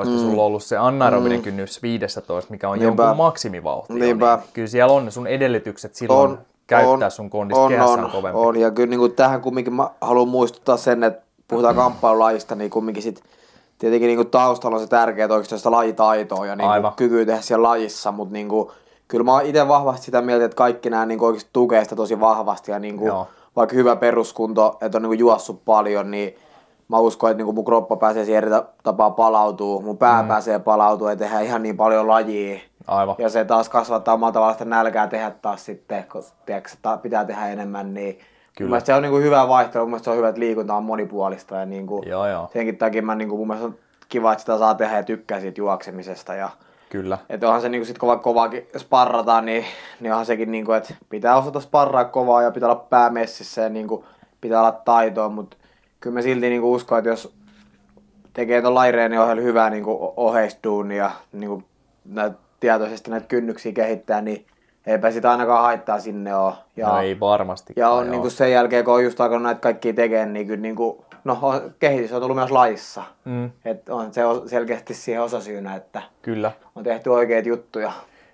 17-18, 0.06 0.10
mm. 0.10 0.17
sulla 0.19 0.41
on 0.41 0.47
ollut 0.47 0.63
se 0.63 0.77
anaerobinen 0.77 1.39
mm. 1.39 1.43
kynnys 1.43 1.84
15, 1.84 2.51
mikä 2.51 2.69
on 2.69 2.80
Niinpä. 2.80 3.03
jonkun 3.03 3.17
maksimivauhti. 3.17 3.93
Niinpä. 3.93 4.36
Niin 4.36 4.49
kyllä 4.53 4.67
siellä 4.67 4.93
on 4.93 5.06
ne 5.06 5.12
sun 5.12 5.27
edellytykset 5.27 5.95
silloin 5.95 6.32
on, 6.32 6.39
käyttää 6.67 7.10
sun 7.10 7.30
kondista 7.30 7.62
on, 7.62 7.69
kehässä 7.69 7.93
on, 7.93 8.06
on 8.06 8.12
kovempi. 8.12 8.39
on, 8.39 8.60
ja 8.60 8.71
kyllä 8.71 8.89
niin 8.89 8.99
kuin 8.99 9.13
tähän 9.13 9.41
kumminkin 9.41 9.73
mä 9.73 9.89
haluan 10.01 10.27
muistuttaa 10.27 10.77
sen, 10.77 11.03
että 11.03 11.21
puhutaan 11.47 11.75
kamppailulajista, 11.75 12.56
niin 12.56 12.69
kumminkin 12.69 13.03
sit 13.03 13.23
tietenkin 13.77 14.07
niin 14.07 14.17
kuin 14.17 14.29
taustalla 14.29 14.77
on 14.77 14.83
se 14.83 14.87
tärkeää, 14.87 15.25
että 15.25 15.33
oikeastaan 15.33 15.59
sitä 15.59 15.71
lajitaitoa 15.71 16.45
ja 16.45 16.55
niin 16.55 16.69
kuin 16.81 16.93
kykyä 16.95 17.25
tehdä 17.25 17.41
siellä 17.41 17.67
lajissa, 17.67 18.11
mutta 18.11 18.33
niin 18.33 18.49
kuin, 18.49 18.69
kyllä 19.07 19.23
mä 19.23 19.33
oon 19.33 19.45
itse 19.45 19.67
vahvasti 19.67 20.05
sitä 20.05 20.21
mieltä, 20.21 20.45
että 20.45 20.55
kaikki 20.55 20.89
nämä 20.89 21.05
niin 21.05 21.19
kuin 21.19 21.27
oikeasti 21.27 21.49
tukee 21.53 21.83
sitä 21.83 21.95
tosi 21.95 22.19
vahvasti 22.19 22.71
ja 22.71 22.79
niin 22.79 22.97
kuin, 22.97 23.07
Joo. 23.07 23.27
vaikka 23.55 23.75
hyvä 23.75 23.95
peruskunto, 23.95 24.77
että 24.81 24.97
on 24.97 25.01
niin 25.01 25.09
kuin 25.09 25.19
juossut 25.19 25.65
paljon, 25.65 26.11
niin 26.11 26.35
mä 26.87 26.97
uskon, 26.97 27.31
että 27.31 27.37
niin 27.37 27.45
kuin 27.45 27.55
mun 27.55 27.65
kroppa 27.65 27.95
pääsee 27.95 28.25
siihen 28.25 28.43
eri 28.43 28.49
ta- 28.49 28.65
tapaa 28.83 29.11
palautuu, 29.11 29.81
mun 29.81 29.97
pää 29.97 30.21
mm. 30.21 30.27
pääsee 30.27 30.59
palautuu 30.59 31.07
ja 31.07 31.15
tehdään 31.15 31.43
ihan 31.43 31.63
niin 31.63 31.77
paljon 31.77 32.07
lajia. 32.07 32.59
Aivan. 32.87 33.15
Ja 33.17 33.29
se 33.29 33.45
taas 33.45 33.69
kasvattaa 33.69 34.13
omalla 34.13 34.31
tavalla 34.31 34.53
sitä 34.53 34.65
nälkää 34.65 35.07
tehdä 35.07 35.31
taas 35.31 35.65
sitten, 35.65 36.05
kun 36.11 36.23
tiedätkö, 36.45 36.69
pitää 37.01 37.25
tehdä 37.25 37.47
enemmän, 37.47 37.93
niin 37.93 38.19
Kyllä. 38.57 38.67
Mun 38.67 38.71
mielestä 38.71 38.85
se 38.85 38.93
on 38.93 39.01
niinku 39.01 39.17
hyvä 39.17 39.47
vaihtelu, 39.47 39.83
mun 39.83 39.89
mielestä 39.89 40.03
se 40.03 40.09
on 40.09 40.17
hyvä, 40.17 40.29
että 40.29 40.39
liikunta 40.39 40.75
on 40.75 40.83
monipuolista 40.83 41.55
ja 41.55 41.65
niinku, 41.65 42.03
Joo, 42.05 42.27
joo. 42.27 42.49
senkin 42.53 42.77
takia 42.77 43.01
mä 43.01 43.15
niinku, 43.15 43.37
mun 43.37 43.47
mielestä 43.47 43.67
on 43.67 43.75
kiva, 44.09 44.31
että 44.31 44.39
sitä 44.39 44.57
saa 44.57 44.75
tehdä 44.75 44.97
ja 44.97 45.03
tykkää 45.03 45.39
siitä 45.39 45.61
juoksemisesta. 45.61 46.33
Ja, 46.35 46.49
Kyllä. 46.89 47.17
että 47.29 47.47
onhan 47.47 47.61
se 47.61 47.69
niinku 47.69 47.85
sit 47.85 47.97
kova, 47.97 48.17
kovaakin 48.17 48.67
sparrataan, 48.77 49.45
niin, 49.45 49.65
niin 49.99 50.11
onhan 50.11 50.25
sekin 50.25 50.51
niinku, 50.51 50.71
että 50.71 50.93
pitää 51.09 51.37
osata 51.37 51.59
sparraa 51.59 52.05
kovaa 52.05 52.41
ja 52.41 52.51
pitää 52.51 52.69
olla 52.69 52.85
pää 52.89 53.09
messissä 53.09 53.61
ja 53.61 53.69
niinku, 53.69 54.05
pitää 54.41 54.59
olla 54.59 54.71
taitoa, 54.71 55.29
mutta 55.29 55.57
kyllä 55.99 56.13
mä 56.13 56.21
silti 56.21 56.49
niinku 56.49 56.73
uskon, 56.73 56.97
että 56.97 57.09
jos 57.09 57.33
tekee 58.33 58.61
ton 58.61 58.75
laireen 58.75 59.19
ohjelma 59.19 59.41
hyvää 59.41 59.69
niinku 59.69 60.13
oheistuunia 60.17 61.03
ja 61.03 61.11
niinku, 61.31 61.63
näitä, 62.05 62.37
tietoisesti 62.59 63.11
näitä 63.11 63.27
kynnyksiä 63.27 63.71
kehittää, 63.71 64.21
niin 64.21 64.45
eipä 64.88 65.12
sitä 65.12 65.32
ainakaan 65.32 65.62
haittaa 65.62 66.00
sinne 66.00 66.36
ole. 66.36 66.54
Ja, 66.76 66.88
No 66.88 67.00
ei 67.02 67.19
varmasti. 67.19 67.73
ja 67.76 67.89
on 67.89 68.12
niinku 68.12 68.30
sen 68.30 68.52
jälkeen, 68.52 68.86
kun 68.86 68.93
on 68.93 69.04
just 69.04 69.21
alkanut 69.21 69.43
näitä 69.43 69.62
kaikkia 69.62 69.93
tekemään, 69.93 70.34
niin 70.34 70.47
kyllä 70.47 70.62
niinku, 70.62 71.06
no, 71.23 71.38
on, 71.41 71.62
kehitys 71.80 72.13
on 72.13 72.21
tullut 72.21 72.38
myös 72.38 72.52
lajissa. 72.52 73.04
Mm, 73.26 73.52
Et 73.65 73.89
on 73.89 74.13
se 74.13 74.21
selkeästi 74.45 74.93
siihen 74.93 75.21
osasyynä, 75.23 75.76
että 75.76 76.02
kyllä. 76.21 76.52
on 76.76 76.84
tehty 76.84 77.10
oikeita 77.10 77.50
juttuja. 77.50 77.91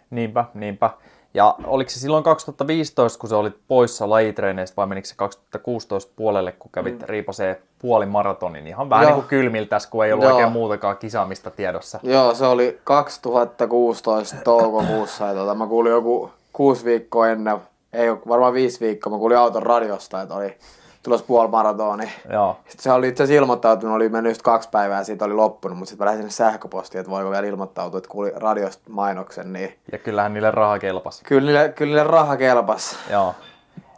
Niinpä, 0.09 0.45
niinpä. 0.53 0.89
Ja 1.35 1.55
oliko 1.65 1.89
se 1.89 1.99
silloin 1.99 2.23
2015, 2.23 3.19
kun 3.19 3.29
sä 3.29 3.37
olit 3.37 3.55
poissa 3.67 4.09
lajitreeneistä, 4.09 4.75
vai 4.75 4.87
menikö 4.87 5.07
se 5.07 5.15
2016 5.15 6.13
puolelle, 6.15 6.51
kun 6.51 6.71
kävit 6.71 6.99
mm. 6.99 7.05
riipasee 7.07 7.61
puoli 7.79 8.05
maratonin? 8.05 8.67
Ihan 8.67 8.89
vähän 8.89 9.03
Joo. 9.03 9.09
niin 9.11 9.21
kuin 9.21 9.29
kylmiltäs, 9.29 9.87
kun 9.87 10.05
ei 10.05 10.13
ollut 10.13 10.25
Joo. 10.25 10.33
oikein 10.35 10.51
muutakaan 10.51 10.97
kisaamista 10.97 11.51
tiedossa. 11.51 11.99
Joo, 12.03 12.33
se 12.33 12.45
oli 12.45 12.79
2016 12.83 14.35
toukokuussa. 14.43 15.27
Ja 15.27 15.33
tota, 15.33 15.55
mä 15.55 15.67
kuulin 15.67 15.91
joku 15.91 16.31
kuusi 16.53 16.85
viikkoa 16.85 17.27
ennen, 17.27 17.57
ei 17.93 18.11
varmaan 18.11 18.53
viisi 18.53 18.79
viikkoa, 18.79 19.11
mä 19.11 19.17
kuulin 19.17 19.37
auton 19.37 19.63
radiosta, 19.63 20.21
että 20.21 20.35
oli 20.35 20.57
tulos 21.03 21.23
puoli 21.23 21.47
maratoni. 21.47 22.11
Joo, 22.31 22.57
Sitten 22.67 22.83
se 22.83 22.91
oli 22.91 23.07
itse 23.07 23.23
asiassa 23.23 23.39
ilmoittautunut, 23.39 23.95
oli 23.95 24.09
mennyt 24.09 24.31
just 24.31 24.41
kaksi 24.41 24.69
päivää 24.69 24.97
ja 24.97 25.03
siitä 25.03 25.25
oli 25.25 25.33
loppunut, 25.33 25.77
mutta 25.77 25.89
sitten 25.89 26.05
mä 26.05 26.09
lähdin 26.11 26.21
sinne 26.21 26.51
sähköpostiin, 26.51 26.99
että 26.99 27.11
voiko 27.11 27.31
vielä 27.31 27.47
ilmoittautua, 27.47 27.97
että 27.97 28.09
kuuli 28.09 28.31
radiosta 28.35 28.83
mainoksen, 28.89 29.53
niin 29.53 29.79
ja 29.91 29.97
kyllähän 29.97 30.33
niille 30.33 30.51
raha 30.51 30.79
kelpasi. 30.79 31.23
kyllä 31.23 31.45
niille, 31.45 31.69
kyllä 31.69 31.89
niille 31.89 32.03
raha 32.11 32.37
kelpas. 32.37 32.97
Joo. 33.11 33.35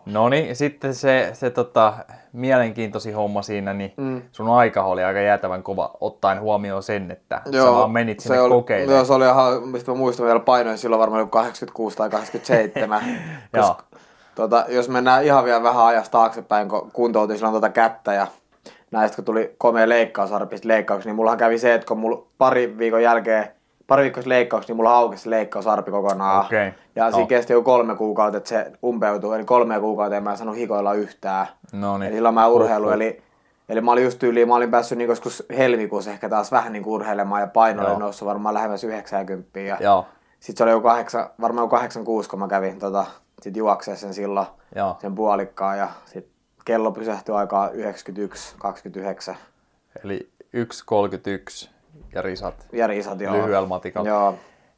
No 0.05 0.29
niin, 0.29 0.55
sitten 0.55 0.93
se, 0.93 1.29
se 1.33 1.49
tota, 1.49 1.93
mielenkiintoisin 2.33 3.15
homma 3.15 3.41
siinä, 3.41 3.73
niin 3.73 3.93
mm. 3.97 4.21
sun 4.31 4.49
aika 4.49 4.83
oli 4.83 5.03
aika 5.03 5.19
jäätävän 5.19 5.63
kova, 5.63 5.91
ottaen 6.01 6.41
huomioon 6.41 6.83
sen, 6.83 7.11
että 7.11 7.41
sä 7.51 7.71
vaan 7.71 7.91
menit 7.91 8.19
sinne 8.19 8.35
se 8.35 8.41
oli, 8.41 8.49
kokeilemaan. 8.49 8.95
Joo, 8.95 9.05
se 9.05 9.13
oli 9.13 9.25
ihan, 9.25 9.67
mistä 9.67 9.91
mä 9.91 9.97
muistan 9.97 10.25
vielä 10.25 10.39
painoin 10.39 10.77
silloin 10.77 10.99
varmaan 10.99 11.19
joku 11.19 11.31
86 11.31 11.97
tai 11.97 12.09
87. 12.09 13.01
Joo. 13.53 13.67
koska, 13.67 13.83
tota, 14.35 14.65
jos 14.67 14.89
mennään 14.89 15.23
ihan 15.23 15.45
vielä 15.45 15.63
vähän 15.63 15.85
ajasta 15.85 16.11
taaksepäin, 16.11 16.69
kun 16.69 16.91
kuntoutin 16.93 17.37
silloin 17.37 17.53
tota 17.53 17.69
kättä 17.69 18.13
ja 18.13 18.27
näistä 18.91 19.15
kun 19.15 19.25
tuli 19.25 19.55
komea 19.57 19.89
leikkausarpista 19.89 20.67
leikkauksia, 20.67 21.09
niin 21.09 21.15
mullahan 21.15 21.37
kävi 21.37 21.57
se, 21.57 21.73
että 21.73 21.87
kun 21.87 21.97
mulla 21.97 22.25
pari 22.37 22.77
viikon 22.77 23.03
jälkeen, 23.03 23.47
pari 23.87 24.03
viikkoa 24.03 24.23
leikkauksia, 24.25 24.67
niin 24.73 24.77
mulla 24.77 24.97
aukesi 24.97 25.23
se 25.23 25.29
leikkausarpi 25.29 25.91
kokonaan. 25.91 26.45
Okei. 26.45 26.71
Ja 26.95 27.05
No. 27.05 27.11
siinä 27.11 27.27
kesti 27.27 27.53
jo 27.53 27.61
kolme 27.61 27.95
kuukautta, 27.95 28.37
että 28.37 28.49
se 28.49 28.71
umpeutui, 28.83 29.35
eli 29.35 29.45
kolme 29.45 29.79
kuukautta 29.79 30.21
mä 30.21 30.31
en 30.31 30.37
saanut 30.37 30.55
hikoilla 30.55 30.93
yhtään. 30.93 31.47
No 31.73 31.97
niin. 31.97 32.07
Eli 32.07 32.15
silloin 32.15 32.35
mä 32.35 32.47
urheilu, 32.47 32.89
eli, 32.89 33.21
eli 33.69 33.81
mä 33.81 33.91
olin 33.91 34.03
just 34.03 34.19
tyyliin, 34.19 34.47
mä 34.47 34.55
olin 34.55 34.71
päässyt 34.71 34.97
niin 34.97 35.09
joskus 35.09 35.43
helmikuussa 35.57 36.11
ehkä 36.11 36.29
taas 36.29 36.51
vähän 36.51 36.73
niin 36.73 36.85
urheilemaan 36.85 37.41
ja 37.41 37.47
paino 37.47 37.81
oli 37.81 37.89
Joo. 37.89 37.99
noussut 37.99 38.25
varmaan 38.27 38.53
lähemmäs 38.53 38.83
90. 38.83 39.59
Ja 39.59 39.77
Joo, 39.79 40.05
sitten 40.39 40.57
se 40.57 40.63
oli 40.63 40.71
joku 40.71 40.83
kahdeksan, 40.87 41.29
varmaan 41.41 41.63
joku 41.63 41.75
86, 41.75 42.29
kun 42.29 42.39
mä 42.39 42.47
kävin 42.47 42.79
tota, 42.79 43.05
sit 43.41 43.57
juokseen 43.57 43.97
sen 43.97 44.13
silloin, 44.13 44.47
joo. 44.75 44.97
sen 45.01 45.15
puolikkaan 45.15 45.77
ja 45.77 45.87
sit 46.05 46.27
kello 46.65 46.91
pysähtyi 46.91 47.35
aikaa 47.35 47.69
91, 47.69 48.55
29 48.59 49.35
Eli 50.03 50.29
1.31 50.57 51.69
ja 52.15 52.21
risat 52.21 52.67
ja 52.71 52.87
risat 52.87 53.19
joo. 53.19 53.33
lyhyellä 53.33 53.67
matikalla. 53.67 54.09
Joo, 54.09 54.35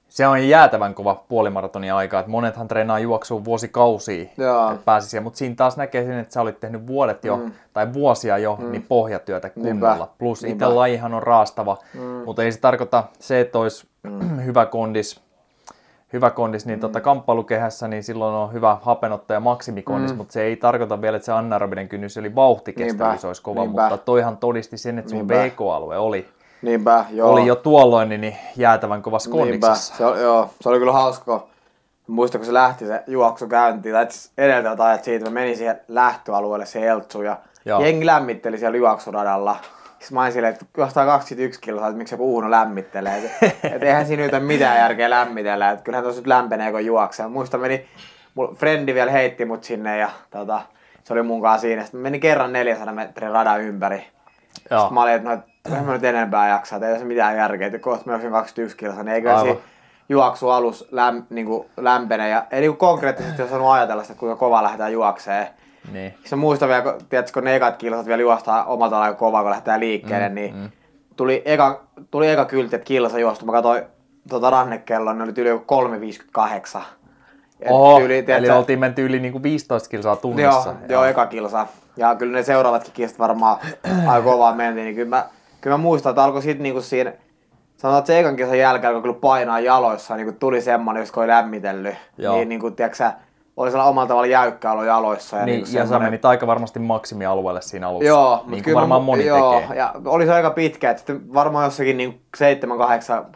Se 0.09 0.27
on 0.27 0.47
jäätävän 0.49 0.93
kova 0.93 1.15
puolimaratonin 1.15 1.93
aika, 1.93 2.19
että 2.19 2.31
monethan 2.31 2.67
treenaa 2.67 2.99
juoksua 2.99 3.45
vuosikausia, 3.45 4.21
että 4.21 4.77
pääsisi. 4.85 5.19
Mutta 5.19 5.37
siinä 5.37 5.55
taas 5.55 5.77
näkee 5.77 6.05
sen, 6.05 6.19
että 6.19 6.33
sä 6.33 6.41
olit 6.41 6.59
tehnyt 6.59 6.87
vuodet 6.87 7.25
jo, 7.25 7.37
mm. 7.37 7.51
tai 7.73 7.93
vuosia 7.93 8.37
jo, 8.37 8.57
mm. 8.61 8.71
niin 8.71 8.85
pohjatyötä 8.87 9.49
kunnolla. 9.49 9.95
Niinpä. 9.95 10.13
Plus 10.17 10.43
itse 10.43 10.65
lajihan 10.65 11.13
on 11.13 11.23
raastava, 11.23 11.77
mm. 11.93 11.99
mutta 12.01 12.43
ei 12.43 12.51
se 12.51 12.59
tarkoita 12.59 13.03
se, 13.19 13.39
että 13.39 13.59
olisi 13.59 13.87
mm. 14.03 14.39
hyvä 14.45 14.65
kondis, 14.65 15.21
hyvä 16.13 16.29
kondis, 16.29 16.65
niin 16.65 16.79
mm. 16.79 16.81
tota 16.81 17.01
kamppailukehässä, 17.01 17.87
niin 17.87 18.03
silloin 18.03 18.35
on 18.35 18.53
hyvä 18.53 18.77
hapenotto 18.81 19.33
ja 19.33 19.39
maksimikondis, 19.39 20.11
mm. 20.11 20.17
mutta 20.17 20.33
se 20.33 20.41
ei 20.41 20.55
tarkoita 20.55 21.01
vielä, 21.01 21.15
että 21.15 21.25
se 21.25 21.31
anaerobinen 21.31 21.89
kynnys 21.89 22.17
eli 22.17 22.35
vauhtikestävyys 22.35 23.11
Niinpä. 23.13 23.27
olisi 23.27 23.41
kova, 23.41 23.61
Niinpä. 23.61 23.81
mutta 23.81 23.97
toihan 23.97 24.37
todisti 24.37 24.77
sen, 24.77 24.99
että 24.99 25.11
sun. 25.11 25.27
VK-alue 25.27 25.97
oli, 25.97 26.27
Niinpä, 26.61 27.05
joo. 27.11 27.31
oli 27.31 27.45
jo 27.45 27.55
tuolloin 27.55 28.09
niin 28.09 28.37
jäätävän 28.55 29.01
kovassa 29.01 29.29
Niinpä. 29.29 29.43
kondiksessa. 29.43 29.95
Se, 29.95 30.05
oli, 30.05 30.21
joo, 30.21 30.49
se 30.61 30.69
oli 30.69 30.79
kyllä 30.79 30.91
hauska, 30.91 31.47
muistan, 32.07 32.39
kun 32.39 32.45
se 32.45 32.53
lähti 32.53 32.85
se 32.85 33.03
juoksu 33.07 33.47
käyntiin, 33.47 33.95
tai 33.95 34.05
asiassa 34.05 34.31
edeltävät 34.37 34.79
ajat 34.79 35.03
siitä, 35.03 35.25
mä 35.25 35.31
menin 35.31 35.57
siihen 35.57 35.81
lähtöalueelle, 35.87 36.65
se 36.65 36.87
Eltsuun, 36.87 37.25
ja 37.25 37.37
Joo. 37.65 37.81
jengi 37.81 38.05
lämmitteli 38.05 38.57
siellä 38.57 38.77
juoksuradalla. 38.77 39.55
Sitten 39.99 40.15
mä 40.15 40.21
olin 40.21 40.33
silleen, 40.33 40.53
että 40.53 40.65
jostain 40.77 41.07
21 41.07 41.61
kilsaa, 41.61 41.87
että 41.87 41.97
miksi 41.97 42.13
joku 42.13 42.33
Uuno 42.33 42.51
lämmittelee. 42.51 43.31
Et, 43.41 43.55
et 43.73 43.83
eihän 43.83 44.05
siinä 44.05 44.23
nyt 44.23 44.33
ole 44.33 44.41
mitään 44.41 44.77
järkeä 44.77 45.09
lämmitellä, 45.09 45.71
että 45.71 45.83
kyllähän 45.83 46.03
tuossa 46.03 46.21
nyt 46.21 46.27
lämpenee, 46.27 46.71
kun 46.71 46.85
juoksee. 46.85 47.27
Muista 47.27 47.57
meni, 47.57 47.85
mulla 48.35 48.55
frendi 48.55 48.93
vielä 48.93 49.11
heitti 49.11 49.45
mut 49.45 49.63
sinne 49.63 49.97
ja 49.97 50.09
tota, 50.31 50.61
se 51.03 51.13
oli 51.13 51.23
mun 51.23 51.41
kanssa 51.41 51.61
siinä. 51.61 51.83
Sitten 51.83 52.01
meni 52.01 52.19
kerran 52.19 52.53
400 52.53 52.93
metrin 52.93 53.31
radan 53.31 53.61
ympäri. 53.61 54.07
Joo. 54.71 54.79
Sitten 54.79 54.93
mä 54.93 55.01
olin, 55.01 55.13
että 55.13 55.29
no, 55.29 55.41
eihän 55.69 55.85
mä 55.85 55.93
nyt 55.93 56.03
enempää 56.03 56.49
jaksaa, 56.49 56.79
ei 56.79 56.91
tässä 56.91 57.05
mitään 57.05 57.37
järkeä, 57.37 57.67
että 57.67 57.79
kohta 57.79 58.03
mä 58.05 58.11
juoksin 58.11 58.31
21 58.31 58.77
kilsaa, 58.77 59.03
niin 59.03 59.15
eikö 59.15 59.39
siinä 59.39 59.59
juoksu 60.09 60.49
alus 60.49 60.87
läm, 60.91 61.23
niin 61.29 61.47
lämpene 61.77 62.29
ja 62.29 62.45
ei 62.51 62.61
niin 62.61 62.71
kuin 62.71 62.77
konkreettisesti 62.77 63.41
ole 63.41 63.49
saanut 63.49 63.71
ajatella 63.71 64.03
sitä, 64.03 64.19
kuinka 64.19 64.35
kova 64.35 64.63
lähdetään 64.63 64.93
juokseen. 64.93 65.47
Niin. 65.91 66.13
Sitten 66.19 66.39
muistan 66.39 66.69
vielä, 66.69 66.81
kun, 66.81 66.93
tiedätkö, 67.09 67.33
kun 67.33 67.43
ne 67.43 67.55
ekat 67.55 67.77
kilsat 67.77 68.05
vielä 68.05 68.21
juostaan 68.21 68.65
omalta 68.65 69.01
aika 69.01 69.17
kovaa, 69.17 69.41
kun 69.41 69.49
lähdetään 69.49 69.79
liikkeelle, 69.79 70.29
mm, 70.29 70.35
niin 70.35 70.55
mm. 70.55 70.69
Tuli, 71.15 71.41
eka, 71.45 71.81
tuli 72.11 72.29
eka 72.29 72.45
kyltti, 72.45 72.75
että 72.75 72.85
kilsa 72.85 73.19
juostu. 73.19 73.45
Mä 73.45 73.51
katsoin 73.51 73.83
tota 74.29 74.49
rannekellon, 74.49 75.17
ne 75.17 75.23
oli 75.23 75.33
yli 75.37 75.49
3,58. 75.49 76.81
Et 77.59 77.71
Oho, 77.71 77.99
tyyli, 77.99 78.13
eli 78.13 78.23
tiedätkö, 78.23 78.55
oltiin 78.55 78.79
menty 78.79 79.05
yli 79.05 79.19
niinku 79.19 79.43
15 79.43 79.89
kilsaa 79.89 80.13
Joo, 80.13 80.15
tunnissa. 80.21 80.75
joo, 80.89 81.05
eka 81.05 81.25
kilsa. 81.25 81.67
Ja 81.97 82.15
kyllä 82.15 82.33
ne 82.33 82.43
seuraavatkin 82.43 82.93
kilsat 82.93 83.19
varmaan 83.19 83.57
aika 84.07 84.21
kovaa 84.23 84.55
mentiin. 84.55 84.85
Niin 84.85 84.95
kyllä, 84.95 85.09
mä, 85.09 85.25
kyllä 85.61 85.77
mä 85.77 85.83
muistan, 85.83 86.09
että 86.09 86.23
alkoi 86.23 86.41
sitten 86.41 86.63
niinku 86.63 86.81
siinä, 86.81 87.13
sanotaan, 87.77 87.99
että 87.99 88.07
se 88.07 88.19
ekan 88.19 88.35
kilsan 88.35 88.59
jälkeen, 88.59 88.93
kun 88.93 89.01
kyllä 89.01 89.15
painaa 89.21 89.59
jaloissa, 89.59 90.15
niin 90.15 90.25
kuin 90.25 90.39
tuli 90.39 90.61
semmonen, 90.61 91.01
jos 91.01 91.11
oli 91.11 91.27
lämmitellyt. 91.27 91.95
Joo. 92.17 92.35
Niin, 92.35 92.49
niin 92.49 92.61
kuin, 92.61 92.75
tiedätkö, 92.75 92.97
sä, 92.97 93.13
oli 93.57 93.71
sellainen 93.71 93.89
omalla 93.89 94.07
tavalla 94.07 94.27
jäykkä 94.27 94.71
olo 94.71 94.83
jaloissa. 94.83 95.37
Ja, 95.37 95.45
Niin, 95.45 95.55
niin 95.55 95.65
kuin 95.65 95.75
ja 95.75 95.87
sä 95.87 95.99
menit 95.99 96.25
aika 96.25 96.47
varmasti 96.47 96.79
maksimialueelle 96.79 97.61
siinä 97.61 97.87
alussa. 97.87 98.07
Joo, 98.07 98.35
niin 98.35 98.35
mutta 98.35 98.49
kuin 98.49 98.63
kyllä 98.63 98.75
varmaan 98.75 99.03
moni 99.03 99.25
joo, 99.25 99.59
tekee. 99.61 99.77
ja 99.77 99.93
oli 100.05 100.25
se 100.25 100.33
aika 100.33 100.49
pitkä, 100.49 100.89
että 100.89 100.99
sitten 100.99 101.33
varmaan 101.33 101.65
jossakin 101.65 101.97
niin 101.97 102.21
7-8 102.37 102.41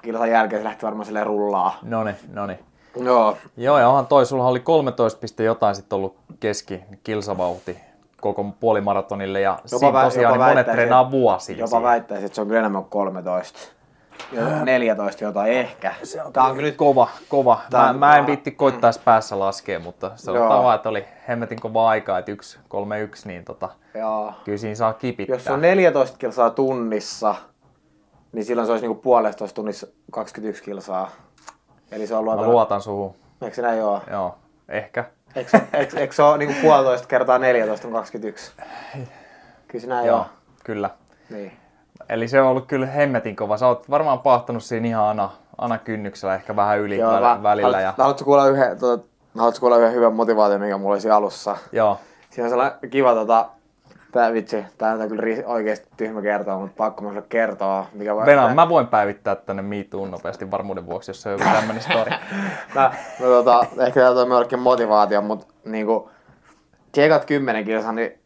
kilsan 0.02 0.30
jälkeen 0.30 0.62
se 0.62 0.64
lähti 0.64 0.86
varmaan 0.86 1.06
silleen 1.06 1.28
rullaa. 1.28 1.80
Noni, 1.82 2.12
noni. 2.34 2.60
Joo, 3.04 3.38
Joo, 3.58 3.80
ja 3.80 3.90
onhan 3.90 4.08
toi, 4.08 4.26
sulla 4.26 4.48
oli 4.48 4.60
13 4.60 5.20
piste 5.20 5.44
jotain 5.44 5.76
sitten 5.76 5.96
ollut 5.96 6.16
keski 6.40 6.84
kilsavauhti 7.04 7.78
koko 8.22 8.46
puolimaratonille, 8.60 9.42
ja 9.42 9.50
jopa 9.52 9.68
siinä 9.78 10.04
tosiaan 10.04 10.34
niin 10.40 10.48
monet 10.50 10.68
treenaa 10.72 11.12
vuosia 11.12 11.56
Jopa 11.58 11.68
siihen. 11.68 11.84
väittäisin, 11.84 12.26
että 12.26 12.36
se 12.36 12.42
on 12.42 12.48
kyllä 12.48 12.60
enemmän 12.60 12.82
kuin 12.82 12.90
13. 12.90 13.60
Ja 14.32 14.66
14 14.66 15.24
jotain 15.24 15.52
ehkä. 15.52 15.94
Tää 16.34 16.44
on 16.44 16.56
kyllä 16.56 16.68
nyt 16.68 16.78
Kova, 16.78 17.08
kova. 17.30 17.60
Tää 17.70 17.84
Mä, 17.84 17.90
on- 17.90 18.00
mä 18.00 18.18
en 18.18 18.26
viitti 18.28 18.52
koittaa 18.52 18.88
edes 18.88 18.98
päässä 19.00 19.40
laskea, 19.40 19.80
mutta 19.80 20.12
sanotaan 20.16 20.52
Joo. 20.52 20.64
vaan, 20.64 20.76
että 20.76 20.90
oli 20.90 21.06
hemmetin 21.28 21.60
kova 21.62 21.90
aika, 21.90 22.18
että 22.18 22.32
1, 22.32 22.60
3, 22.68 23.00
1, 23.02 23.28
niin 23.28 23.46
tota, 23.46 23.70
Joo. 23.94 24.34
kyllä 24.44 24.58
siinä 24.58 24.76
saa 24.76 24.94
kipittää. 24.94 25.36
Jos 25.36 25.44
se 25.44 25.52
on 25.52 25.62
14 25.62 26.18
kilsaa 26.18 26.50
tunnissa, 26.50 27.36
niin 28.32 28.46
silloin 28.46 28.66
se 28.66 28.72
olisi 28.72 28.86
niinku 28.88 29.02
puolestoista 29.02 29.56
tunnissa 29.56 29.88
21 30.12 30.64
kilsaa. 30.64 31.10
Eli 31.92 32.08
se 32.08 32.16
on 32.16 32.26
Mä 32.26 32.32
luokalla... 32.32 32.52
luotan 32.54 32.82
suhun. 32.82 33.16
Eikö 33.42 33.56
se 33.56 33.62
näin 33.62 33.84
oo? 33.84 34.02
Joo, 34.12 34.36
ehkä. 34.70 35.06
Eikö, 35.36 35.50
se- 35.50 35.68
eikö, 35.74 36.00
eikö 36.00 36.14
se 36.14 36.24
ole 36.24 36.38
niinku 36.38 36.54
puolitoista 36.62 37.08
kertaa 37.08 37.40
14 37.40 37.88
on 37.88 37.94
21? 37.94 38.52
Kyllä 39.68 39.82
se 39.82 39.88
näin 39.88 40.08
Joo, 40.08 40.18
oo. 40.18 40.26
kyllä. 40.64 40.90
Niin. 41.30 41.52
Eli 42.10 42.28
se 42.28 42.42
on 42.42 42.48
ollut 42.48 42.66
kyllä 42.68 42.86
hemmetin 42.86 43.36
kova. 43.36 43.58
Sä 43.58 43.68
oot 43.68 43.90
varmaan 43.90 44.20
pahtanut 44.20 44.64
siinä 44.64 44.88
ihan 44.88 45.06
ana, 45.08 45.30
ana 45.58 45.78
kynnyksellä, 45.78 46.36
ehkä 46.36 46.56
vähän 46.56 46.80
yli 46.80 46.98
Joo, 46.98 47.12
väl- 47.14 47.22
mä, 47.22 47.44
välillä. 47.44 47.68
haluat- 47.68 47.82
Ja, 47.84 47.94
Haluatko 47.98 48.26
kuulla 48.26 48.48
yhden, 48.48 48.80
tuota, 48.80 49.04
haluatko 49.38 49.60
kuulla 49.60 49.78
yhden 49.78 49.94
hyvän 49.94 50.14
motivaation, 50.14 50.62
mikä 50.62 50.78
mulla 50.78 50.94
olisi 50.94 51.10
alussa? 51.12 51.58
joo, 51.72 52.00
Siinä 52.30 52.46
on 52.46 52.50
sellainen 52.50 52.90
kiva, 52.90 53.14
tota, 53.14 53.46
tää 54.12 54.34
vitsi, 54.34 54.66
tää 54.78 54.94
on 54.94 55.08
kyllä 55.10 55.22
ri- 55.22 55.44
oikeesti 55.46 55.88
tyhmä 55.98 56.22
kertoa, 56.22 56.58
mutta 56.58 56.76
pakko 56.78 57.04
mulle 57.04 57.24
kertoa. 57.30 57.86
Mikä 57.94 58.16
voi, 58.16 58.26
Venä, 58.26 58.54
mä 58.54 58.70
voin 58.70 58.88
päivittää 58.88 59.36
tänne 59.36 59.62
MeToon 59.62 60.12
nopeasti 60.12 60.52
varmuuden 60.52 60.86
vuoksi, 60.86 61.10
jos 61.10 61.22
se 61.22 61.30
on 61.30 61.34
joku 61.40 61.54
tämmönen 61.54 61.82
story. 61.82 62.12
mä, 62.76 62.94
mä, 63.20 63.26
tota, 63.26 63.66
ehkä 63.80 64.00
tää 64.00 64.12
on 64.12 64.28
myöskin 64.28 64.60
motivaatio, 64.60 65.22
mutta 65.22 65.54
niinku, 65.66 66.10
se 66.94 67.06
ekat 67.06 67.26
kymmenen 67.26 67.66
kilsaa, 67.66 67.92
niin 67.92 68.20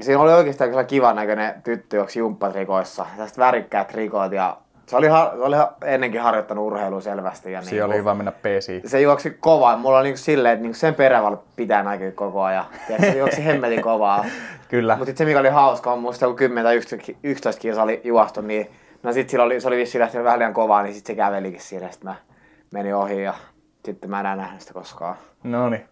siinä 0.00 0.20
oli 0.20 0.32
oikeastaan 0.32 0.70
kyllä 0.70 0.84
kiva 0.84 1.12
näköinen 1.12 1.62
tyttö 1.62 1.96
juoksi 1.96 2.18
jumppatrikoissa. 2.18 3.06
Tästä 3.16 3.40
värikkäät 3.40 3.88
trikot 3.88 4.32
ja 4.32 4.56
se 4.86 4.96
oli, 4.96 5.06
se 5.06 5.12
oli 5.38 5.56
ennenkin 5.84 6.20
harjoittanut 6.20 6.66
urheilua 6.66 7.00
selvästi. 7.00 7.52
Ja 7.52 7.62
Siinä 7.62 7.84
oli 7.84 7.96
hyvä 7.96 8.14
mennä 8.14 8.32
peesiin. 8.32 8.82
se 8.88 9.00
juoksi 9.00 9.30
kovaa. 9.40 9.76
Mulla 9.76 9.98
oli 9.98 10.04
niinku 10.04 10.18
silleen, 10.18 10.52
että 10.52 10.62
niinku 10.62 10.78
sen 10.78 10.94
perävalle 10.94 11.38
pitää 11.56 11.82
näkyä 11.82 12.12
koko 12.12 12.42
ajan. 12.42 12.64
Tiedätkö, 12.86 13.12
se 13.12 13.18
juoksi 13.18 13.44
hemmetin 13.44 13.82
kovaa. 13.82 14.24
Kyllä. 14.68 14.96
Mutta 14.96 15.12
se 15.16 15.24
mikä 15.24 15.40
oli 15.40 15.48
hauska, 15.48 15.92
on 15.92 15.98
muista 15.98 16.26
kun 16.26 16.36
10 16.36 16.64
tai 16.64 16.76
11 16.76 17.12
11 17.22 17.60
kilsaa 17.60 17.84
oli 17.84 18.00
juostu, 18.04 18.40
niin 18.40 18.70
no 19.02 19.12
sit 19.12 19.28
sillä 19.30 19.44
oli, 19.44 19.60
se 19.60 19.68
oli 19.68 19.76
vissiin 19.76 20.02
lähtenyt 20.02 20.24
vähän 20.24 20.38
liian 20.38 20.54
kovaa, 20.54 20.82
niin 20.82 20.94
sit 20.94 21.06
se 21.06 21.14
kävelikin 21.14 21.60
siinä, 21.60 21.90
sit 21.90 22.04
mä 22.04 22.14
menin 22.70 22.94
ohi 22.94 23.22
ja 23.22 23.34
sitten 23.84 24.10
mä 24.10 24.20
en 24.20 24.26
enää 24.26 24.36
nähnyt 24.36 24.60
sitä 24.60 24.74
koskaan. 24.74 25.16
No 25.44 25.68
niin. 25.68 25.88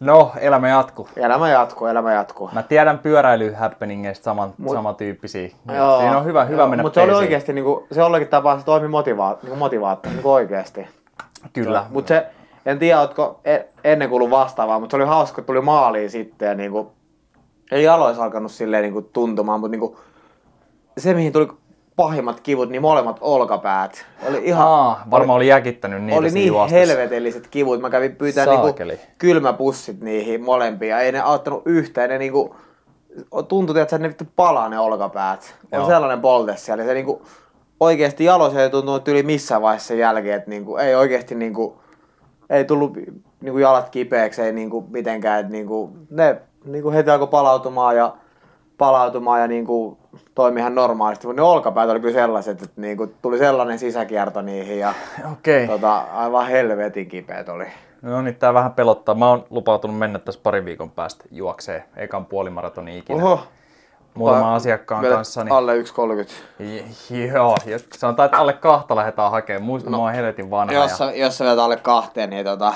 No, 0.00 0.32
elämä 0.40 0.68
jatkuu. 0.68 1.08
Elämä 1.16 1.48
jatkuu, 1.48 1.86
elämä 1.86 2.12
jatkuu. 2.12 2.50
Mä 2.52 2.62
tiedän 2.62 2.98
pyöräilyhappeningeista 2.98 4.24
saman, 4.24 4.54
samantyyppisiä. 4.72 5.48
Joo, 5.74 5.98
Siinä 5.98 6.18
on 6.18 6.24
hyvä, 6.24 6.44
hyvä 6.44 6.62
joo, 6.62 6.68
mennä 6.68 6.82
Mutta 6.82 7.00
se 7.00 7.04
oli 7.04 7.12
oikeesti, 7.12 7.52
niinku, 7.52 7.86
se 7.92 8.00
jollakin 8.00 8.28
tapaa 8.28 8.58
se 8.58 8.64
toimi 8.64 8.88
motivaat, 8.88 9.42
niinku 9.42 9.56
motivaattori, 9.56 10.14
niinku 10.14 10.32
oikeesti. 10.32 10.86
Kyllä. 11.52 11.86
Mutta 11.90 12.08
se, 12.08 12.26
en 12.66 12.78
tiedä, 12.78 13.00
ootko 13.00 13.40
e- 13.44 13.64
ennen 13.84 14.08
kuullut 14.08 14.30
vastaavaa, 14.30 14.80
mutta 14.80 14.96
se 14.96 15.02
oli 15.02 15.08
hauska, 15.08 15.34
kun 15.34 15.44
tuli 15.44 15.60
maaliin 15.60 16.10
sitten 16.10 16.48
ja 16.48 16.54
niinku, 16.54 16.92
ei 17.72 17.84
jaloissa 17.84 18.24
alkanut 18.24 18.52
silleen 18.52 18.82
niinku 18.82 19.02
tuntumaan, 19.02 19.60
mutta 19.60 19.70
niinku, 19.70 19.98
se 20.98 21.14
mihin 21.14 21.32
tuli 21.32 21.48
pahimmat 21.96 22.40
kivut, 22.40 22.68
niin 22.70 22.82
molemmat 22.82 23.18
olkapäät. 23.20 24.06
Oli 24.28 24.40
ihan, 24.44 24.66
Aa, 24.68 25.02
varmaan 25.10 25.36
oli 25.36 25.48
jäkittänyt 25.48 26.02
niitä 26.02 26.18
oli 26.18 26.30
niin 26.30 26.46
juostessa. 26.46 26.76
helvetelliset 26.76 27.46
kivut. 27.46 27.80
Mä 27.80 27.90
kävin 27.90 28.16
pyytää 28.16 28.46
niinku 28.46 28.74
kylmäpussit 29.18 30.00
niihin 30.00 30.42
molempiin 30.44 30.90
ja 30.90 31.00
ei 31.00 31.12
ne 31.12 31.20
auttanut 31.20 31.62
yhtään. 31.66 32.10
Ne 32.10 32.18
niinku, 32.18 32.56
tuntui, 33.48 33.80
että 33.80 33.98
ne 33.98 34.08
vittu 34.08 34.24
palaa 34.36 34.68
ne 34.68 34.78
olkapäät. 34.78 35.54
On 35.72 35.78
Joo. 35.78 35.88
sellainen 35.88 36.20
polte 36.20 36.56
siellä. 36.56 36.84
Se 36.84 36.94
niinku, 36.94 37.22
oikeesti 37.80 38.24
jaloissa 38.24 38.62
ei 38.62 38.70
tuntunut 38.70 39.08
yli 39.08 39.22
missään 39.22 39.62
vaiheessa 39.62 39.88
sen 39.88 39.98
jälkeen, 39.98 40.36
että 40.36 40.50
niinku, 40.50 40.76
ei 40.76 40.94
oikeesti 40.94 41.34
niinku, 41.34 41.80
ei 42.50 42.64
tullut 42.64 42.96
niinku 43.40 43.58
jalat 43.58 43.90
kipeäksi, 43.90 44.42
ei 44.42 44.52
niinku 44.52 44.86
mitenkään, 44.90 45.40
että 45.40 45.52
niinku, 45.52 45.90
ne 46.10 46.36
niinku 46.64 46.90
heti 46.90 47.10
alkoi 47.10 47.28
palautumaan 47.28 47.96
ja 47.96 48.16
palautumaan 48.78 49.40
ja 49.40 49.46
niinku 49.48 49.98
toimi 50.34 50.60
ihan 50.60 50.74
normaalisti, 50.74 51.26
mutta 51.26 51.42
ne 51.42 51.48
olkapäät 51.48 51.90
oli 51.90 52.00
kyllä 52.00 52.14
sellaiset, 52.14 52.62
että 52.62 52.80
niinku 52.80 53.06
tuli 53.22 53.38
sellainen 53.38 53.78
sisäkierto 53.78 54.42
niihin 54.42 54.78
ja 54.78 54.94
Okei. 55.32 55.66
tota, 55.66 55.96
aivan 55.98 56.46
helvetin 56.46 57.08
kipeät 57.08 57.48
oli. 57.48 57.66
No 58.02 58.22
niin, 58.22 58.36
tää 58.36 58.54
vähän 58.54 58.72
pelottaa. 58.72 59.14
Mä 59.14 59.28
oon 59.28 59.44
lupautunut 59.50 59.98
mennä 59.98 60.18
tässä 60.18 60.40
parin 60.42 60.64
viikon 60.64 60.90
päästä 60.90 61.24
juoksee 61.30 61.84
ekan 61.96 62.26
puolimaratonin 62.26 62.98
ikinä. 62.98 63.24
Oho, 63.24 63.40
Muutaman 64.14 64.42
Pa- 64.52 64.56
asiakkaan 64.56 65.04
kanssa. 65.06 65.44
Niin... 65.44 65.52
Alle 65.52 65.74
1,30. 65.82 66.62
J- 67.10 67.26
Joo, 67.34 67.56
sanotaan, 67.96 68.24
että 68.26 68.38
alle 68.38 68.52
kahta 68.52 68.96
lähdetään 68.96 69.30
hakemaan. 69.30 69.62
Muista, 69.62 69.90
no, 69.90 69.96
mä 69.98 70.02
oon 70.04 70.12
helvetin 70.12 70.50
vanha. 70.50 70.74
Jos, 70.74 71.00
Ja... 71.00 71.12
jos 71.14 71.38
sä 71.38 71.44
vedät 71.44 71.58
alle 71.58 71.76
kahteen, 71.76 72.30
niin 72.30 72.44
tota, 72.44 72.72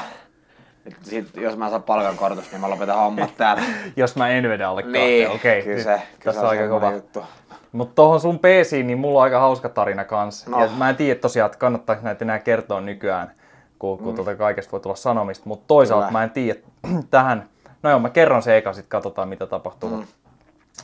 sit, 1.03 1.37
jos 1.37 1.57
mä 1.57 1.71
saan 1.71 1.83
palkankorotusta, 1.83 2.51
niin 2.53 2.61
mä 2.61 2.71
lopetan 2.71 2.97
hommat 2.97 3.37
täällä. 3.37 3.63
Jos 3.97 4.17
mä 4.17 4.29
en 4.29 4.49
vedä 4.49 4.69
alle 4.69 4.83
niin, 4.83 5.31
okei. 5.31 5.63
kyllä 5.63 5.77
nyt 5.77 5.85
se, 5.85 6.03
kyllä 6.21 6.25
tässä 6.25 6.41
on 6.41 6.49
aika 6.49 6.69
kova. 6.69 6.93
Juttu. 6.93 7.25
Mutta 7.73 7.95
tuohon 7.95 8.21
sun 8.21 8.39
peesiin, 8.39 8.87
niin 8.87 8.99
mulla 8.99 9.19
on 9.19 9.25
aika 9.25 9.41
hauska 9.41 9.69
tarina 9.69 10.05
kanssa. 10.05 10.51
No. 10.51 10.65
Ja 10.65 10.71
mä 10.79 10.91
en 10.91 10.97
tiedä 10.97 11.21
tosiaan, 11.21 11.47
että 11.47 11.59
kannattaako 11.59 12.03
näitä 12.05 12.25
enää 12.25 12.39
kertoa 12.39 12.81
nykyään, 12.81 13.33
kun, 13.79 13.99
kun 13.99 14.13
mm. 14.13 14.15
tuota 14.15 14.35
kaikesta 14.35 14.73
voi 14.73 14.81
tulla 14.81 14.97
sanomista. 14.97 15.49
Mutta 15.49 15.65
toisaalta 15.69 16.07
Kyllä. 16.07 16.19
mä 16.19 16.25
en 16.25 16.31
tiedä 16.31 16.59
tähän, 17.11 17.49
no 17.83 17.91
joo, 17.91 17.99
mä 17.99 18.11
kerron 18.11 18.43
se 18.43 18.57
eka, 18.57 18.73
sitten 18.73 18.89
katsotaan 18.89 19.29
mitä 19.29 19.47
tapahtuu. 19.47 19.91
Mm. 19.91 20.07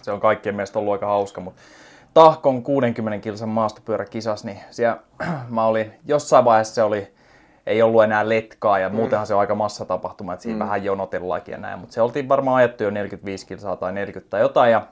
Se 0.03 0.13
on 0.13 0.21
kaikkien 0.21 0.55
mielestä 0.55 0.79
ollut 0.79 0.93
aika 0.93 1.07
hauska, 1.07 1.41
mutta 1.41 1.63
Tahkon 2.15 2.63
60 2.63 3.23
kilsan 3.23 3.49
maastopyöräkisas, 3.49 4.45
niin 4.45 4.61
siellä 4.71 4.99
mä 5.49 5.67
olin, 5.67 5.93
jossain 6.07 6.45
vaiheessa 6.45 6.75
se 6.75 6.83
oli 6.83 7.15
ei 7.67 7.83
ollut 7.83 8.05
enää 8.05 8.29
letkaa 8.29 8.79
ja 8.79 8.89
muutenhan 8.89 9.27
se 9.27 9.35
on 9.35 9.41
aika 9.41 9.55
massatapahtuma, 9.55 10.33
että 10.33 10.43
siinä 10.43 10.57
mm. 10.57 10.65
vähän 10.65 10.85
jonotellaankin 10.85 11.53
ja 11.53 11.59
näin, 11.59 11.79
mutta 11.79 11.95
se 11.95 12.03
oltiin 12.03 12.29
varmaan 12.29 12.57
ajettu 12.57 12.85
jo 12.85 12.91
45 12.91 13.47
kilsaa 13.47 13.77
tai 13.77 13.93
40 13.93 14.31
tai 14.31 14.41
jotain 14.41 14.73
ja 14.73 14.87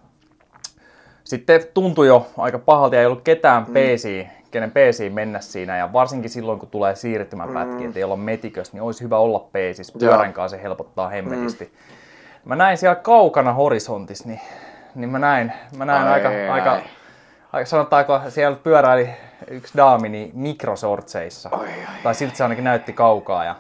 sitten 1.25 1.61
tuntui 1.75 2.07
jo 2.07 2.27
aika 2.39 2.59
pahalta 2.59 2.95
ja 2.95 3.01
ei 3.01 3.07
ollut 3.07 3.23
ketään 3.25 3.65
mm. 3.67 3.73
peesiä, 3.73 4.29
kenen 4.51 4.71
peesiä 4.71 5.11
mennä 5.11 5.41
siinä 5.41 5.77
ja 5.77 5.93
varsinkin 5.93 6.31
silloin 6.31 6.59
kun 6.59 6.69
tulee 6.69 6.95
siirtymäpätkiä, 6.95 7.79
mm. 7.79 7.87
että 7.87 7.99
ei 7.99 8.05
olla 8.05 8.17
metikös, 8.17 8.73
niin 8.73 8.83
olisi 8.83 9.05
hyvä 9.05 9.19
olla 9.19 9.49
peesissä, 9.53 9.99
pyörän 9.99 10.33
kanssa 10.33 10.57
se 10.57 10.63
helpottaa 10.63 11.09
hemmetisti. 11.09 11.65
Mm. 11.65 11.71
Mä 12.45 12.57
näin 12.57 12.79
siellä 12.79 12.95
kaukana 12.95 13.53
horisontissa, 13.53 14.29
niin, 14.29 14.41
niin 14.95 15.11
mä 15.11 15.19
näin, 15.19 15.53
mä 15.77 15.85
näin 15.85 16.07
ai, 16.07 16.13
aika, 16.13 16.29
ai. 16.29 16.49
aika 16.49 16.83
sanotaanko 17.65 18.21
siellä 18.29 18.57
pyöräili 18.57 19.09
yksi 19.51 19.77
daami 19.77 20.09
niin 20.09 20.31
mikrosortseissa. 20.35 21.49
Ai, 21.53 21.69
ai, 21.69 22.03
tai 22.03 22.15
siltä 22.15 22.37
se 22.37 22.43
ainakin 22.43 22.65
näytti 22.65 22.93
kaukaa 22.93 23.45
ja, 23.45 23.57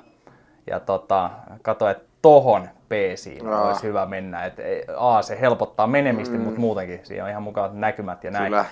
ja 0.67 0.81
tota, 0.81 1.31
katsoin, 1.63 1.91
että 1.91 2.05
tohon 2.23 2.69
peesiin 2.89 3.45
no. 3.45 3.67
olisi 3.67 3.83
hyvä 3.83 4.07
mennä. 4.07 4.45
Et, 4.45 4.55
A, 4.97 5.23
se 5.23 5.41
helpottaa 5.41 5.87
menemistä, 5.87 6.37
mm. 6.37 6.43
mutta 6.43 6.61
muutenkin 6.61 7.01
siinä 7.03 7.25
on 7.25 7.31
ihan 7.31 7.43
mukaan 7.43 7.81
näkymät 7.81 8.25
ja 8.25 8.31
näin. 8.31 8.45
Kyllä. 8.45 8.65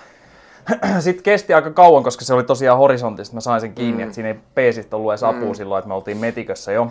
Sitten 0.99 1.23
kesti 1.23 1.53
aika 1.53 1.71
kauan, 1.71 2.03
koska 2.03 2.25
se 2.25 2.33
oli 2.33 2.43
tosiaan 2.43 2.77
horisontista. 2.77 3.35
Mä 3.35 3.41
sain 3.41 3.61
sen 3.61 3.73
kiinni, 3.73 3.97
mm. 3.97 4.03
että 4.03 4.15
siinä 4.15 4.29
ei 4.29 4.39
peesistä 4.55 4.95
ollut 4.95 5.11
edes 5.11 5.23
apua 5.23 5.47
mm. 5.47 5.53
silloin, 5.53 5.79
että 5.79 5.87
me 5.87 5.93
oltiin 5.93 6.17
metikössä 6.17 6.71
jo. 6.71 6.87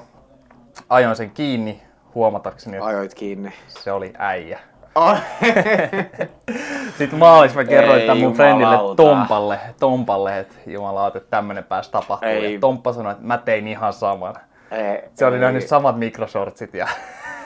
Ajoin 0.88 1.16
sen 1.16 1.30
kiinni 1.30 1.82
huomatakseni. 2.14 2.78
Ajoit 2.78 3.14
kiinni. 3.14 3.52
Se 3.68 3.92
oli 3.92 4.12
äijä. 4.18 4.60
Oh. 4.94 5.18
Sitten 6.98 7.18
maalissa 7.18 7.58
mä 7.58 7.64
kerroin 7.64 8.00
tämän 8.00 8.18
mun 8.18 8.32
friendille 8.32 8.76
Tompalle, 8.96 9.60
Tompalle 9.80 10.38
että 10.38 10.54
jumala, 10.66 11.06
että 11.06 11.20
tämmönen 11.20 11.64
pääsi 11.64 11.90
tapahtuu. 11.90 12.28
Ei. 12.28 12.54
Ja 12.54 12.60
Tomppa 12.60 12.92
sanoi, 12.92 13.12
että 13.12 13.24
mä 13.24 13.38
tein 13.38 13.68
ihan 13.68 13.92
saman. 13.92 14.34
Ei, 14.70 15.08
se 15.14 15.26
oli 15.26 15.34
ei. 15.34 15.40
nähnyt 15.40 15.68
samat 15.68 15.98
mikrosortsit. 15.98 16.74
Ja... 16.74 16.88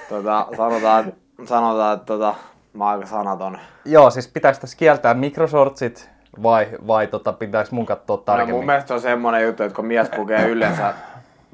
Tota, 0.09 0.47
sanotaan, 0.57 1.13
sanotaan, 1.45 1.95
että 1.95 2.07
tota, 2.07 2.35
mä 2.73 2.85
oon 2.85 2.95
aika 2.95 3.07
sanaton. 3.07 3.59
Joo, 3.85 4.11
siis 4.11 4.29
pitääkö 4.29 4.59
tässä 4.59 4.77
kieltää 4.77 5.15
mikrosortsit 5.15 6.11
vai, 6.43 6.69
vai 6.87 7.07
tota, 7.07 7.33
pitääkö 7.33 7.69
mun 7.73 7.87
katsoa 7.87 8.17
tarkemmin? 8.17 8.53
No, 8.53 8.57
mun 8.57 8.67
mielestä 8.67 8.89
se 8.89 8.95
on 8.95 9.01
semmonen 9.01 9.45
juttu, 9.45 9.63
että 9.63 9.77
kun 9.77 9.87
mies 9.87 10.09
pukee 10.17 10.49
yleensä 10.53 10.95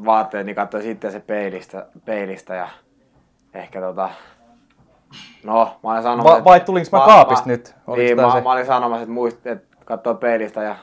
vaatteet, 0.04 0.46
niin 0.46 0.56
katsoo 0.56 0.80
sitten 0.80 1.12
se 1.12 1.20
peilistä, 1.20 1.86
peilistä 2.04 2.54
ja 2.54 2.68
ehkä 3.54 3.80
tota, 3.80 4.10
No, 5.44 5.76
mä 5.84 5.90
olin 5.92 6.02
sanomassa, 6.02 6.38
Va- 6.38 6.44
vai 6.44 6.60
tulinko 6.60 6.98
mä, 6.98 7.04
kaapista 7.04 7.46
mä, 7.46 7.52
nyt? 7.52 7.74
Oliko 7.86 8.02
niin, 8.02 8.16
mä, 8.16 8.32
se? 8.32 8.40
mä, 8.40 8.52
olin 8.52 8.66
sanomassa, 8.66 9.02
että, 9.02 9.12
muist, 9.12 9.46
että 9.46 9.76
katsoo 9.84 10.14
peilistä 10.14 10.62
ja 10.62 10.76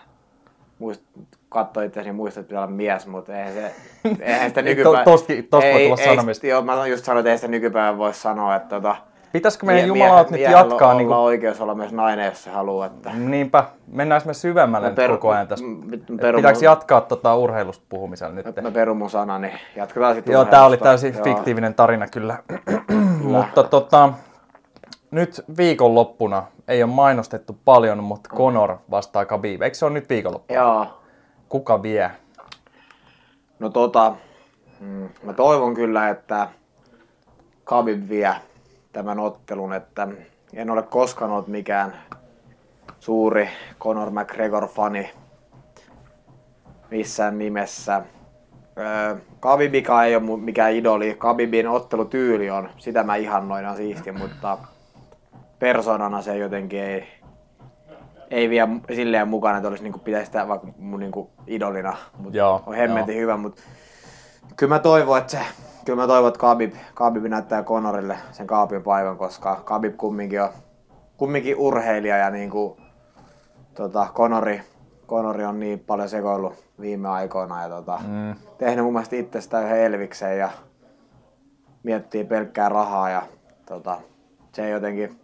muist, 0.80 1.01
katsoo 1.49 1.84
itseäsi 1.84 2.09
niin 2.09 2.15
muistat, 2.15 2.41
että 2.41 2.47
pitää 2.47 2.63
olla 2.63 2.71
mies, 2.71 3.07
mutta 3.07 3.38
eihän 3.38 3.53
se, 3.53 3.75
eihän 4.19 4.49
sitä 4.49 4.61
nykypäivä... 4.71 5.03
Toski, 5.03 5.43
tosta 5.43 5.67
ei, 5.67 5.86
tulla 5.86 6.03
sanomista. 6.05 6.47
Joo, 6.47 6.61
mä 6.61 6.88
just 6.88 7.05
sanoin, 7.05 7.19
että 7.19 7.32
ei 7.32 7.38
sitä 7.38 7.47
nykypäivä 7.47 7.97
voi 7.97 8.13
sanoa, 8.13 8.55
että 8.55 8.75
tota, 8.75 8.95
Pitäisikö 9.38 9.66
meidän 9.66 9.88
jumalaut 9.88 10.30
nyt 10.30 10.42
jatkaa? 10.42 10.94
Niin 10.94 11.08
kuin... 11.08 11.18
oikeus 11.18 11.62
olla 11.62 11.76
myös 11.76 11.92
nainen, 11.92 12.26
jos 12.26 12.44
se 12.44 12.50
haluaa. 12.50 12.86
Että... 12.86 13.12
Niinpä, 13.14 13.64
mennään 13.88 14.22
me 14.26 14.34
syvemmälle 14.34 14.90
me 14.90 14.96
peru... 14.96 15.14
koko 15.14 15.30
ajan 15.30 15.48
tässä. 15.48 15.66
Peru... 16.22 16.38
Pitääkö 16.38 16.60
jatkaa 16.62 17.02
tota 17.02 17.36
urheilusta 17.36 17.86
puhumisella 17.90 18.34
nyt? 18.34 18.46
Mä 18.62 18.72
perun 18.72 18.98
mun 18.98 19.10
sana, 19.10 19.40
niin 19.40 19.54
jatketaan 19.76 20.16
sitten 20.16 20.34
Joo, 20.34 20.46
tää 20.46 20.66
oli 20.66 20.78
täysin 20.78 21.14
Joo. 21.14 21.24
fiktiivinen 21.24 21.74
tarina 21.74 22.08
kyllä. 22.14 22.38
Mutta 23.22 23.64
tota, 23.64 24.14
nyt 25.12 25.46
viikonloppuna, 25.58 26.44
ei 26.68 26.84
ole 26.84 26.92
mainostettu 26.92 27.58
paljon, 27.66 28.04
mutta 28.04 28.30
Conor 28.36 28.78
vastaa 28.92 29.26
Khabib. 29.26 29.62
Eikö 29.62 29.78
se 29.78 29.86
ole 29.86 29.94
nyt 29.94 30.10
viikonloppuna? 30.10 30.60
Joo. 30.60 30.88
Kuka 31.50 31.82
vie? 31.82 32.12
No 33.60 33.70
tota, 33.70 34.14
mm, 34.80 35.10
mä 35.24 35.34
toivon 35.34 35.74
kyllä, 35.74 36.10
että 36.10 36.48
Khabib 37.66 38.10
vie 38.10 38.36
tämän 38.98 39.20
ottelun, 39.20 39.74
että 39.74 40.08
en 40.54 40.70
ole 40.70 40.84
koskaan 40.84 41.32
ollut 41.32 41.48
mikään 41.48 41.93
suuri 43.00 43.50
Conor 43.80 44.10
McGregor-fani 44.10 45.10
missään 46.91 47.38
nimessä. 47.38 48.02
Khabibika 49.41 50.04
ei 50.04 50.16
ole 50.16 50.39
mikään 50.39 50.74
idoli. 50.74 51.16
Khabibin 51.20 51.68
ottelutyyli 51.68 52.50
on, 52.50 52.70
sitä 52.78 53.04
mä 53.04 53.16
ihannoin, 53.16 53.66
on 53.66 53.76
siisti, 53.76 54.12
mutta 54.12 54.58
persoonana 55.60 56.22
se 56.22 56.38
jotenkin 56.38 56.80
ei, 56.80 57.08
ei 58.30 58.50
vie 58.50 58.68
silleen 58.95 59.28
mukana, 59.28 59.58
että 59.58 59.70
olisi 59.70 59.84
niinku, 59.84 60.00
pitäisi 60.00 60.26
sitä 60.26 60.48
vaikka 60.48 60.68
mun 60.78 61.00
niinku 61.00 61.30
idolina, 61.48 61.98
mutta 62.18 62.38
joo, 62.38 62.64
on 62.66 62.76
hemmetin 62.76 63.16
joo. 63.16 63.22
hyvä, 63.22 63.38
mutta 63.38 63.62
kyllä 64.56 64.76
mä 64.76 64.80
toivon, 64.80 65.18
että 65.18 65.32
se, 65.32 65.39
kyllä 65.88 66.02
mä 66.02 66.08
toivon, 66.08 66.28
että 66.28 66.40
Khabib, 66.40 66.74
Khabib 66.96 67.26
näyttää 67.26 67.64
Conorille 67.64 68.18
sen 68.32 68.48
kaapin 68.48 68.84
paikan, 68.84 69.18
koska 69.18 69.56
Khabib 69.66 69.96
kumminkin 69.98 70.42
on 70.42 70.50
kumminkin 71.18 71.58
urheilija 71.58 72.18
ja 72.18 72.30
niinku, 72.30 72.78
tota, 73.76 74.08
Conori, 74.14 74.62
Conori 75.08 75.46
on 75.46 75.60
niin 75.60 75.80
paljon 75.80 76.10
sekoillut 76.10 76.54
viime 76.82 77.10
aikoina 77.10 77.64
ja 77.64 77.70
tota, 77.70 78.00
mm. 78.08 78.36
tehnyt 78.58 78.86
mun 78.86 78.94
mielestä 78.94 79.16
itsestään 79.16 79.64
yhden 79.64 79.80
elvikseen 79.80 80.40
ja 80.40 80.50
miettii 81.84 82.24
pelkkää 82.24 82.70
rahaa 82.70 83.10
ja 83.10 83.22
tota, 83.66 83.98
se 84.54 84.70
jotenkin 84.70 85.20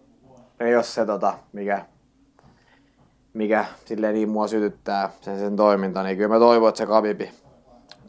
ei 0.60 0.76
ole 0.76 0.84
se, 0.84 1.06
tota, 1.06 1.34
mikä, 1.54 1.86
mikä 3.34 3.66
silleen 3.86 4.14
niin 4.14 4.30
mua 4.30 4.48
sytyttää 4.48 5.10
sen, 5.22 5.40
sen 5.40 5.56
toiminta, 5.56 6.04
niin 6.04 6.18
kyllä 6.18 6.36
mä 6.36 6.40
toivon, 6.40 6.70
että 6.70 6.78
se 6.78 6.86
Kabibi 6.86 7.32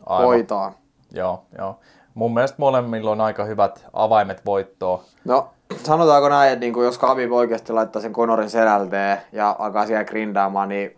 Aivan. 0.07 0.27
hoitaa. 0.27 0.73
Joo, 1.13 1.45
joo. 1.59 1.81
Mun 2.15 2.35
mielestä 2.35 2.57
molemmilla 2.59 3.11
on 3.11 3.21
aika 3.21 3.45
hyvät 3.45 3.87
avaimet 3.93 4.47
voittoon. 4.47 5.01
No, 5.25 5.49
sanotaanko 5.83 6.29
näin, 6.29 6.53
että 6.53 6.61
niin 6.61 6.85
jos 6.85 6.99
Khabib 6.99 7.33
oikeasti 7.33 7.73
laittaa 7.73 8.03
sen 8.03 8.13
Konorin 8.13 8.51
selälteen 8.51 9.19
ja 9.33 9.57
alkaa 9.59 9.87
siellä 9.87 10.05
grindaamaan, 10.05 10.69
niin 10.69 10.97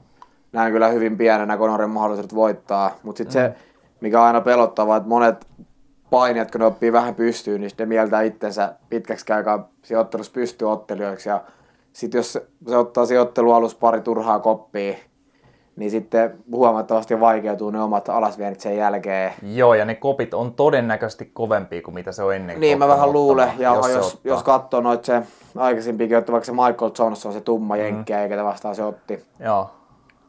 näen 0.53 0.73
kyllä 0.73 0.89
hyvin 0.89 1.17
pienenä 1.17 1.57
Konorin 1.57 1.91
mahdollisuudet 1.91 2.35
voittaa. 2.35 2.91
Mutta 3.03 3.19
sitten 3.19 3.51
mm. 3.51 3.55
se, 3.55 3.59
mikä 4.01 4.21
on 4.21 4.27
aina 4.27 4.41
pelottavaa, 4.41 4.97
että 4.97 5.09
monet 5.09 5.47
painijat, 6.11 6.51
kun 6.51 6.61
ne 6.61 6.67
oppii 6.67 6.93
vähän 6.93 7.15
pystyyn, 7.15 7.61
niin 7.61 7.71
ne 7.79 7.87
mieltää 7.87 8.23
itsensä 8.23 8.75
pitkäksi 8.89 9.33
aikaa 9.33 9.69
sijoittelussa 9.83 10.33
pystyottelijoiksi. 10.33 11.29
Ja 11.29 11.41
sitten 11.93 12.19
jos 12.19 12.33
se 12.69 12.77
ottaa 12.77 13.07
sijoittelu 13.07 13.53
alus 13.53 13.75
pari 13.75 14.01
turhaa 14.01 14.39
koppia, 14.39 14.95
niin 15.77 15.91
sitten 15.91 16.39
huomattavasti 16.53 17.21
vaikeutuu 17.21 17.71
ne 17.71 17.83
omat 17.83 18.09
alasviennit 18.09 18.61
sen 18.61 18.77
jälkeen. 18.77 19.33
Joo, 19.43 19.75
ja 19.75 19.85
ne 19.85 19.95
kopit 19.95 20.35
on 20.35 20.55
todennäköisesti 20.55 21.31
kovempia 21.33 21.83
kuin 21.83 21.95
mitä 21.95 22.13
se 22.13 22.23
on 22.23 22.35
ennen. 22.35 22.61
Niin, 22.61 22.79
mä 22.79 22.89
vähän 22.89 23.13
luulen. 23.13 23.51
Ja 23.59 23.75
jos, 23.75 23.89
jos, 23.89 24.21
jos 24.25 24.43
katsoo 24.43 24.81
noit 24.81 25.05
se 25.05 25.23
aikaisempikin, 25.57 26.17
että 26.17 26.33
vaikka 26.33 26.47
se 26.47 26.53
Michael 26.53 26.91
Johnson 26.99 27.29
on 27.29 27.33
se 27.33 27.41
tumma 27.41 27.75
mm. 27.75 27.81
jenkkiä, 27.81 28.23
eikä 28.23 28.45
vastaan 28.45 28.75
se 28.75 28.83
otti. 28.83 29.25
Joo. 29.41 29.71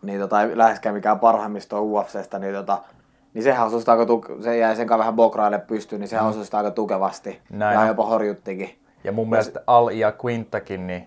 Niin 0.01 0.19
tota, 0.19 0.37
läheskään 0.53 0.95
mikään 0.95 1.19
parhaimmista 1.19 1.81
UFCstä, 1.81 2.39
niin 2.39 2.53
tota, 2.53 2.77
niin 3.33 3.43
sehän 3.43 3.67
osui 3.67 3.81
aika 3.87 4.03
tuke- 4.03 4.43
se 4.43 4.57
jäi 4.57 4.75
sen 4.75 4.89
vähän 4.89 5.15
bokraille 5.15 5.59
pystyyn, 5.59 6.01
niin 6.01 6.09
sehän 6.09 6.25
mm. 6.25 6.29
osui 6.29 6.43
aika 6.53 6.71
tukevasti. 6.71 7.39
Näin. 7.49 7.79
Ja 7.79 7.87
jopa 7.87 8.05
horjuttikin. 8.05 8.79
Ja 9.03 9.11
mun 9.11 9.29
mielestä 9.29 9.61
Al 9.67 9.89
ja 9.89 10.13
Quintakin, 10.25 10.87
niin, 10.87 11.05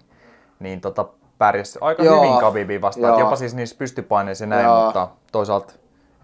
niin 0.61 0.80
tota, 0.80 1.07
pärjäsi 1.41 1.78
aika 1.82 2.03
joo, 2.03 2.22
hyvin 2.24 2.38
Khabibin 2.38 2.80
vastaan. 2.80 3.20
Jopa 3.20 3.36
siis 3.36 3.55
niissä 3.55 3.76
pystypaineissa 3.78 4.47
näin, 4.47 4.64
joo. 4.64 4.84
mutta 4.84 5.09
toisaalta 5.32 5.72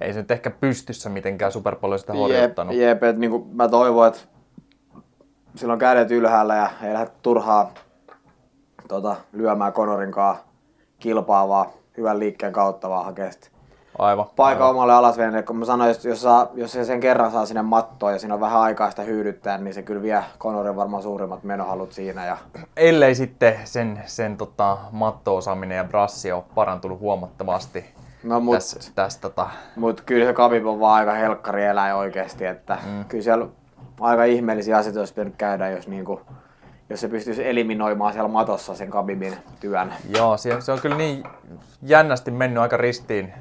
ei 0.00 0.12
se 0.12 0.20
nyt 0.20 0.30
ehkä 0.30 0.50
pystyssä 0.50 1.10
mitenkään 1.10 1.52
super 1.52 1.76
paljon 1.76 1.98
sitä 1.98 2.12
horjuttanut. 2.12 2.74
Jep, 2.74 2.82
jep 2.82 3.02
että 3.02 3.20
niin 3.20 3.46
mä 3.52 3.68
toivon, 3.68 4.08
että 4.08 4.20
silloin 5.54 5.78
kädet 5.78 6.10
ylhäällä 6.10 6.56
ja 6.56 6.70
ei 6.82 6.92
lähde 6.94 7.10
turhaa 7.22 7.72
tota, 8.88 9.16
lyömään 9.32 9.72
Konorin 9.72 10.12
kanssa 10.12 10.44
kilpaa, 10.98 11.48
vaan 11.48 11.66
hyvän 11.96 12.18
liikkeen 12.18 12.52
kautta 12.52 12.88
vaan 12.88 13.04
hakee 13.04 13.30
Aivan. 13.98 14.26
Paikan 14.36 14.70
omalle 14.70 14.92
alasveneelle, 14.92 15.42
kun 15.42 15.56
mä 15.56 15.64
sanoin, 15.64 15.88
jos, 15.88 16.04
jos, 16.04 16.22
saa, 16.22 16.48
jos 16.54 16.72
se 16.72 16.84
sen 16.84 17.00
kerran 17.00 17.30
saa 17.30 17.46
sinne 17.46 17.62
mattoon 17.62 18.12
ja 18.12 18.18
siinä 18.18 18.34
on 18.34 18.40
vähän 18.40 18.60
aikaa 18.60 18.90
sitä 18.90 19.02
hyydyttää, 19.02 19.58
niin 19.58 19.74
se 19.74 19.82
kyllä 19.82 20.02
vie 20.02 20.24
Conorin 20.38 20.76
varmaan 20.76 21.02
suurimmat 21.02 21.44
menohalut 21.44 21.92
siinä. 21.92 22.26
Ja... 22.26 22.36
Ellei 22.76 23.14
sitten 23.14 23.54
sen, 23.64 24.02
sen 24.06 24.36
tota, 24.36 24.78
matto-osaaminen 24.92 25.76
ja 25.76 25.84
brassi 25.84 26.32
ole 26.32 26.44
parantunut 26.54 27.00
huomattavasti. 27.00 27.84
No, 28.22 28.40
mut, 28.40 28.54
tässä, 28.54 28.92
tässä, 28.94 29.20
tota... 29.20 29.50
mut 29.76 30.00
kyllä 30.00 30.26
se 30.26 30.32
Khabib 30.32 30.66
on 30.66 30.80
vaan 30.80 30.94
aika 30.94 31.12
helkkari 31.12 31.64
eläin 31.64 31.94
oikeasti, 31.94 32.46
että 32.46 32.78
mm. 32.86 33.04
kyllä 33.04 33.24
siellä 33.24 33.46
aika 34.00 34.24
ihmeellisiä 34.24 34.76
asioita 34.76 35.00
olisi 35.00 35.14
pitänyt 35.14 35.34
käydä, 35.38 35.70
jos 35.70 35.88
niinku, 35.88 36.20
jos 36.90 37.00
se 37.00 37.08
pystyisi 37.08 37.48
eliminoimaan 37.48 38.12
siellä 38.12 38.28
matossa 38.28 38.74
sen 38.74 38.90
Khabibin 38.90 39.36
työn. 39.60 39.94
Joo, 40.16 40.36
se, 40.36 40.60
se 40.60 40.72
on 40.72 40.80
kyllä 40.80 40.96
niin 40.96 41.24
jännästi 41.82 42.30
mennyt 42.30 42.62
aika 42.62 42.76
ristiin 42.76 43.32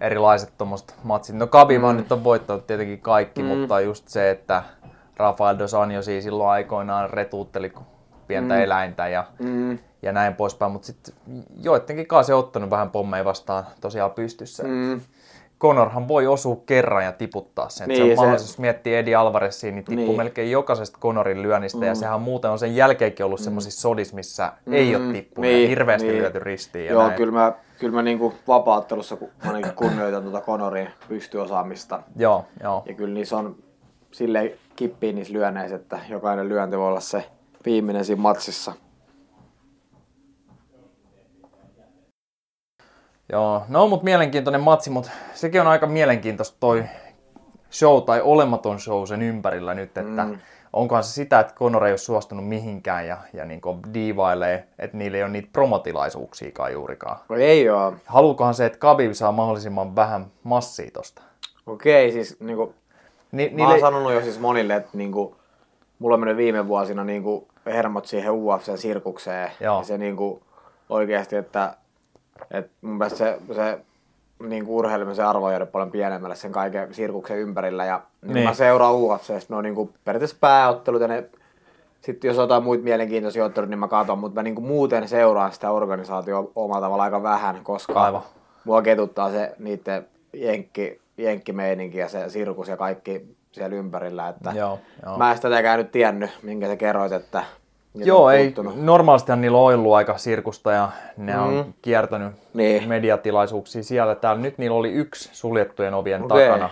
erilaiset 0.00 0.52
tuommoiset 0.58 0.94
matsit. 1.04 1.36
No 1.36 1.46
Kabiman 1.46 1.94
mm. 1.94 1.98
nyt 1.98 2.12
on 2.12 2.24
voittanut 2.24 2.66
tietenkin 2.66 3.00
kaikki, 3.00 3.42
mm. 3.42 3.48
mutta 3.48 3.80
just 3.80 4.08
se, 4.08 4.30
että 4.30 4.62
Rafael 5.16 5.58
dos 5.58 5.74
Anjosi 5.74 6.22
silloin 6.22 6.50
aikoinaan 6.50 7.10
retuutteli 7.10 7.72
pientä 8.26 8.54
mm. 8.54 8.60
eläintä 8.60 9.08
ja, 9.08 9.24
mm. 9.38 9.78
ja 10.02 10.12
näin 10.12 10.34
poispäin, 10.34 10.72
mutta 10.72 10.86
sitten 10.86 11.14
joidenkin 11.62 12.06
kanssa 12.06 12.34
on 12.34 12.38
ottanut 12.38 12.70
vähän 12.70 12.90
pommeja 12.90 13.24
vastaan 13.24 13.64
tosiaan 13.80 14.10
pystyssä. 14.10 14.62
Mm. 14.62 15.00
Conorhan 15.64 16.08
voi 16.08 16.26
osua 16.26 16.56
kerran 16.66 17.04
ja 17.04 17.12
tiputtaa 17.12 17.68
sen. 17.68 17.88
Niin, 17.88 17.96
se 17.96 18.02
on 18.02 18.08
se... 18.10 18.16
mahdollisuus, 18.16 18.50
jos 18.50 18.58
miettii 18.58 18.94
Edi 18.94 19.14
Alvarezia, 19.14 19.72
niin 19.72 19.84
tippuu 19.84 20.06
niin. 20.06 20.16
melkein 20.16 20.50
jokaisesta 20.50 20.98
Conorin 21.00 21.42
lyönnistä. 21.42 21.78
Mm. 21.78 21.84
Ja 21.84 21.94
sehän 21.94 22.20
muuten 22.20 22.50
on 22.50 22.58
sen 22.58 22.76
jälkeenkin 22.76 23.26
ollut 23.26 23.40
mm. 23.40 23.44
semmoisissa 23.44 23.80
sodissa, 23.80 24.14
missä 24.14 24.52
mm. 24.66 24.72
ei 24.72 24.96
ole 24.96 25.12
tippunut 25.12 25.50
niin, 25.50 25.62
ja 25.62 25.68
hirveästi 25.68 26.08
niin. 26.08 26.18
lyöty 26.18 26.38
ristiin. 26.38 26.86
Joo, 26.86 27.02
näin. 27.02 27.16
kyllä 27.16 27.32
mä, 27.32 27.52
kyllä 27.78 27.94
mä 27.94 28.02
niinku 28.02 28.34
vapaattelussa 28.48 29.16
kun 29.16 29.28
ainakin 29.44 29.72
kunnioitan 29.74 30.22
tuota 30.22 30.40
Conorin 30.40 30.88
pystyosaamista. 31.08 32.02
Joo, 32.16 32.44
joo. 32.62 32.82
Ja 32.86 32.94
kyllä 32.94 33.14
niissä 33.14 33.36
on 33.36 33.56
silleen 34.10 34.50
kippiin 34.76 35.14
niissä 35.14 35.32
lyönneissä, 35.32 35.76
että 35.76 35.98
jokainen 36.08 36.48
lyönti 36.48 36.78
voi 36.78 36.88
olla 36.88 37.00
se 37.00 37.24
viimeinen 37.64 38.04
siinä 38.04 38.22
matsissa. 38.22 38.72
Joo, 43.32 43.62
no 43.68 43.88
mutta 43.88 44.04
mielenkiintoinen 44.04 44.60
matsi, 44.60 44.90
mutta 44.90 45.10
sekin 45.34 45.60
on 45.60 45.66
aika 45.66 45.86
mielenkiintoista 45.86 46.56
toi 46.60 46.84
show 47.72 48.02
tai 48.02 48.20
olematon 48.20 48.80
show 48.80 49.04
sen 49.06 49.22
ympärillä 49.22 49.74
nyt, 49.74 49.98
että 49.98 50.24
mm. 50.24 50.38
onkohan 50.72 51.04
se 51.04 51.12
sitä, 51.12 51.40
että 51.40 51.54
Conor 51.54 51.86
ei 51.86 51.92
ole 51.92 51.98
suostunut 51.98 52.48
mihinkään 52.48 53.06
ja, 53.06 53.18
ja 53.32 53.44
niin 53.44 53.60
diivailee, 53.94 54.68
että 54.78 54.96
niillä 54.96 55.16
ei 55.16 55.22
ole 55.22 55.30
niitä 55.30 55.48
promotilaisuuksiakaan 55.52 56.72
juurikaan. 56.72 57.18
No 57.28 57.36
ei 57.36 57.70
ole. 57.70 57.92
Haluukohan 58.06 58.54
se, 58.54 58.66
että 58.66 58.78
Khabib 58.78 59.12
saa 59.12 59.32
mahdollisimman 59.32 59.96
vähän 59.96 60.26
massia 60.42 60.90
tosta? 60.90 61.22
Okei, 61.66 62.12
siis 62.12 62.40
niinku, 62.40 62.74
Ni, 63.32 63.52
mä 63.56 63.68
oon 63.68 63.80
sanonut 63.80 64.12
jo 64.12 64.20
siis 64.20 64.40
monille, 64.40 64.76
että 64.76 64.90
niinku, 64.92 65.36
mulla 65.98 66.14
on 66.14 66.20
mennyt 66.20 66.36
viime 66.36 66.68
vuosina 66.68 67.04
niinku 67.04 67.48
hermot 67.66 68.06
siihen 68.06 68.32
UFC-sirkukseen. 68.32 69.50
Joo. 69.60 69.78
Ja 69.78 69.84
se 69.84 69.98
niinku, 69.98 70.42
oikeasti, 70.88 71.36
että 71.36 71.76
et 72.50 72.70
mun 72.82 72.98
mielestä 72.98 73.18
se, 73.18 73.38
se 73.54 73.78
niin 74.48 74.66
urheilemisen 74.66 75.26
arvo 75.26 75.46
on 75.46 75.66
paljon 75.72 75.90
pienemmälle 75.90 76.36
sen 76.36 76.52
kaiken 76.52 76.94
sirkuksen 76.94 77.38
ympärillä. 77.38 77.84
Ja 77.84 78.02
niin. 78.22 78.34
niin. 78.34 78.48
mä 78.48 78.54
seuraan 78.54 78.94
UFC, 78.94 79.48
ne 79.48 79.56
on 79.56 79.64
niin 79.64 79.74
kuin 79.74 79.94
periaatteessa 80.04 80.36
pääottelut 80.40 81.02
ja 81.02 81.08
ne, 81.08 81.24
sitten 82.00 82.28
jos 82.28 82.36
jotain 82.36 82.64
muita 82.64 82.84
mielenkiintoisia 82.84 83.44
otteluita, 83.44 83.70
niin 83.70 83.78
mä 83.78 83.88
katson, 83.88 84.18
mutta 84.18 84.34
mä 84.40 84.42
niin 84.42 84.54
kuin 84.54 84.66
muuten 84.66 85.08
seuraan 85.08 85.52
sitä 85.52 85.70
organisaatioa 85.70 86.50
omalla 86.56 86.86
tavalla 86.86 87.02
aika 87.02 87.22
vähän, 87.22 87.60
koska 87.62 88.02
Aivan. 88.02 88.22
mua 88.64 88.82
ketuttaa 88.82 89.30
se 89.30 89.54
niiden 89.58 90.06
jenkki, 90.32 91.00
jenkkimeininki 91.18 91.98
ja 91.98 92.08
se 92.08 92.30
sirkus 92.30 92.68
ja 92.68 92.76
kaikki 92.76 93.36
siellä 93.52 93.76
ympärillä. 93.76 94.28
Että 94.28 94.52
joo, 94.54 94.78
joo. 95.06 95.18
Mä 95.18 95.30
en 95.30 95.36
sitä 95.36 95.76
nyt 95.76 95.92
tiennyt, 95.92 96.30
minkä 96.42 96.66
sä 96.66 96.76
kerroit, 96.76 97.12
että 97.12 97.44
Joo, 97.94 98.30
ei, 98.30 98.54
normaalistihan 98.74 99.40
niillä 99.40 99.58
on 99.58 99.74
ollut 99.74 99.94
aika 99.94 100.18
sirkusta 100.18 100.72
ja 100.72 100.88
ne 101.16 101.32
mm. 101.32 101.42
on 101.42 101.74
kiertänyt 101.82 102.32
niin. 102.54 102.88
mediatilaisuuksia 102.88 103.82
siellä. 103.82 104.14
Täällä 104.14 104.42
nyt 104.42 104.58
niillä 104.58 104.76
oli 104.76 104.92
yksi 104.92 105.30
suljettujen 105.32 105.94
ovien 105.94 106.22
okay. 106.24 106.46
takana. 106.46 106.70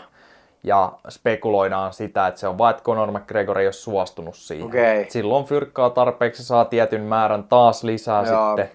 Ja 0.65 0.93
spekuloidaan 1.09 1.93
sitä, 1.93 2.27
että 2.27 2.41
se 2.41 2.49
on 2.49 2.59
vain, 2.59 2.71
että 2.71 2.83
Conor 2.83 3.11
McGregor 3.11 3.59
ei 3.59 3.67
ole 3.67 3.73
suostunut 3.73 4.35
siihen. 4.37 4.67
Okay. 4.67 5.05
Silloin 5.09 5.45
fyrkkaa 5.45 5.91
tarpeeksi, 5.91 6.45
saa 6.45 6.65
tietyn 6.65 7.03
määrän 7.03 7.45
taas 7.45 7.85
lisää 7.85 8.25
Joo. 8.27 8.49
sitten. 8.49 8.71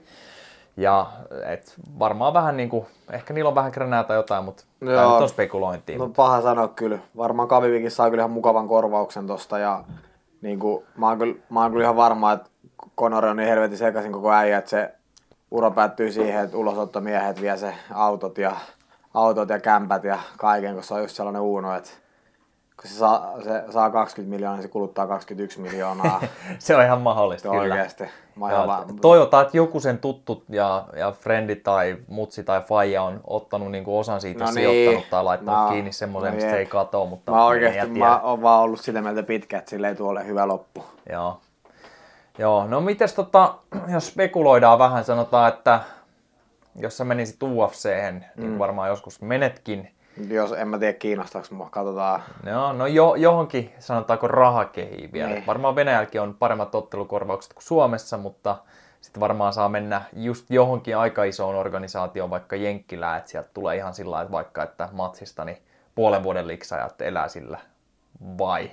Ja 0.78 1.08
et 1.46 1.74
varmaan 2.00 2.34
vähän 2.34 2.58
niin 2.58 2.70
kuin, 2.70 2.86
ehkä 3.12 3.34
niillä 3.34 3.48
on 3.48 3.56
vähän 3.56 3.72
kränää 3.72 4.04
tai 4.04 4.18
jotain, 4.18 4.44
mutta 4.44 4.64
Joo. 4.82 4.96
tämä 4.96 5.14
nyt 5.14 5.22
on 5.22 5.30
spekulointia. 5.30 5.98
No 5.98 6.10
paha 6.16 6.42
sanoa 6.42 6.68
kyllä. 6.68 7.00
Varmaan 7.18 7.48
Kavivikin 7.48 7.92
saa 7.92 8.10
kyllä 8.10 8.22
ihan 8.22 8.32
mukavan 8.32 8.68
korvauksen 8.68 9.28
tosta 9.28 9.60
ja 9.60 9.84
niin 10.42 10.60
kuin, 10.60 10.86
mä, 10.98 11.08
oon 11.08 11.18
kyllä, 11.18 11.36
mä 11.50 11.62
oon 11.62 11.72
kyllä 11.72 11.84
ihan 11.84 11.96
varma, 11.96 12.32
että 12.32 12.50
Conor 12.98 13.26
on 13.26 13.38
niin 13.38 13.50
helvetin 13.50 13.78
sekaisin 13.78 14.12
koko 14.12 14.34
äijä, 14.34 14.58
että 14.58 14.70
se 14.70 14.94
ura 15.52 15.72
päättyy 15.72 16.12
siihen, 16.12 16.44
että 16.44 16.58
ulosottomiehet 16.58 17.42
vie 17.42 17.58
se 17.58 17.74
autot 17.94 18.38
ja, 18.38 18.56
autot 19.14 19.50
ja 19.50 19.60
kämpät 19.60 20.04
ja 20.04 20.20
kaiken, 20.38 20.74
kun 20.74 20.84
se 20.84 20.94
on 20.94 21.02
just 21.02 21.16
sellainen 21.16 21.42
uuno, 21.42 21.76
että 21.76 21.90
kun 22.82 22.90
se 22.90 22.96
saa, 22.96 23.42
se 23.44 23.64
saa 23.72 23.90
20 23.90 24.36
miljoonaa, 24.36 24.56
niin 24.56 24.64
se 24.64 24.70
kuluttaa 24.70 25.08
21 25.08 25.62
miljoonaa. 25.62 26.22
se 26.60 26.76
on 26.76 26.84
ihan 26.84 27.02
mahdollista, 27.02 27.50
kyllä. 27.50 27.62
Oikeasti. 27.62 28.04
Ja, 28.50 28.86
toivotaan, 29.02 29.46
että 29.46 29.58
joku 29.58 29.80
sen 29.80 29.98
tuttu 29.98 30.44
ja, 30.50 30.86
ja 30.96 31.12
frendi 31.12 31.56
tai 31.56 31.98
mutsi 32.08 32.44
tai 32.44 32.62
faija 32.62 33.04
on 33.04 33.22
ottanut 33.24 33.72
niinku 33.72 34.00
osan 34.00 34.22
siitä 34.22 34.44
no 34.44 34.52
niin. 34.52 34.70
sijoittanut 34.70 35.10
tai 35.10 35.24
laittanut 35.24 35.62
no, 35.62 35.70
kiinni 35.70 35.92
semmoisen, 35.92 36.32
no 36.32 36.36
mistä 36.36 36.50
se 36.50 36.58
ei 36.58 36.66
katoa. 36.66 37.06
Mutta 37.06 37.32
mä 37.32 37.46
oikeasti 37.46 38.00
mä 38.00 38.20
oon 38.20 38.42
vaan 38.42 38.62
ollut 38.62 38.80
sitä 38.80 39.02
mieltä 39.02 39.24
pitkä, 39.24 39.58
että 39.58 39.70
sille 39.70 39.88
ei 39.88 39.96
tule 39.96 40.28
hyvä 40.28 40.48
loppu. 40.48 40.86
Joo. 41.10 41.40
Joo, 42.38 42.68
no 42.68 42.82
mites 42.82 43.14
tota, 43.14 43.56
jos 43.94 44.08
spekuloidaan 44.08 44.80
vähän, 44.80 45.04
sanotaan, 45.04 45.54
että 45.54 45.80
jos 46.76 46.98
sä 46.98 47.06
menisit 47.06 47.44
UFC, 47.44 47.90
niin 48.36 48.52
mm. 48.52 48.60
varmaan 48.60 48.90
joskus 48.90 49.22
menetkin, 49.22 49.92
jos 50.30 50.52
en 50.52 50.68
mä 50.68 50.80
tiedä 50.80 50.94
kiinnostaako 50.94 51.48
mua, 51.52 51.70
katsotaan. 51.70 52.22
No, 52.44 52.74
no 52.74 52.88
jo, 52.88 53.16
johonkin 53.16 53.74
sanotaanko 53.80 54.28
rahakehiin 54.28 55.12
vielä. 55.14 55.30
Niin. 55.30 55.46
Varmaan 55.48 55.76
Venäjälläkin 55.76 56.22
on 56.22 56.36
paremmat 56.40 56.76
ottelukorvaukset 56.76 57.54
kuin 57.54 57.64
Suomessa, 57.64 58.18
mutta 58.18 58.58
sitten 59.02 59.22
varmaan 59.22 59.54
saa 59.54 59.70
mennä 59.70 60.02
just 60.14 60.50
johonkin 60.50 60.98
aika 60.98 61.24
isoon 61.24 61.56
organisaatioon, 61.56 62.30
vaikka 62.30 62.56
Jenkkilää, 62.56 63.18
että 63.18 63.32
sieltä 63.32 63.50
tulee 63.54 63.76
ihan 63.76 63.94
sillä 63.94 64.22
että 64.22 64.32
vaikka 64.32 64.64
että 64.64 64.90
matsista 64.92 65.46
niin 65.46 65.58
puolen 65.96 66.24
vuoden 66.24 66.48
liksajat 66.48 67.02
elää 67.02 67.28
sillä. 67.28 67.60
Vai? 68.38 68.72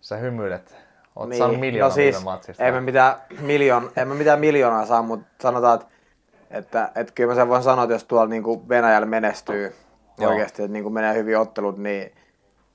Sä 0.00 0.16
hymyilet. 0.16 0.76
Oot 1.16 1.28
niin. 1.28 1.38
saanut 1.38 1.60
miljoonaa 1.60 1.88
no 1.88 1.94
siis, 1.94 2.24
matsista. 2.24 2.64
En 2.64 2.74
mä 2.74 2.80
mitään, 2.80 3.14
miljoon, 3.40 3.90
en 3.96 4.08
mä 4.08 4.14
mitään 4.14 4.40
miljoonaa 4.40 4.86
saa, 4.86 5.02
mutta 5.02 5.26
sanotaan, 5.40 5.74
että, 5.80 5.94
että, 6.50 6.92
että 6.94 7.12
kyllä 7.12 7.30
mä 7.30 7.34
sen 7.34 7.48
voin 7.48 7.62
sanoa, 7.62 7.84
että 7.84 7.94
jos 7.94 8.04
tuolla 8.04 8.26
niin 8.26 8.42
kuin 8.42 8.68
Venäjällä 8.68 9.06
menestyy, 9.06 9.74
Joo. 10.18 10.30
oikeasti, 10.30 10.62
että 10.62 10.72
niin 10.72 10.82
kuin 10.82 10.92
menee 10.92 11.14
hyvin 11.14 11.38
ottelut, 11.38 11.78
niin 11.78 12.12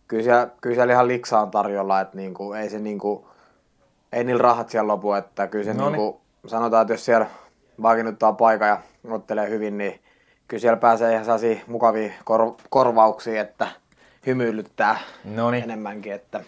kyllä 0.07 0.23
siellä, 0.23 0.47
kyllä 0.61 0.75
siellä 0.75 0.93
ihan 0.93 1.07
liksa 1.07 1.39
on 1.39 1.51
tarjolla, 1.51 2.01
että 2.01 2.17
niin 2.17 2.33
kuin, 2.33 2.59
ei 2.59 2.69
se 2.69 2.79
niin 2.79 2.99
kuin, 2.99 3.25
ei 4.13 4.23
niillä 4.23 4.41
rahat 4.41 4.69
siellä 4.69 4.87
lopu, 4.87 5.13
että 5.13 5.47
kyllä 5.47 5.65
se 5.65 5.73
niin 5.73 5.95
kuin, 5.95 6.15
sanotaan, 6.47 6.81
että 6.81 6.93
jos 6.93 7.05
siellä 7.05 7.25
vakiinnuttaa 7.81 8.33
paikka 8.33 8.65
ja 8.65 8.77
ottelee 9.09 9.49
hyvin, 9.49 9.77
niin 9.77 10.01
kyllä 10.47 10.61
siellä 10.61 10.77
pääsee 10.77 11.11
ihan 11.11 11.25
sellaisia 11.25 11.59
mukavia 11.67 12.11
kor- 12.23 12.55
korvauksia, 12.69 13.41
että 13.41 13.67
hymyilyttää 14.25 14.99
Noniin. 15.25 15.63
enemmänkin, 15.63 16.13
että 16.13 16.43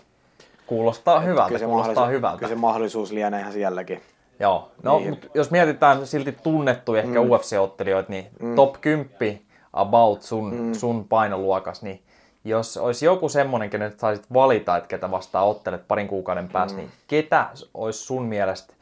Kuulostaa 0.67 1.15
että 1.15 1.29
hyvältä, 1.29 1.47
kyllä 1.47 1.59
se 1.59 1.65
kuulostaa 1.65 2.07
hyvältä. 2.07 2.37
Kyllä 2.37 2.49
se 2.49 2.55
mahdollisuus 2.55 3.11
lienee 3.11 3.39
ihan 3.39 3.53
sielläkin. 3.53 4.01
Joo, 4.39 4.71
no 4.83 4.97
niin. 4.97 5.09
mutta 5.09 5.27
jos 5.33 5.51
mietitään 5.51 6.07
silti 6.07 6.31
tunnettuja 6.31 7.01
ehkä 7.01 7.21
mm. 7.21 7.29
UFC-ottelijoita, 7.29 8.09
niin 8.09 8.27
mm. 8.39 8.55
top 8.55 8.75
10 8.81 9.41
about 9.73 10.21
sun, 10.21 10.55
mm. 10.55 10.73
sun 10.73 11.07
painoluokas, 11.07 11.81
niin 11.81 12.03
jos 12.43 12.77
olisi 12.77 13.05
joku 13.05 13.29
semmoinen, 13.29 13.69
kenen 13.69 13.93
saisit 13.97 14.33
valita, 14.33 14.77
että 14.77 14.87
ketä 14.87 15.11
vastaan 15.11 15.47
ottelet 15.47 15.87
parin 15.87 16.07
kuukauden 16.07 16.49
päästä, 16.49 16.77
mm. 16.77 16.81
niin 16.81 16.91
ketä 17.07 17.49
olisi 17.73 17.99
sun 17.99 18.25
mielestä 18.25 18.73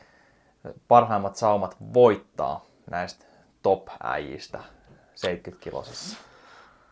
parhaimmat 0.88 1.36
saumat 1.36 1.78
voittaa 1.94 2.66
näistä 2.90 3.26
top-äijistä 3.64 4.60
70-kilosissa? 5.16 6.18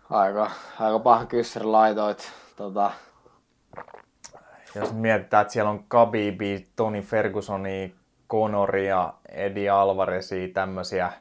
Aika, 0.10 0.52
aika 0.80 1.00
paha 1.00 1.26
kyssäri 1.26 1.66
laitoit. 1.66 2.32
Tota... 2.56 2.92
Jos 4.76 4.94
mietitään, 4.94 5.42
että 5.42 5.54
siellä 5.54 5.72
on 5.72 5.84
Kabibi, 5.88 6.68
Tony 6.76 7.02
Fergusoni, 7.02 7.96
Conoria, 8.30 9.14
Eddie 9.30 9.70
Alvarezia, 9.70 10.48
tämmöisiä 10.54 11.12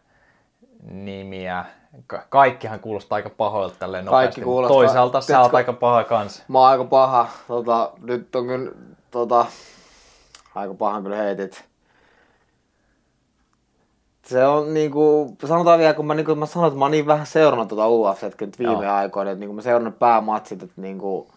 nimiä, 0.90 1.64
Ka- 2.07 2.24
kaikkihan 2.28 2.80
kuulostaa 2.80 3.16
aika 3.16 3.30
pahoilta 3.30 3.76
tälleen 3.78 4.05
nopeasti. 4.05 4.40
kuulostaa. 4.40 4.76
Toisaalta 4.76 5.20
sä 5.20 5.40
oot 5.40 5.55
aika 5.55 5.72
paha 5.72 6.05
kans. 6.05 6.42
Mä 6.49 6.59
oon 6.59 6.68
aika 6.68 6.84
paha. 6.84 7.28
Tota, 7.49 7.92
nyt 8.03 8.36
on 8.36 8.47
kyllä 8.47 8.70
tota, 9.11 9.47
aika 10.55 10.74
pahan 10.74 11.03
kyllä 11.03 11.16
heitit. 11.16 11.64
Se 14.26 14.47
on 14.47 14.74
niinku, 14.74 15.36
sanotaan 15.44 15.78
vielä, 15.78 15.94
kun 15.94 16.07
mä, 16.07 16.14
niinku, 16.14 16.34
mä 16.34 16.47
sanoin, 16.47 16.68
että 16.68 16.78
mä 16.78 16.84
oon 16.84 16.92
niin 16.92 17.07
vähän 17.07 17.26
seurannut 17.26 17.68
tuota 17.68 17.88
UFC 17.88 18.40
nyt 18.40 18.59
viime 18.59 18.72
Joo. 18.84 18.94
aikoina, 18.94 19.30
että 19.30 19.40
niinku 19.40 19.55
mä 19.55 19.62
seurannut 19.62 19.99
päämatsit, 19.99 20.62
että 20.62 20.80
niinku, 20.80 21.28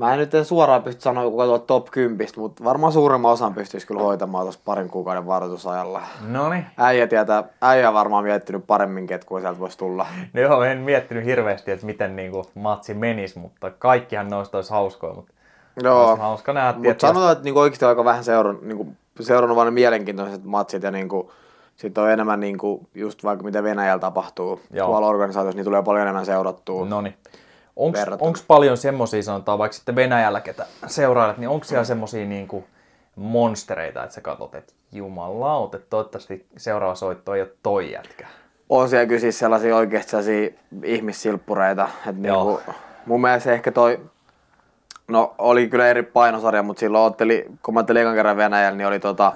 Mä 0.00 0.12
en 0.12 0.18
nyt 0.18 0.34
en 0.34 0.44
suoraan 0.44 0.82
pysty 0.82 1.02
sanoa, 1.02 1.30
kuka 1.30 1.44
tuo 1.44 1.58
top 1.58 1.86
10, 1.90 2.28
mutta 2.36 2.64
varmaan 2.64 2.92
suurimman 2.92 3.32
osan 3.32 3.54
pystyisi 3.54 3.86
kyllä 3.86 4.00
hoitamaan 4.00 4.44
tuossa 4.44 4.60
parin 4.64 4.88
kuukauden 4.88 5.26
varoitusajalla. 5.26 6.02
No 6.28 6.48
niin. 6.48 6.66
Äijä 6.76 7.06
tietää, 7.06 7.44
äijä 7.62 7.88
on 7.88 7.94
varmaan 7.94 8.24
miettinyt 8.24 8.66
paremmin, 8.66 9.06
kuin 9.26 9.42
sieltä 9.42 9.60
voisi 9.60 9.78
tulla. 9.78 10.06
No 10.32 10.40
joo, 10.40 10.62
en 10.62 10.78
miettinyt 10.78 11.24
hirveästi, 11.24 11.70
että 11.70 11.86
miten 11.86 12.16
niinku 12.16 12.46
matsi 12.54 12.94
menisi, 12.94 13.38
mutta 13.38 13.70
kaikkihan 13.70 14.28
noista 14.28 14.58
olisi 14.58 14.70
hauskoja. 14.70 15.14
Mutta 15.14 15.32
joo. 15.82 16.08
Olisi 16.08 16.20
hauska 16.20 16.52
nähdä. 16.52 16.78
Mutta 16.78 17.06
sanotaan, 17.06 17.32
että 17.32 17.44
niinku 17.44 17.60
oikeasti 17.60 17.84
aika 17.84 18.04
vähän 18.04 18.24
seurannut, 18.24 18.64
niinku, 18.64 18.88
seurannut 19.20 19.56
vain 19.56 19.74
mielenkiintoiset 19.74 20.44
matsit 20.44 20.82
ja 20.82 20.90
niinku, 20.90 21.32
sitten 21.76 22.04
on 22.04 22.10
enemmän 22.10 22.40
niinku, 22.40 22.88
just 22.94 23.24
vaikka 23.24 23.44
mitä 23.44 23.62
Venäjällä 23.62 24.00
tapahtuu 24.00 24.60
Joo. 24.70 24.86
tuolla 24.86 25.06
organisaatiossa, 25.06 25.56
niin 25.56 25.64
tulee 25.64 25.82
paljon 25.82 26.02
enemmän 26.02 26.26
seurattua. 26.26 26.86
No 26.86 27.00
niin. 27.00 27.14
Onko 28.20 28.38
paljon 28.46 28.76
semmoisia, 28.76 29.22
sanotaan 29.22 29.58
vaikka 29.58 29.76
sitten 29.76 29.94
Venäjällä, 29.94 30.40
ketä 30.40 30.66
seurailet, 30.86 31.38
niin 31.38 31.48
onko 31.48 31.64
siellä 31.64 31.84
semmoisia 31.84 32.26
niin 32.26 32.64
monstereita, 33.16 34.04
että 34.04 34.14
sä 34.14 34.20
katsot, 34.20 34.54
että 34.54 34.72
jumalauta, 34.92 35.76
että 35.76 35.90
toivottavasti 35.90 36.46
seuraava 36.56 36.94
soitto 36.94 37.34
ei 37.34 37.42
ole 37.42 37.50
toi 37.62 37.92
jätkä? 37.92 38.26
on 38.70 38.88
siellä 38.88 39.06
kyllä 39.06 39.20
siis 39.20 39.38
sellaisia 39.38 39.76
oikeasti 39.76 40.10
sellaisia 40.10 40.50
ihmissilppureita. 40.84 41.88
Että 42.06 42.22
niinku, 42.22 42.60
mun 43.06 43.20
mielestä 43.20 43.52
ehkä 43.52 43.72
toi, 43.72 44.00
no 45.08 45.34
oli 45.38 45.68
kyllä 45.68 45.86
eri 45.86 46.02
painosarja, 46.02 46.62
mutta 46.62 46.80
silloin 46.80 47.04
otteli, 47.04 47.46
kun 47.62 47.74
mä 47.74 47.80
ottelin 47.80 48.02
ekan 48.02 48.14
kerran 48.14 48.36
Venäjällä, 48.36 48.76
niin 48.76 48.86
oli 48.86 49.00
tota 49.00 49.32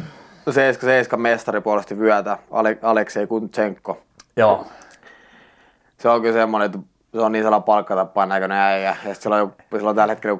7 0.50 1.20
mestari 1.20 1.60
puolesti 1.60 1.98
vyötä, 1.98 2.38
Ale, 2.50 2.78
Aleksei 2.82 3.26
Kuntsenko. 3.26 3.98
Joo. 4.36 4.66
Se 5.98 6.08
on 6.08 6.20
kyllä 6.20 6.34
semmoinen, 6.34 6.66
että 6.66 6.78
se 7.12 7.20
on 7.20 7.32
niin 7.32 7.44
sellainen 7.44 7.64
palkkatappaan 7.64 8.28
näköinen 8.28 8.58
äijä. 8.58 8.96
Ja 9.04 9.14
sillä 9.14 9.36
on, 9.36 9.52
sillä 9.76 9.90
on 9.90 9.96
tällä 9.96 10.12
hetkellä 10.12 10.38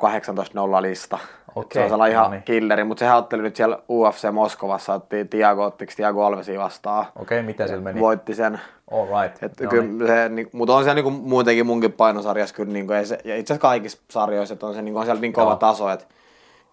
18-0 0.78 0.82
lista. 0.82 1.18
Okei, 1.54 1.80
se 1.80 1.84
on 1.84 1.90
sellainen 1.90 2.12
ihan 2.12 2.24
no 2.24 2.30
niin. 2.30 2.42
killeri, 2.42 2.84
mutta 2.84 2.98
sehän 2.98 3.18
otteli 3.18 3.42
nyt 3.42 3.56
siellä 3.56 3.78
UFC 3.88 4.30
Moskovassa, 4.32 4.94
otti 4.94 5.24
Tiago, 5.24 5.64
ottiko 5.64 5.92
Tiago 5.96 6.24
Alvesi 6.24 6.58
vastaan. 6.58 7.06
Okei, 7.16 7.42
miten 7.42 7.68
sillä 7.68 7.82
meni? 7.82 8.00
Voitti 8.00 8.34
sen. 8.34 8.60
All 8.90 9.22
right. 9.22 9.42
Et 9.42 9.60
No 9.60 9.70
kyllä 9.70 9.84
niin. 9.84 10.06
se, 10.06 10.28
niin, 10.28 10.48
mutta 10.52 10.74
on 10.74 10.84
se 10.84 10.94
niin 10.94 11.12
muutenkin 11.12 11.66
munkin 11.66 11.92
painosarjassa 11.92 12.54
kyllä, 12.54 12.72
niin 12.72 12.86
kuin, 12.86 13.06
se, 13.06 13.18
ja 13.24 13.36
itse 13.36 13.52
asiassa 13.52 13.68
kaikissa 13.68 13.98
sarjoissa, 14.10 14.54
että 14.54 14.66
on 14.66 14.74
se 14.74 14.82
niin 14.82 14.92
kuin, 14.92 15.00
on 15.00 15.06
siellä 15.06 15.20
niin 15.20 15.32
kova 15.32 15.50
Joo. 15.50 15.56
taso, 15.56 15.90
että 15.90 16.04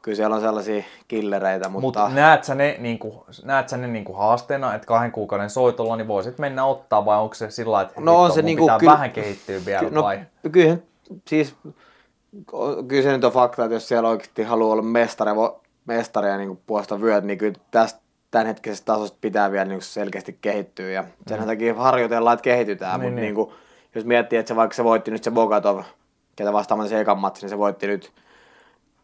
kyllä 0.05 0.15
siellä 0.15 0.35
on 0.35 0.41
sellaisia 0.41 0.83
killereitä, 1.07 1.69
mutta, 1.69 1.81
Mutta 1.81 2.09
näet 2.09 2.43
sä 2.43 2.55
ne, 2.55 2.75
niin 2.79 2.99
kuin, 2.99 3.13
näet 3.43 3.69
sä 3.69 3.77
ne 3.77 3.87
niin 3.87 4.05
kuin 4.05 4.17
haasteena, 4.17 4.75
että 4.75 4.87
kahden 4.87 5.11
kuukauden 5.11 5.49
soitolla 5.49 5.95
niin 5.95 6.07
voisit 6.07 6.39
mennä 6.39 6.65
ottaa 6.65 7.05
vai 7.05 7.17
onko 7.17 7.35
se 7.35 7.51
sillä 7.51 7.81
että 7.81 8.01
No 8.01 8.21
on 8.21 8.31
se 8.31 8.41
mun 8.41 8.45
niinku 8.45 8.63
pitää 8.63 8.79
kyllä- 8.79 8.93
vähän 8.93 9.11
kehittyä 9.11 9.59
vielä 9.65 9.79
Ky- 9.79 9.95
no, 9.95 10.03
vai? 10.03 10.19
Kyllä, 10.51 10.77
siis, 11.27 11.55
kyllä 12.87 13.03
se 13.03 13.11
nyt 13.11 13.23
on 13.23 13.31
fakta, 13.31 13.63
että 13.63 13.75
jos 13.75 13.87
siellä 13.87 14.09
oikeasti 14.09 14.43
haluaa 14.43 14.73
olla 14.73 14.81
mestari, 14.81 15.31
vo- 15.31 15.59
mestari 15.85 16.29
ja 16.29 16.37
niin 16.37 16.59
puolesta 16.67 17.01
vyöt, 17.01 17.23
niin 17.23 17.37
kyllä 17.37 17.59
tästä 17.71 17.99
tämänhetkisestä 18.31 18.85
tasosta 18.85 19.17
pitää 19.21 19.51
vielä 19.51 19.65
niin 19.65 19.81
selkeästi 19.81 20.37
kehittyä. 20.41 20.89
Ja 20.89 21.03
sen 21.27 21.39
mm. 21.39 21.45
takia 21.45 21.73
harjoitellaan, 21.75 22.33
että 22.33 22.43
kehitytään. 22.43 22.99
Niin, 22.99 23.09
Mutta 23.09 23.21
niin. 23.21 23.35
niin. 23.35 23.47
Niin 23.47 23.57
jos 23.95 24.05
miettii, 24.05 24.39
että 24.39 24.47
se 24.47 24.55
vaikka 24.55 24.75
se 24.75 24.83
voitti 24.83 25.11
nyt 25.11 25.23
se 25.23 25.31
Bogatov, 25.31 25.81
ketä 26.35 26.53
vastaamaan 26.53 26.89
se 26.89 26.99
ekan 26.99 27.17
matsi, 27.17 27.41
niin 27.41 27.49
se 27.49 27.57
voitti 27.57 27.87
nyt 27.87 28.11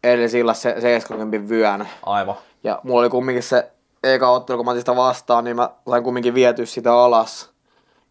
edellisillä 0.04 0.54
se 0.54 0.80
70 0.80 1.48
vyön. 1.48 1.88
Aivan. 2.02 2.36
Ja 2.64 2.80
mulla 2.82 3.00
oli 3.00 3.10
kumminkin 3.10 3.42
se 3.42 3.70
eka 4.04 4.30
ottelu, 4.30 4.58
kun 4.58 4.64
mä 4.64 4.70
otin 4.70 4.80
sitä 4.80 4.96
vastaan, 4.96 5.44
niin 5.44 5.56
mä 5.56 5.70
sain 5.90 6.04
kumminkin 6.04 6.34
vietyä 6.34 6.66
sitä 6.66 6.94
alas. 6.94 7.50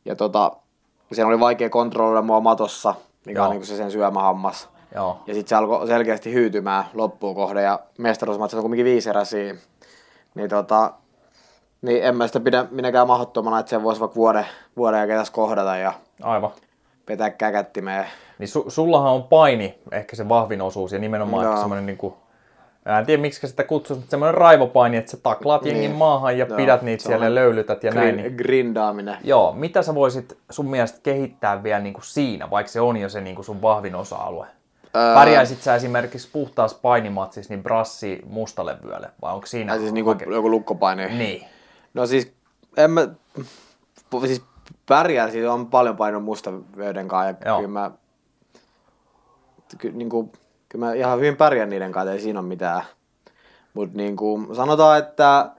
Ja 0.06 0.16
tota, 0.16 0.52
siinä 1.12 1.28
oli 1.28 1.40
vaikea 1.40 1.70
kontrolloida 1.70 2.22
mua 2.22 2.40
matossa, 2.40 2.96
mikä 3.26 3.40
Joo. 3.40 3.48
on 3.48 3.52
niin 3.52 3.66
se 3.66 3.78
sen 3.78 3.92
syömähammas. 3.92 4.70
Joo. 4.96 5.20
Ja 5.28 5.34
sitten 5.34 5.50
se 5.50 5.56
alkoi 5.56 5.88
selkeästi 5.88 6.34
hyytymään 6.34 6.86
loppuun 6.94 7.36
kohde 7.36 7.62
ja 7.62 7.80
mestaruusmatsit 7.98 8.58
on 8.58 8.62
kumminkin 8.62 8.86
viisi 8.86 9.10
eräsiä. 9.10 9.56
Niin 10.36 10.50
tota, 10.50 10.94
niin 11.82 12.04
en 12.04 12.16
mä 12.16 12.28
sitä 12.28 12.40
pidä 12.40 12.66
minäkään 12.72 13.08
mahdottomana, 13.08 13.60
että 13.60 13.70
sen 13.70 13.84
voisi 13.84 14.02
vaikka 14.02 14.16
vuoden, 14.16 14.46
vuoden 14.78 14.98
jälkeen 14.98 15.20
tässä 15.20 15.34
kohdata 15.34 15.78
ja 15.78 15.94
Aivan. 16.22 16.52
Vetää 17.10 17.30
käkättimeen. 17.30 18.06
Niin 18.40 18.48
su- 18.50 18.70
sullahan 18.70 19.12
on 19.12 19.24
paini 19.24 19.80
ehkä 19.92 20.16
se 20.16 20.30
vahvin 20.30 20.62
osuus 20.62 20.92
ja 20.92 21.00
nimenomaan 21.00 21.46
ehkä 21.48 21.58
semmoinen 21.60 21.86
niinku, 21.86 22.18
mä 22.86 23.00
en 23.00 23.06
tiedä 23.06 23.22
miksi 23.22 23.48
sitä 23.48 23.64
kutsuisi, 23.64 24.00
mutta 24.00 24.12
semmoinen 24.12 24.34
raivopaini, 24.34 24.98
että 24.98 25.12
sä 25.12 25.18
taklaat 25.18 25.62
Niin. 25.64 25.76
jengin 25.76 25.92
maahan 25.98 26.38
ja 26.38 26.46
Joo, 26.46 26.58
pidät 26.58 26.82
niitä 26.82 27.04
siellä 27.04 27.26
ja 27.26 27.36
löylytät 27.36 27.84
ja 27.84 27.92
näin. 27.92 28.08
Grin, 28.16 28.24
Niin, 28.24 28.36
grindaaminen. 28.36 29.18
joo, 29.24 29.54
mitä 29.54 29.82
sä 29.82 29.96
voisit 29.96 30.38
sun 30.50 30.70
mielestä 30.70 31.00
kehittää 31.04 31.64
vielä 31.64 31.80
niinku 31.80 32.02
siinä, 32.02 32.50
vaikka 32.50 32.72
se 32.72 32.82
on 32.82 32.98
jo 32.98 33.10
se 33.10 33.22
niinku 33.22 33.44
sun 33.44 33.62
vahvin 33.62 33.96
osa-alue? 33.96 34.48
Öö, 34.96 35.14
Pärjäisit 35.14 35.62
sä 35.62 35.76
esimerkiksi 35.76 36.30
puhtaassa 36.34 36.80
painimatsissa 36.82 37.54
niin 37.54 37.64
brassi 37.64 38.22
mustalevyölle, 38.26 39.10
vai 39.22 39.34
onko 39.34 39.46
siinä? 39.48 39.72
tai 39.72 39.80
siis 39.80 39.94
niinku 39.94 40.16
joku 40.32 40.52
lukkopaini. 40.52 41.06
Niin. 41.18 41.46
No 41.94 42.06
siis, 42.06 42.34
en 42.78 42.92
mä, 42.92 43.08
siis 44.28 44.42
pärjää, 44.86 45.30
siis 45.30 45.48
on 45.48 45.68
paljon 45.68 45.98
painoa 45.98 46.22
musta 46.22 46.54
vöyden 46.78 47.08
kanssa 47.08 47.28
ja 47.28 47.36
Joo. 47.46 47.58
kyllä 47.58 47.72
mä, 47.72 47.92
ky, 49.78 49.92
niinku, 49.92 50.32
kyllä 50.70 50.86
mä 50.86 50.94
ihan 50.94 51.18
hyvin 51.18 51.38
pärjään 51.38 51.70
niiden 51.70 51.92
kanssa, 51.92 52.12
ei 52.14 52.20
siinä 52.20 52.40
ole 52.40 52.48
mitään. 52.48 52.82
Mutta 53.74 53.98
niinku, 53.98 54.48
sanotaan, 54.54 55.00
että 55.00 55.50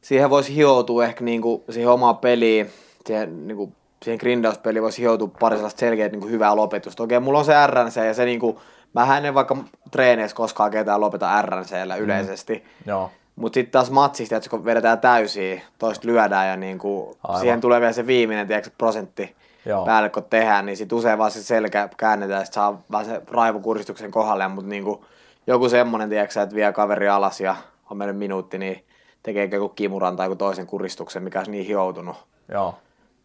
siihen 0.00 0.30
voisi 0.30 0.54
hioutua 0.54 1.04
ehkä 1.04 1.24
niinku, 1.24 1.64
siihen 1.70 1.90
omaan 1.90 2.18
peliin, 2.18 2.70
siihen, 3.06 3.46
niinku, 3.46 3.72
siihen 4.04 4.18
grindauspeliin 4.20 4.82
voisi 4.82 5.02
hioutua 5.02 5.30
pari 5.40 5.56
sellaista 5.56 5.80
selkeät 5.80 6.12
niinku, 6.12 6.28
hyvää 6.28 6.56
lopetusta. 6.56 7.02
Okei, 7.02 7.20
mulla 7.20 7.38
on 7.38 7.44
se 7.44 7.66
RNC 7.66 7.96
ja 7.96 8.14
se 8.14 8.24
niinku, 8.24 8.60
mä 8.94 9.18
en 9.18 9.34
vaikka 9.34 9.56
treeneissä 9.90 10.36
koskaan 10.36 10.70
ketään 10.70 11.00
lopeta 11.00 11.42
RNCllä 11.42 11.96
yleisesti. 11.96 12.64
Joo. 12.86 13.10
Mutta 13.40 13.54
sitten 13.54 13.72
taas 13.72 13.90
matsista, 13.90 14.36
että 14.36 14.50
kun 14.50 14.64
vedetään 14.64 15.00
täysiä, 15.00 15.60
toista 15.78 16.08
lyödään 16.08 16.48
ja 16.48 16.56
niinku, 16.56 17.16
Aivan. 17.22 17.40
siihen 17.40 17.60
tulee 17.60 17.80
vielä 17.80 17.92
se 17.92 18.06
viimeinen 18.06 18.46
tiedätkö, 18.46 18.70
prosentti 18.78 19.36
Joo. 19.66 19.84
päälle, 19.84 20.08
kun 20.08 20.24
tehdään, 20.24 20.66
niin 20.66 20.76
sitten 20.76 20.98
usein 20.98 21.18
vaan 21.18 21.30
se 21.30 21.42
selkä 21.42 21.88
käännetään 21.96 22.40
ja 22.40 22.44
sit 22.44 22.54
saa 22.54 22.82
vähän 22.90 23.06
se 23.06 23.22
raivokuristuksen 23.30 24.10
kohdalle, 24.10 24.48
mutta 24.48 24.68
niinku, 24.68 25.04
joku 25.46 25.68
semmonen, 25.68 26.08
tiedätkö, 26.08 26.42
että 26.42 26.54
vie 26.54 26.72
kaveri 26.72 27.08
alas 27.08 27.40
ja 27.40 27.56
on 27.90 27.96
mennyt 27.96 28.16
minuutti, 28.16 28.58
niin 28.58 28.84
tekee 29.22 29.48
joku 29.52 29.68
kimuran 29.68 30.16
tai 30.16 30.26
joku 30.26 30.36
toisen 30.36 30.66
kuristuksen, 30.66 31.22
mikä 31.22 31.38
olisi 31.38 31.50
niin 31.50 31.66
hioutunut. 31.66 32.16
Joo. 32.48 32.74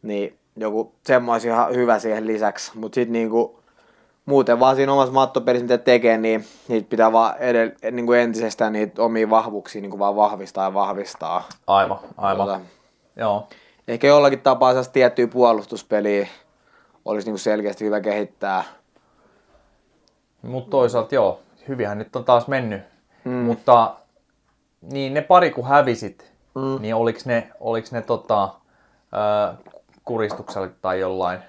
Niin 0.01 0.37
joku 0.55 0.93
semmoinen 1.03 1.47
ihan 1.49 1.75
hyvä 1.75 1.99
siihen 1.99 2.27
lisäksi, 2.27 2.71
mutta 2.75 2.95
sitten 2.95 3.13
niinku, 3.13 3.59
muuten 4.25 4.59
vaan 4.59 4.75
siinä 4.75 4.93
omassa 4.93 5.13
mattopelissä, 5.13 5.63
mitä 5.63 5.77
tekee, 5.77 6.17
niin 6.17 6.45
niitä 6.67 6.89
pitää 6.89 7.11
vaan 7.11 7.35
edell- 7.35 7.91
niin 7.91 8.05
kuin 8.05 8.19
entisestään 8.19 8.73
niitä 8.73 9.01
omia 9.01 9.29
vahvuuksia 9.29 9.81
niin 9.81 9.89
kuin 9.89 9.99
vaan 9.99 10.15
vahvistaa 10.15 10.63
ja 10.63 10.73
vahvistaa. 10.73 11.43
Aivan, 11.67 11.99
aivan. 12.17 12.47
Tota, 12.47 12.59
Joo. 13.15 13.47
ehkä 13.87 14.07
jollakin 14.07 14.39
tapaa 14.39 14.71
sellaista 14.71 14.93
tiettyä 14.93 15.27
puolustuspeliä 15.27 16.27
olisi 17.05 17.27
niin 17.27 17.33
kuin 17.33 17.39
selkeästi 17.39 17.85
hyvä 17.85 18.01
kehittää. 18.01 18.63
Mutta 20.41 20.69
toisaalta 20.69 21.15
joo, 21.15 21.39
hyvinhän 21.67 21.97
nyt 21.97 22.15
on 22.15 22.25
taas 22.25 22.47
mennyt. 22.47 22.81
Mm. 23.23 23.31
Mutta 23.31 23.95
niin 24.81 25.13
ne 25.13 25.21
pari 25.21 25.51
kun 25.51 25.67
hävisit, 25.67 26.31
mm. 26.55 26.81
niin 26.81 26.95
oliks 26.95 27.25
ne, 27.25 27.51
oliks 27.59 27.91
ne 27.91 28.01
tota, 28.01 28.49
ö, 29.13 29.53
kuristuksella 30.05 30.67
tai 30.81 30.99
jollain? 30.99 31.39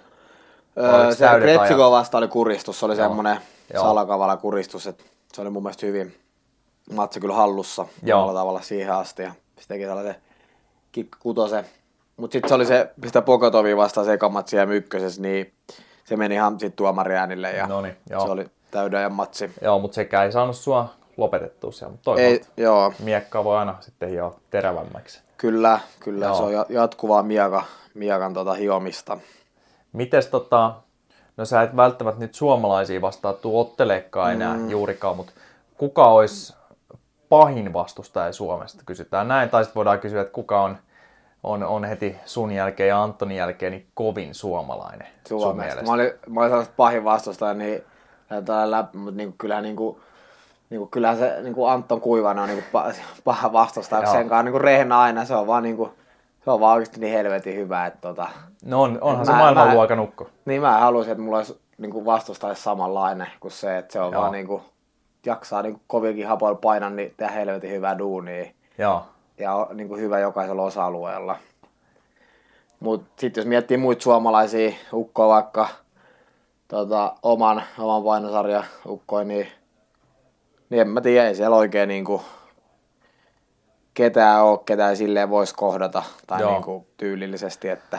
Öö, 0.78 1.14
se 1.14 1.26
Kretsiko 1.40 1.90
vasta 1.90 2.18
oli 2.18 2.28
kuristus, 2.28 2.78
se 2.80 2.86
oli 2.86 2.96
Joo. 2.96 3.08
semmoinen 3.08 3.36
salakavala 3.82 4.36
kuristus, 4.36 4.86
että 4.86 5.04
se 5.32 5.40
oli 5.40 5.50
mun 5.50 5.62
mielestä 5.62 5.86
hyvin 5.86 6.16
matsi 6.92 7.20
kyllä 7.20 7.34
hallussa 7.34 7.86
Joo. 8.02 8.20
monella 8.20 8.40
tavalla 8.40 8.60
siihen 8.62 8.92
asti 8.94 9.22
ja 9.22 9.32
se 9.60 9.68
teki 9.68 9.84
sellaisen 9.84 10.14
kikkutosen. 10.92 11.64
Mutta 12.16 12.32
sitten 12.32 12.48
se 12.48 12.54
oli 12.54 12.66
se, 12.66 12.90
sitä 13.06 13.22
Pokotovia 13.22 13.76
vastaan 13.76 14.04
se 14.06 14.12
eka 14.12 14.28
matsi 14.28 14.56
ja 14.56 14.62
ykkösessä, 14.64 15.22
niin 15.22 15.52
se 16.04 16.16
meni 16.16 16.34
ihan 16.34 16.60
sit 16.60 16.76
tuomariäänille 16.76 17.52
ja 17.52 17.66
Noniin, 17.66 17.96
se 18.08 18.16
oli 18.16 18.46
täyden 18.70 19.12
matsi. 19.12 19.50
Joo, 19.62 19.78
mutta 19.78 19.94
sekään 19.94 20.24
ei 20.26 20.32
saanut 20.32 20.56
sua 20.56 20.88
lopetettua 21.16 21.72
siellä. 21.72 21.92
Mutta 21.92 22.14
Ei, 22.16 22.38
toisaalta 22.38 22.60
joo, 22.60 22.92
miekkaa 22.98 23.44
voi 23.44 23.56
aina 23.56 23.74
sitten 23.80 24.08
hioa 24.10 24.34
terävämmäksi. 24.50 25.20
kyllä, 25.36 25.80
kyllä 26.00 26.26
Joo. 26.26 26.34
se 26.34 26.42
on 26.42 26.52
ja- 26.52 26.66
jatkuvaa 26.68 27.22
miaka, 27.22 27.62
miakan 27.94 28.34
tota 28.34 28.54
hiomista. 28.54 29.18
Mites 29.96 30.26
tota, 30.26 30.74
no 31.36 31.44
sä 31.44 31.62
et 31.62 31.76
välttämättä 31.76 32.20
nyt 32.20 32.34
suomalaisia 32.34 33.00
vastaan 33.00 33.34
tuu 33.34 33.60
otteleekaan 33.60 34.32
enää 34.32 34.56
mm. 34.56 34.70
juurikaan, 34.70 35.16
mutta 35.16 35.32
kuka 35.76 36.04
olisi 36.04 36.56
pahin 37.28 37.72
vastustaja 37.72 38.32
Suomesta? 38.32 38.82
Kysytään 38.86 39.28
näin, 39.28 39.48
tai 39.48 39.64
sitten 39.64 39.74
voidaan 39.74 39.98
kysyä, 39.98 40.20
että 40.20 40.32
kuka 40.32 40.62
on, 40.62 40.78
on, 41.42 41.62
on 41.62 41.84
heti 41.84 42.16
sun 42.24 42.52
jälkeen 42.52 42.88
ja 42.88 43.02
Antonin 43.02 43.36
jälkeen 43.36 43.72
niin 43.72 43.86
kovin 43.94 44.34
suomalainen 44.34 45.08
Suomesta. 45.28 45.82
Mä 45.82 45.92
olin, 45.92 46.12
mä 46.28 46.40
olin 46.40 46.50
sellaista 46.50 46.74
pahin 46.76 47.04
vastustaja, 47.04 47.54
niin 47.54 47.84
läpi, 48.64 48.98
mutta 48.98 49.16
niinku, 49.16 49.34
kyllähän, 49.38 49.64
niinku, 49.64 50.00
niinku, 50.70 50.86
kyllähän 50.86 51.18
se 51.18 51.36
niinku 51.42 51.66
Anton 51.66 52.00
Kuivanen 52.00 52.42
on 52.42 52.48
niinku, 52.48 52.64
pa, 52.72 52.92
paha 53.24 53.52
vastustaja, 53.52 54.12
sen 54.12 54.28
kanssa 54.28 54.42
niinku 54.42 54.58
rehna 54.58 55.00
aina, 55.00 55.24
se 55.24 55.34
on 55.34 55.46
vaan 55.46 55.62
niinku, 55.62 55.94
se 56.46 56.50
on 56.50 56.60
vaan 56.60 56.74
oikeasti 56.74 57.00
niin 57.00 57.12
helvetin 57.12 57.54
hyvä, 57.56 57.86
että 57.86 57.98
tota, 58.00 58.28
No 58.64 58.82
on, 58.82 58.98
onhan 59.00 59.26
se 59.26 59.32
Mä- 59.32 59.38
maailmanluokan 59.38 60.00
ukko. 60.00 60.28
niin 60.44 60.60
mä 60.62 60.78
haluaisin, 60.78 61.12
että 61.12 61.22
mulla 61.24 61.36
olisi 61.36 61.60
niinku 61.78 62.04
vastustaja 62.04 62.54
samanlainen 62.54 63.26
kuin 63.40 63.52
se, 63.52 63.78
että 63.78 63.92
se 63.92 64.00
on 64.00 64.12
Joo. 64.12 64.20
vaan 64.22 64.32
niinku, 64.32 64.62
jaksaa 65.26 65.62
niinku 65.62 65.80
koviakin 65.86 66.26
hapoilla 66.28 66.58
painaa, 66.62 66.90
niin 66.90 67.14
tehdä 67.16 67.32
helvetin 67.32 67.70
hyvää 67.70 67.98
duunia 67.98 68.44
Joo, 68.78 69.02
ja 69.38 69.54
on 69.54 69.76
niin 69.76 69.88
kuin 69.88 70.00
hyvä 70.00 70.18
jokaisella 70.18 70.62
osa-alueella. 70.62 71.36
Mutta 72.80 73.06
sitten 73.16 73.40
jos 73.42 73.48
miettii 73.48 73.76
muita 73.76 74.02
suomalaisia 74.02 74.72
ukkoja, 74.92 75.28
vaikka 75.28 75.68
tota, 76.68 77.14
oman, 77.22 77.62
oman 77.78 78.02
painosarjan 78.04 78.64
ukkoja, 78.88 79.24
niin, 79.24 79.48
niin 80.70 80.80
en 80.80 80.88
mä 80.88 81.00
tiedä, 81.00 81.28
ei 81.28 81.34
siellä 81.34 81.56
oikein 81.56 81.88
niin 81.88 82.04
kuin, 82.04 82.22
ketään 83.96 84.44
ole, 84.44 84.58
ketään 84.64 84.96
silleen 84.96 85.30
voisi 85.30 85.54
kohdata 85.54 86.02
tai 86.26 86.40
Joo. 86.40 86.50
niin 86.50 86.62
kuin, 86.62 86.86
tyylillisesti, 86.96 87.68
että 87.68 87.98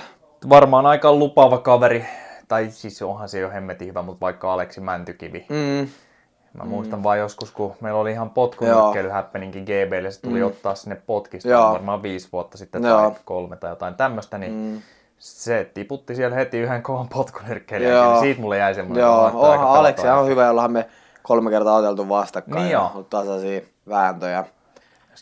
varmaan 0.50 0.86
aika 0.86 1.14
lupaava 1.14 1.58
kaveri, 1.58 2.06
tai 2.48 2.68
siis 2.70 3.02
onhan 3.02 3.30
se 3.30 3.40
jo 3.40 3.50
hemmetin 3.50 3.88
hyvä, 3.88 4.02
mutta 4.02 4.22
vaikka 4.22 4.54
Aleksi 4.54 4.82
Mäntykivi. 4.82 5.46
mm, 5.50 5.88
Mä 6.54 6.64
muistan 6.66 7.04
vaan 7.04 7.20
joskus, 7.20 7.52
kun 7.52 7.74
meillä 7.82 8.00
oli 8.00 8.12
ihan 8.12 8.30
potkunyrkkeily 8.30 9.10
happeninkin 9.10 9.64
GBlle, 9.64 10.12
se 10.12 10.22
tuli 10.22 10.40
mm. 10.40 10.46
ottaa 10.46 10.76
sinne 10.76 11.02
potkista 11.08 11.50
Joo. 11.50 11.72
varmaan 11.72 12.04
viisi 12.04 12.30
vuotta 12.32 12.58
sitten 12.58 12.84
Joo. 12.84 12.98
tai 13.02 13.20
kolme 13.26 13.56
tai 13.56 13.72
jotain 13.72 13.96
tämmöistä, 13.96 14.38
niin 14.38 14.54
mm. 14.54 14.82
Se 15.18 15.72
tiputti 15.74 16.16
siellä 16.16 16.36
heti 16.36 16.58
yhden 16.58 16.84
kovan 16.84 17.08
potkunyrkkeilijän, 17.10 18.08
niin 18.08 18.20
siitä 18.20 18.42
mulle 18.42 18.58
jäi 18.58 18.76
semmoinen. 18.76 19.02
Joo, 19.02 19.26
onhan 19.34 19.68
Aleksi 19.68 20.08
on 20.08 20.28
hyvä, 20.28 20.46
jollahan 20.46 20.72
me 20.72 20.86
kolme 21.24 21.50
kertaa 21.50 21.76
oteltu 21.76 22.10
vastakkain. 22.10 22.66
Niin 22.66 22.78
ollut 22.78 23.10
tasaisia 23.10 23.62
vääntöjä. 23.90 24.46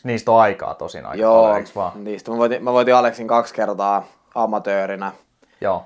Niistä 0.04 0.30
on 0.30 0.40
aikaa 0.40 0.74
tosin 0.74 1.06
aika 1.06 1.22
Joo, 1.22 1.48
paljon, 1.48 1.66
vaan? 1.76 2.04
niistä 2.04 2.30
mä 2.30 2.36
voitin, 2.36 2.64
mä 2.64 2.72
voitin 2.72 2.94
Aleksin 2.94 3.28
kaksi 3.28 3.54
kertaa 3.54 4.04
amatöörinä. 4.34 5.12
Joo. 5.60 5.84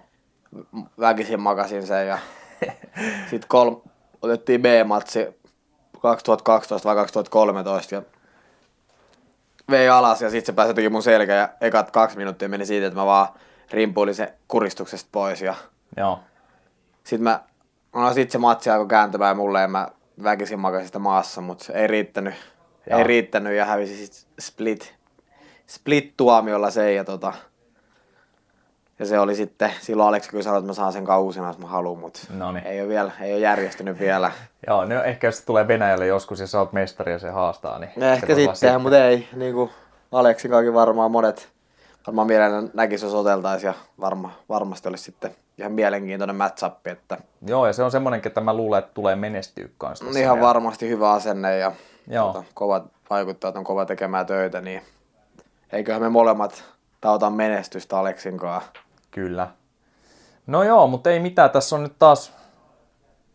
Väkisin 1.01 1.41
makasin 1.41 1.87
sen 1.87 2.09
ja 2.09 2.19
sitten 3.31 3.49
kol, 3.49 3.75
otettiin 4.23 4.63
B-matsi 4.63 5.41
2012 6.03 6.89
vai 6.89 6.97
2013 6.97 7.95
ja 7.95 8.03
vei 9.71 9.89
alas 9.89 10.23
ja 10.23 10.31
sitten 10.31 10.47
se 10.47 10.53
pääsi 10.53 10.71
jotenkin 10.71 10.93
mun 10.93 11.03
selkä 11.03 11.35
ja 11.35 11.49
ekat 11.61 11.91
kaksi 11.91 12.17
minuuttia 12.17 12.49
meni 12.49 12.67
siitä, 12.67 12.87
että 12.87 12.99
mä 12.99 13.07
vaan 13.07 13.29
rimpuilin 13.71 14.15
se 14.15 14.35
kuristuksesta 14.49 15.09
pois 15.13 15.43
ja 15.43 15.55
Joo. 15.97 16.21
sitten 17.05 17.23
mä, 17.23 17.41
no 17.95 18.15
sit 18.15 18.31
se 18.31 18.39
matsi 18.39 18.71
alkoi 18.71 18.87
kääntämään 18.89 19.37
mulle 19.37 19.61
ja 19.61 19.69
mä 19.69 19.89
väkisin 20.23 20.59
makasin 20.59 20.87
sitä 20.87 20.99
maassa, 20.99 21.41
mutta 21.41 21.65
se 21.65 21.73
ei 21.73 21.87
riittänyt, 21.87 22.35
Joo. 22.87 22.99
ei 22.99 23.05
riittänyt 23.05 23.53
ja 23.53 23.65
hävisi 23.65 24.07
sit 24.07 24.27
split, 24.41 24.95
split 25.67 26.15
tuomiolla 26.17 26.71
se 26.71 26.93
ja 26.93 27.05
tota, 27.05 27.33
ja 28.99 29.07
se 29.07 29.19
oli 29.19 29.35
sitten, 29.35 29.73
silloin 29.81 30.09
Aleksi 30.09 30.31
kyllä 30.31 30.43
sanoi, 30.43 30.59
että 30.59 30.67
mä 30.67 30.75
saan 30.75 30.93
sen 30.93 31.05
kausina, 31.05 31.47
jos 31.47 31.59
mä 31.59 31.67
haluan, 31.67 31.99
mutta 31.99 32.21
Noniin. 32.31 32.67
ei 32.67 32.81
ole 32.81 32.89
vielä, 32.89 33.13
ei 33.21 33.33
ole 33.33 33.41
järjestynyt 33.41 33.99
vielä. 33.99 34.33
Joo, 34.67 34.85
no 34.85 35.03
ehkä 35.03 35.27
jos 35.27 35.39
se 35.39 35.45
tulee 35.45 35.69
Venäjälle 35.69 36.07
joskus 36.07 36.41
ja 36.41 36.47
sä 36.47 36.59
oot 36.59 36.73
mestari 36.73 37.13
ja 37.13 37.19
se 37.19 37.31
haastaa, 37.31 37.79
niin... 37.79 37.91
Ja 37.97 38.13
ehkä 38.13 38.35
olla 38.35 38.55
sitten, 38.55 38.81
mutta 38.81 39.05
ei, 39.05 39.29
niin 39.37 39.55
kuin 39.55 39.71
Aleksin 40.13 40.51
kaikki 40.51 40.75
varmaan 40.75 41.11
monet, 41.11 41.49
varmaan 42.07 42.27
mielellään 42.27 42.71
näkisi, 42.75 43.07
jos 43.07 43.15
oteltaisiin 43.15 43.69
ja 43.69 43.75
varma, 44.01 44.33
varmasti 44.49 44.89
olisi 44.89 45.05
sitten 45.05 45.31
ihan 45.59 45.73
mielenkiintoinen 45.73 46.37
match 46.37 46.65
että 46.85 47.19
Joo, 47.47 47.67
ja 47.67 47.73
se 47.73 47.83
on 47.83 47.91
semmoinen, 47.91 48.23
että 48.27 48.41
mä 48.41 48.55
luulen, 48.55 48.79
että 48.79 48.95
tulee 48.95 49.17
menestyä 49.17 49.69
kanssa. 49.79 50.05
ihan 50.05 50.17
vielä. 50.17 50.41
varmasti 50.41 50.89
hyvä 50.89 51.13
asenne 51.13 51.59
ja 51.59 51.73
Joo. 52.07 52.33
tota, 52.33 52.45
kovat 52.55 52.85
vaikuttajat 53.11 53.57
on 53.57 53.65
kova 53.65 53.85
tekemään 53.85 54.27
töitä, 54.27 54.61
niin 54.61 54.83
eiköhän 55.73 56.03
me 56.03 56.09
molemmat 56.09 56.65
tauta 57.01 57.31
menestystä 57.31 57.99
Aleksin 57.99 58.39
kanssa. 58.39 58.71
Kyllä. 59.11 59.49
No 60.47 60.63
joo, 60.63 60.87
mutta 60.87 61.11
ei 61.11 61.21
mitään. 61.21 61.51
Tässä 61.51 61.77
on 61.77 61.83
nyt 61.83 61.99
taas 61.99 62.33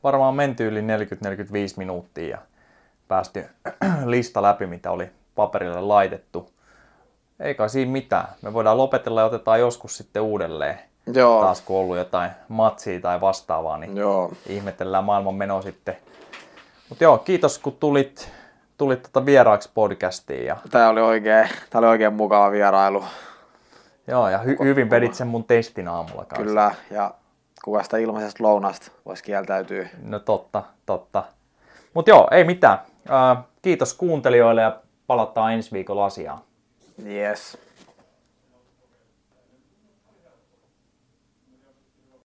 varmaan 0.04 0.36
menty 0.36 0.68
yli 0.68 0.82
40-45 0.82 0.84
minuuttia 1.78 2.30
ja 2.30 2.38
päästy 3.08 3.46
lista 4.06 4.42
läpi, 4.42 4.66
mitä 4.66 4.92
oli 4.92 5.10
paperille 5.36 5.82
laitettu. 5.82 6.50
Ei 7.40 7.56
kai 7.56 7.70
siinä 7.70 7.92
mitään. 7.92 8.28
Me 8.42 8.54
voidaan 8.54 8.78
lopetella 8.78 9.22
ja 9.22 9.26
otetaan 9.26 9.60
joskus 9.60 9.98
sitten 9.98 10.22
uudelleen. 10.22 10.80
Joo, 11.14 11.42
Taas 11.42 11.62
kun 11.62 11.76
on 11.76 11.82
ollut 11.82 11.98
jotain 11.98 12.32
matsia 12.48 13.00
tai 13.00 13.22
vastaavaa, 13.22 13.78
niin 13.78 13.98
joo. 13.98 14.32
ihmetellään 14.48 15.04
maailman 15.04 15.36
meno 15.36 15.62
sitten. 15.62 15.98
Mutta 16.90 17.04
joo, 17.04 17.18
kiitos 17.18 17.58
kun 17.58 17.78
tulit, 17.80 18.32
tulit 18.78 19.04
tota 19.04 19.26
vieraaksi 19.26 19.70
podcastiin. 19.74 20.46
Ja, 20.46 20.58
Tämä 20.72 20.90
oli 20.90 21.02
oikein, 21.02 21.50
tää 21.70 21.80
oli 21.80 21.88
oikein 21.88 22.14
mukava 22.14 22.52
vierailu. 22.52 23.06
joo, 24.08 24.30
ja 24.30 24.38
hy- 24.44 24.64
hyvin 24.64 24.90
vedit 24.90 25.14
sen 25.14 25.28
mun 25.28 25.44
testin 25.44 25.88
aamulla 25.88 26.26
kanssa. 26.26 26.44
Kyllä, 26.46 26.72
ja 26.92 27.12
kuvasta 27.64 27.98
ilmaisesta 27.98 28.44
lounasta 28.44 28.92
voisi 29.06 29.24
kieltäytyä. 29.24 29.88
No 30.04 30.20
totta, 30.20 30.64
totta. 30.86 31.24
Mutta 31.94 32.12
joo, 32.12 32.28
ei 32.32 32.44
mitään. 32.44 32.78
Ää, 33.10 33.44
kiitos 33.62 33.94
kuuntelijoille 33.94 34.62
ja 34.62 34.80
palataan 35.08 35.54
ensi 35.54 35.72
viikolla 35.72 36.06
asiaan. 36.06 36.40
Yes. 37.06 37.58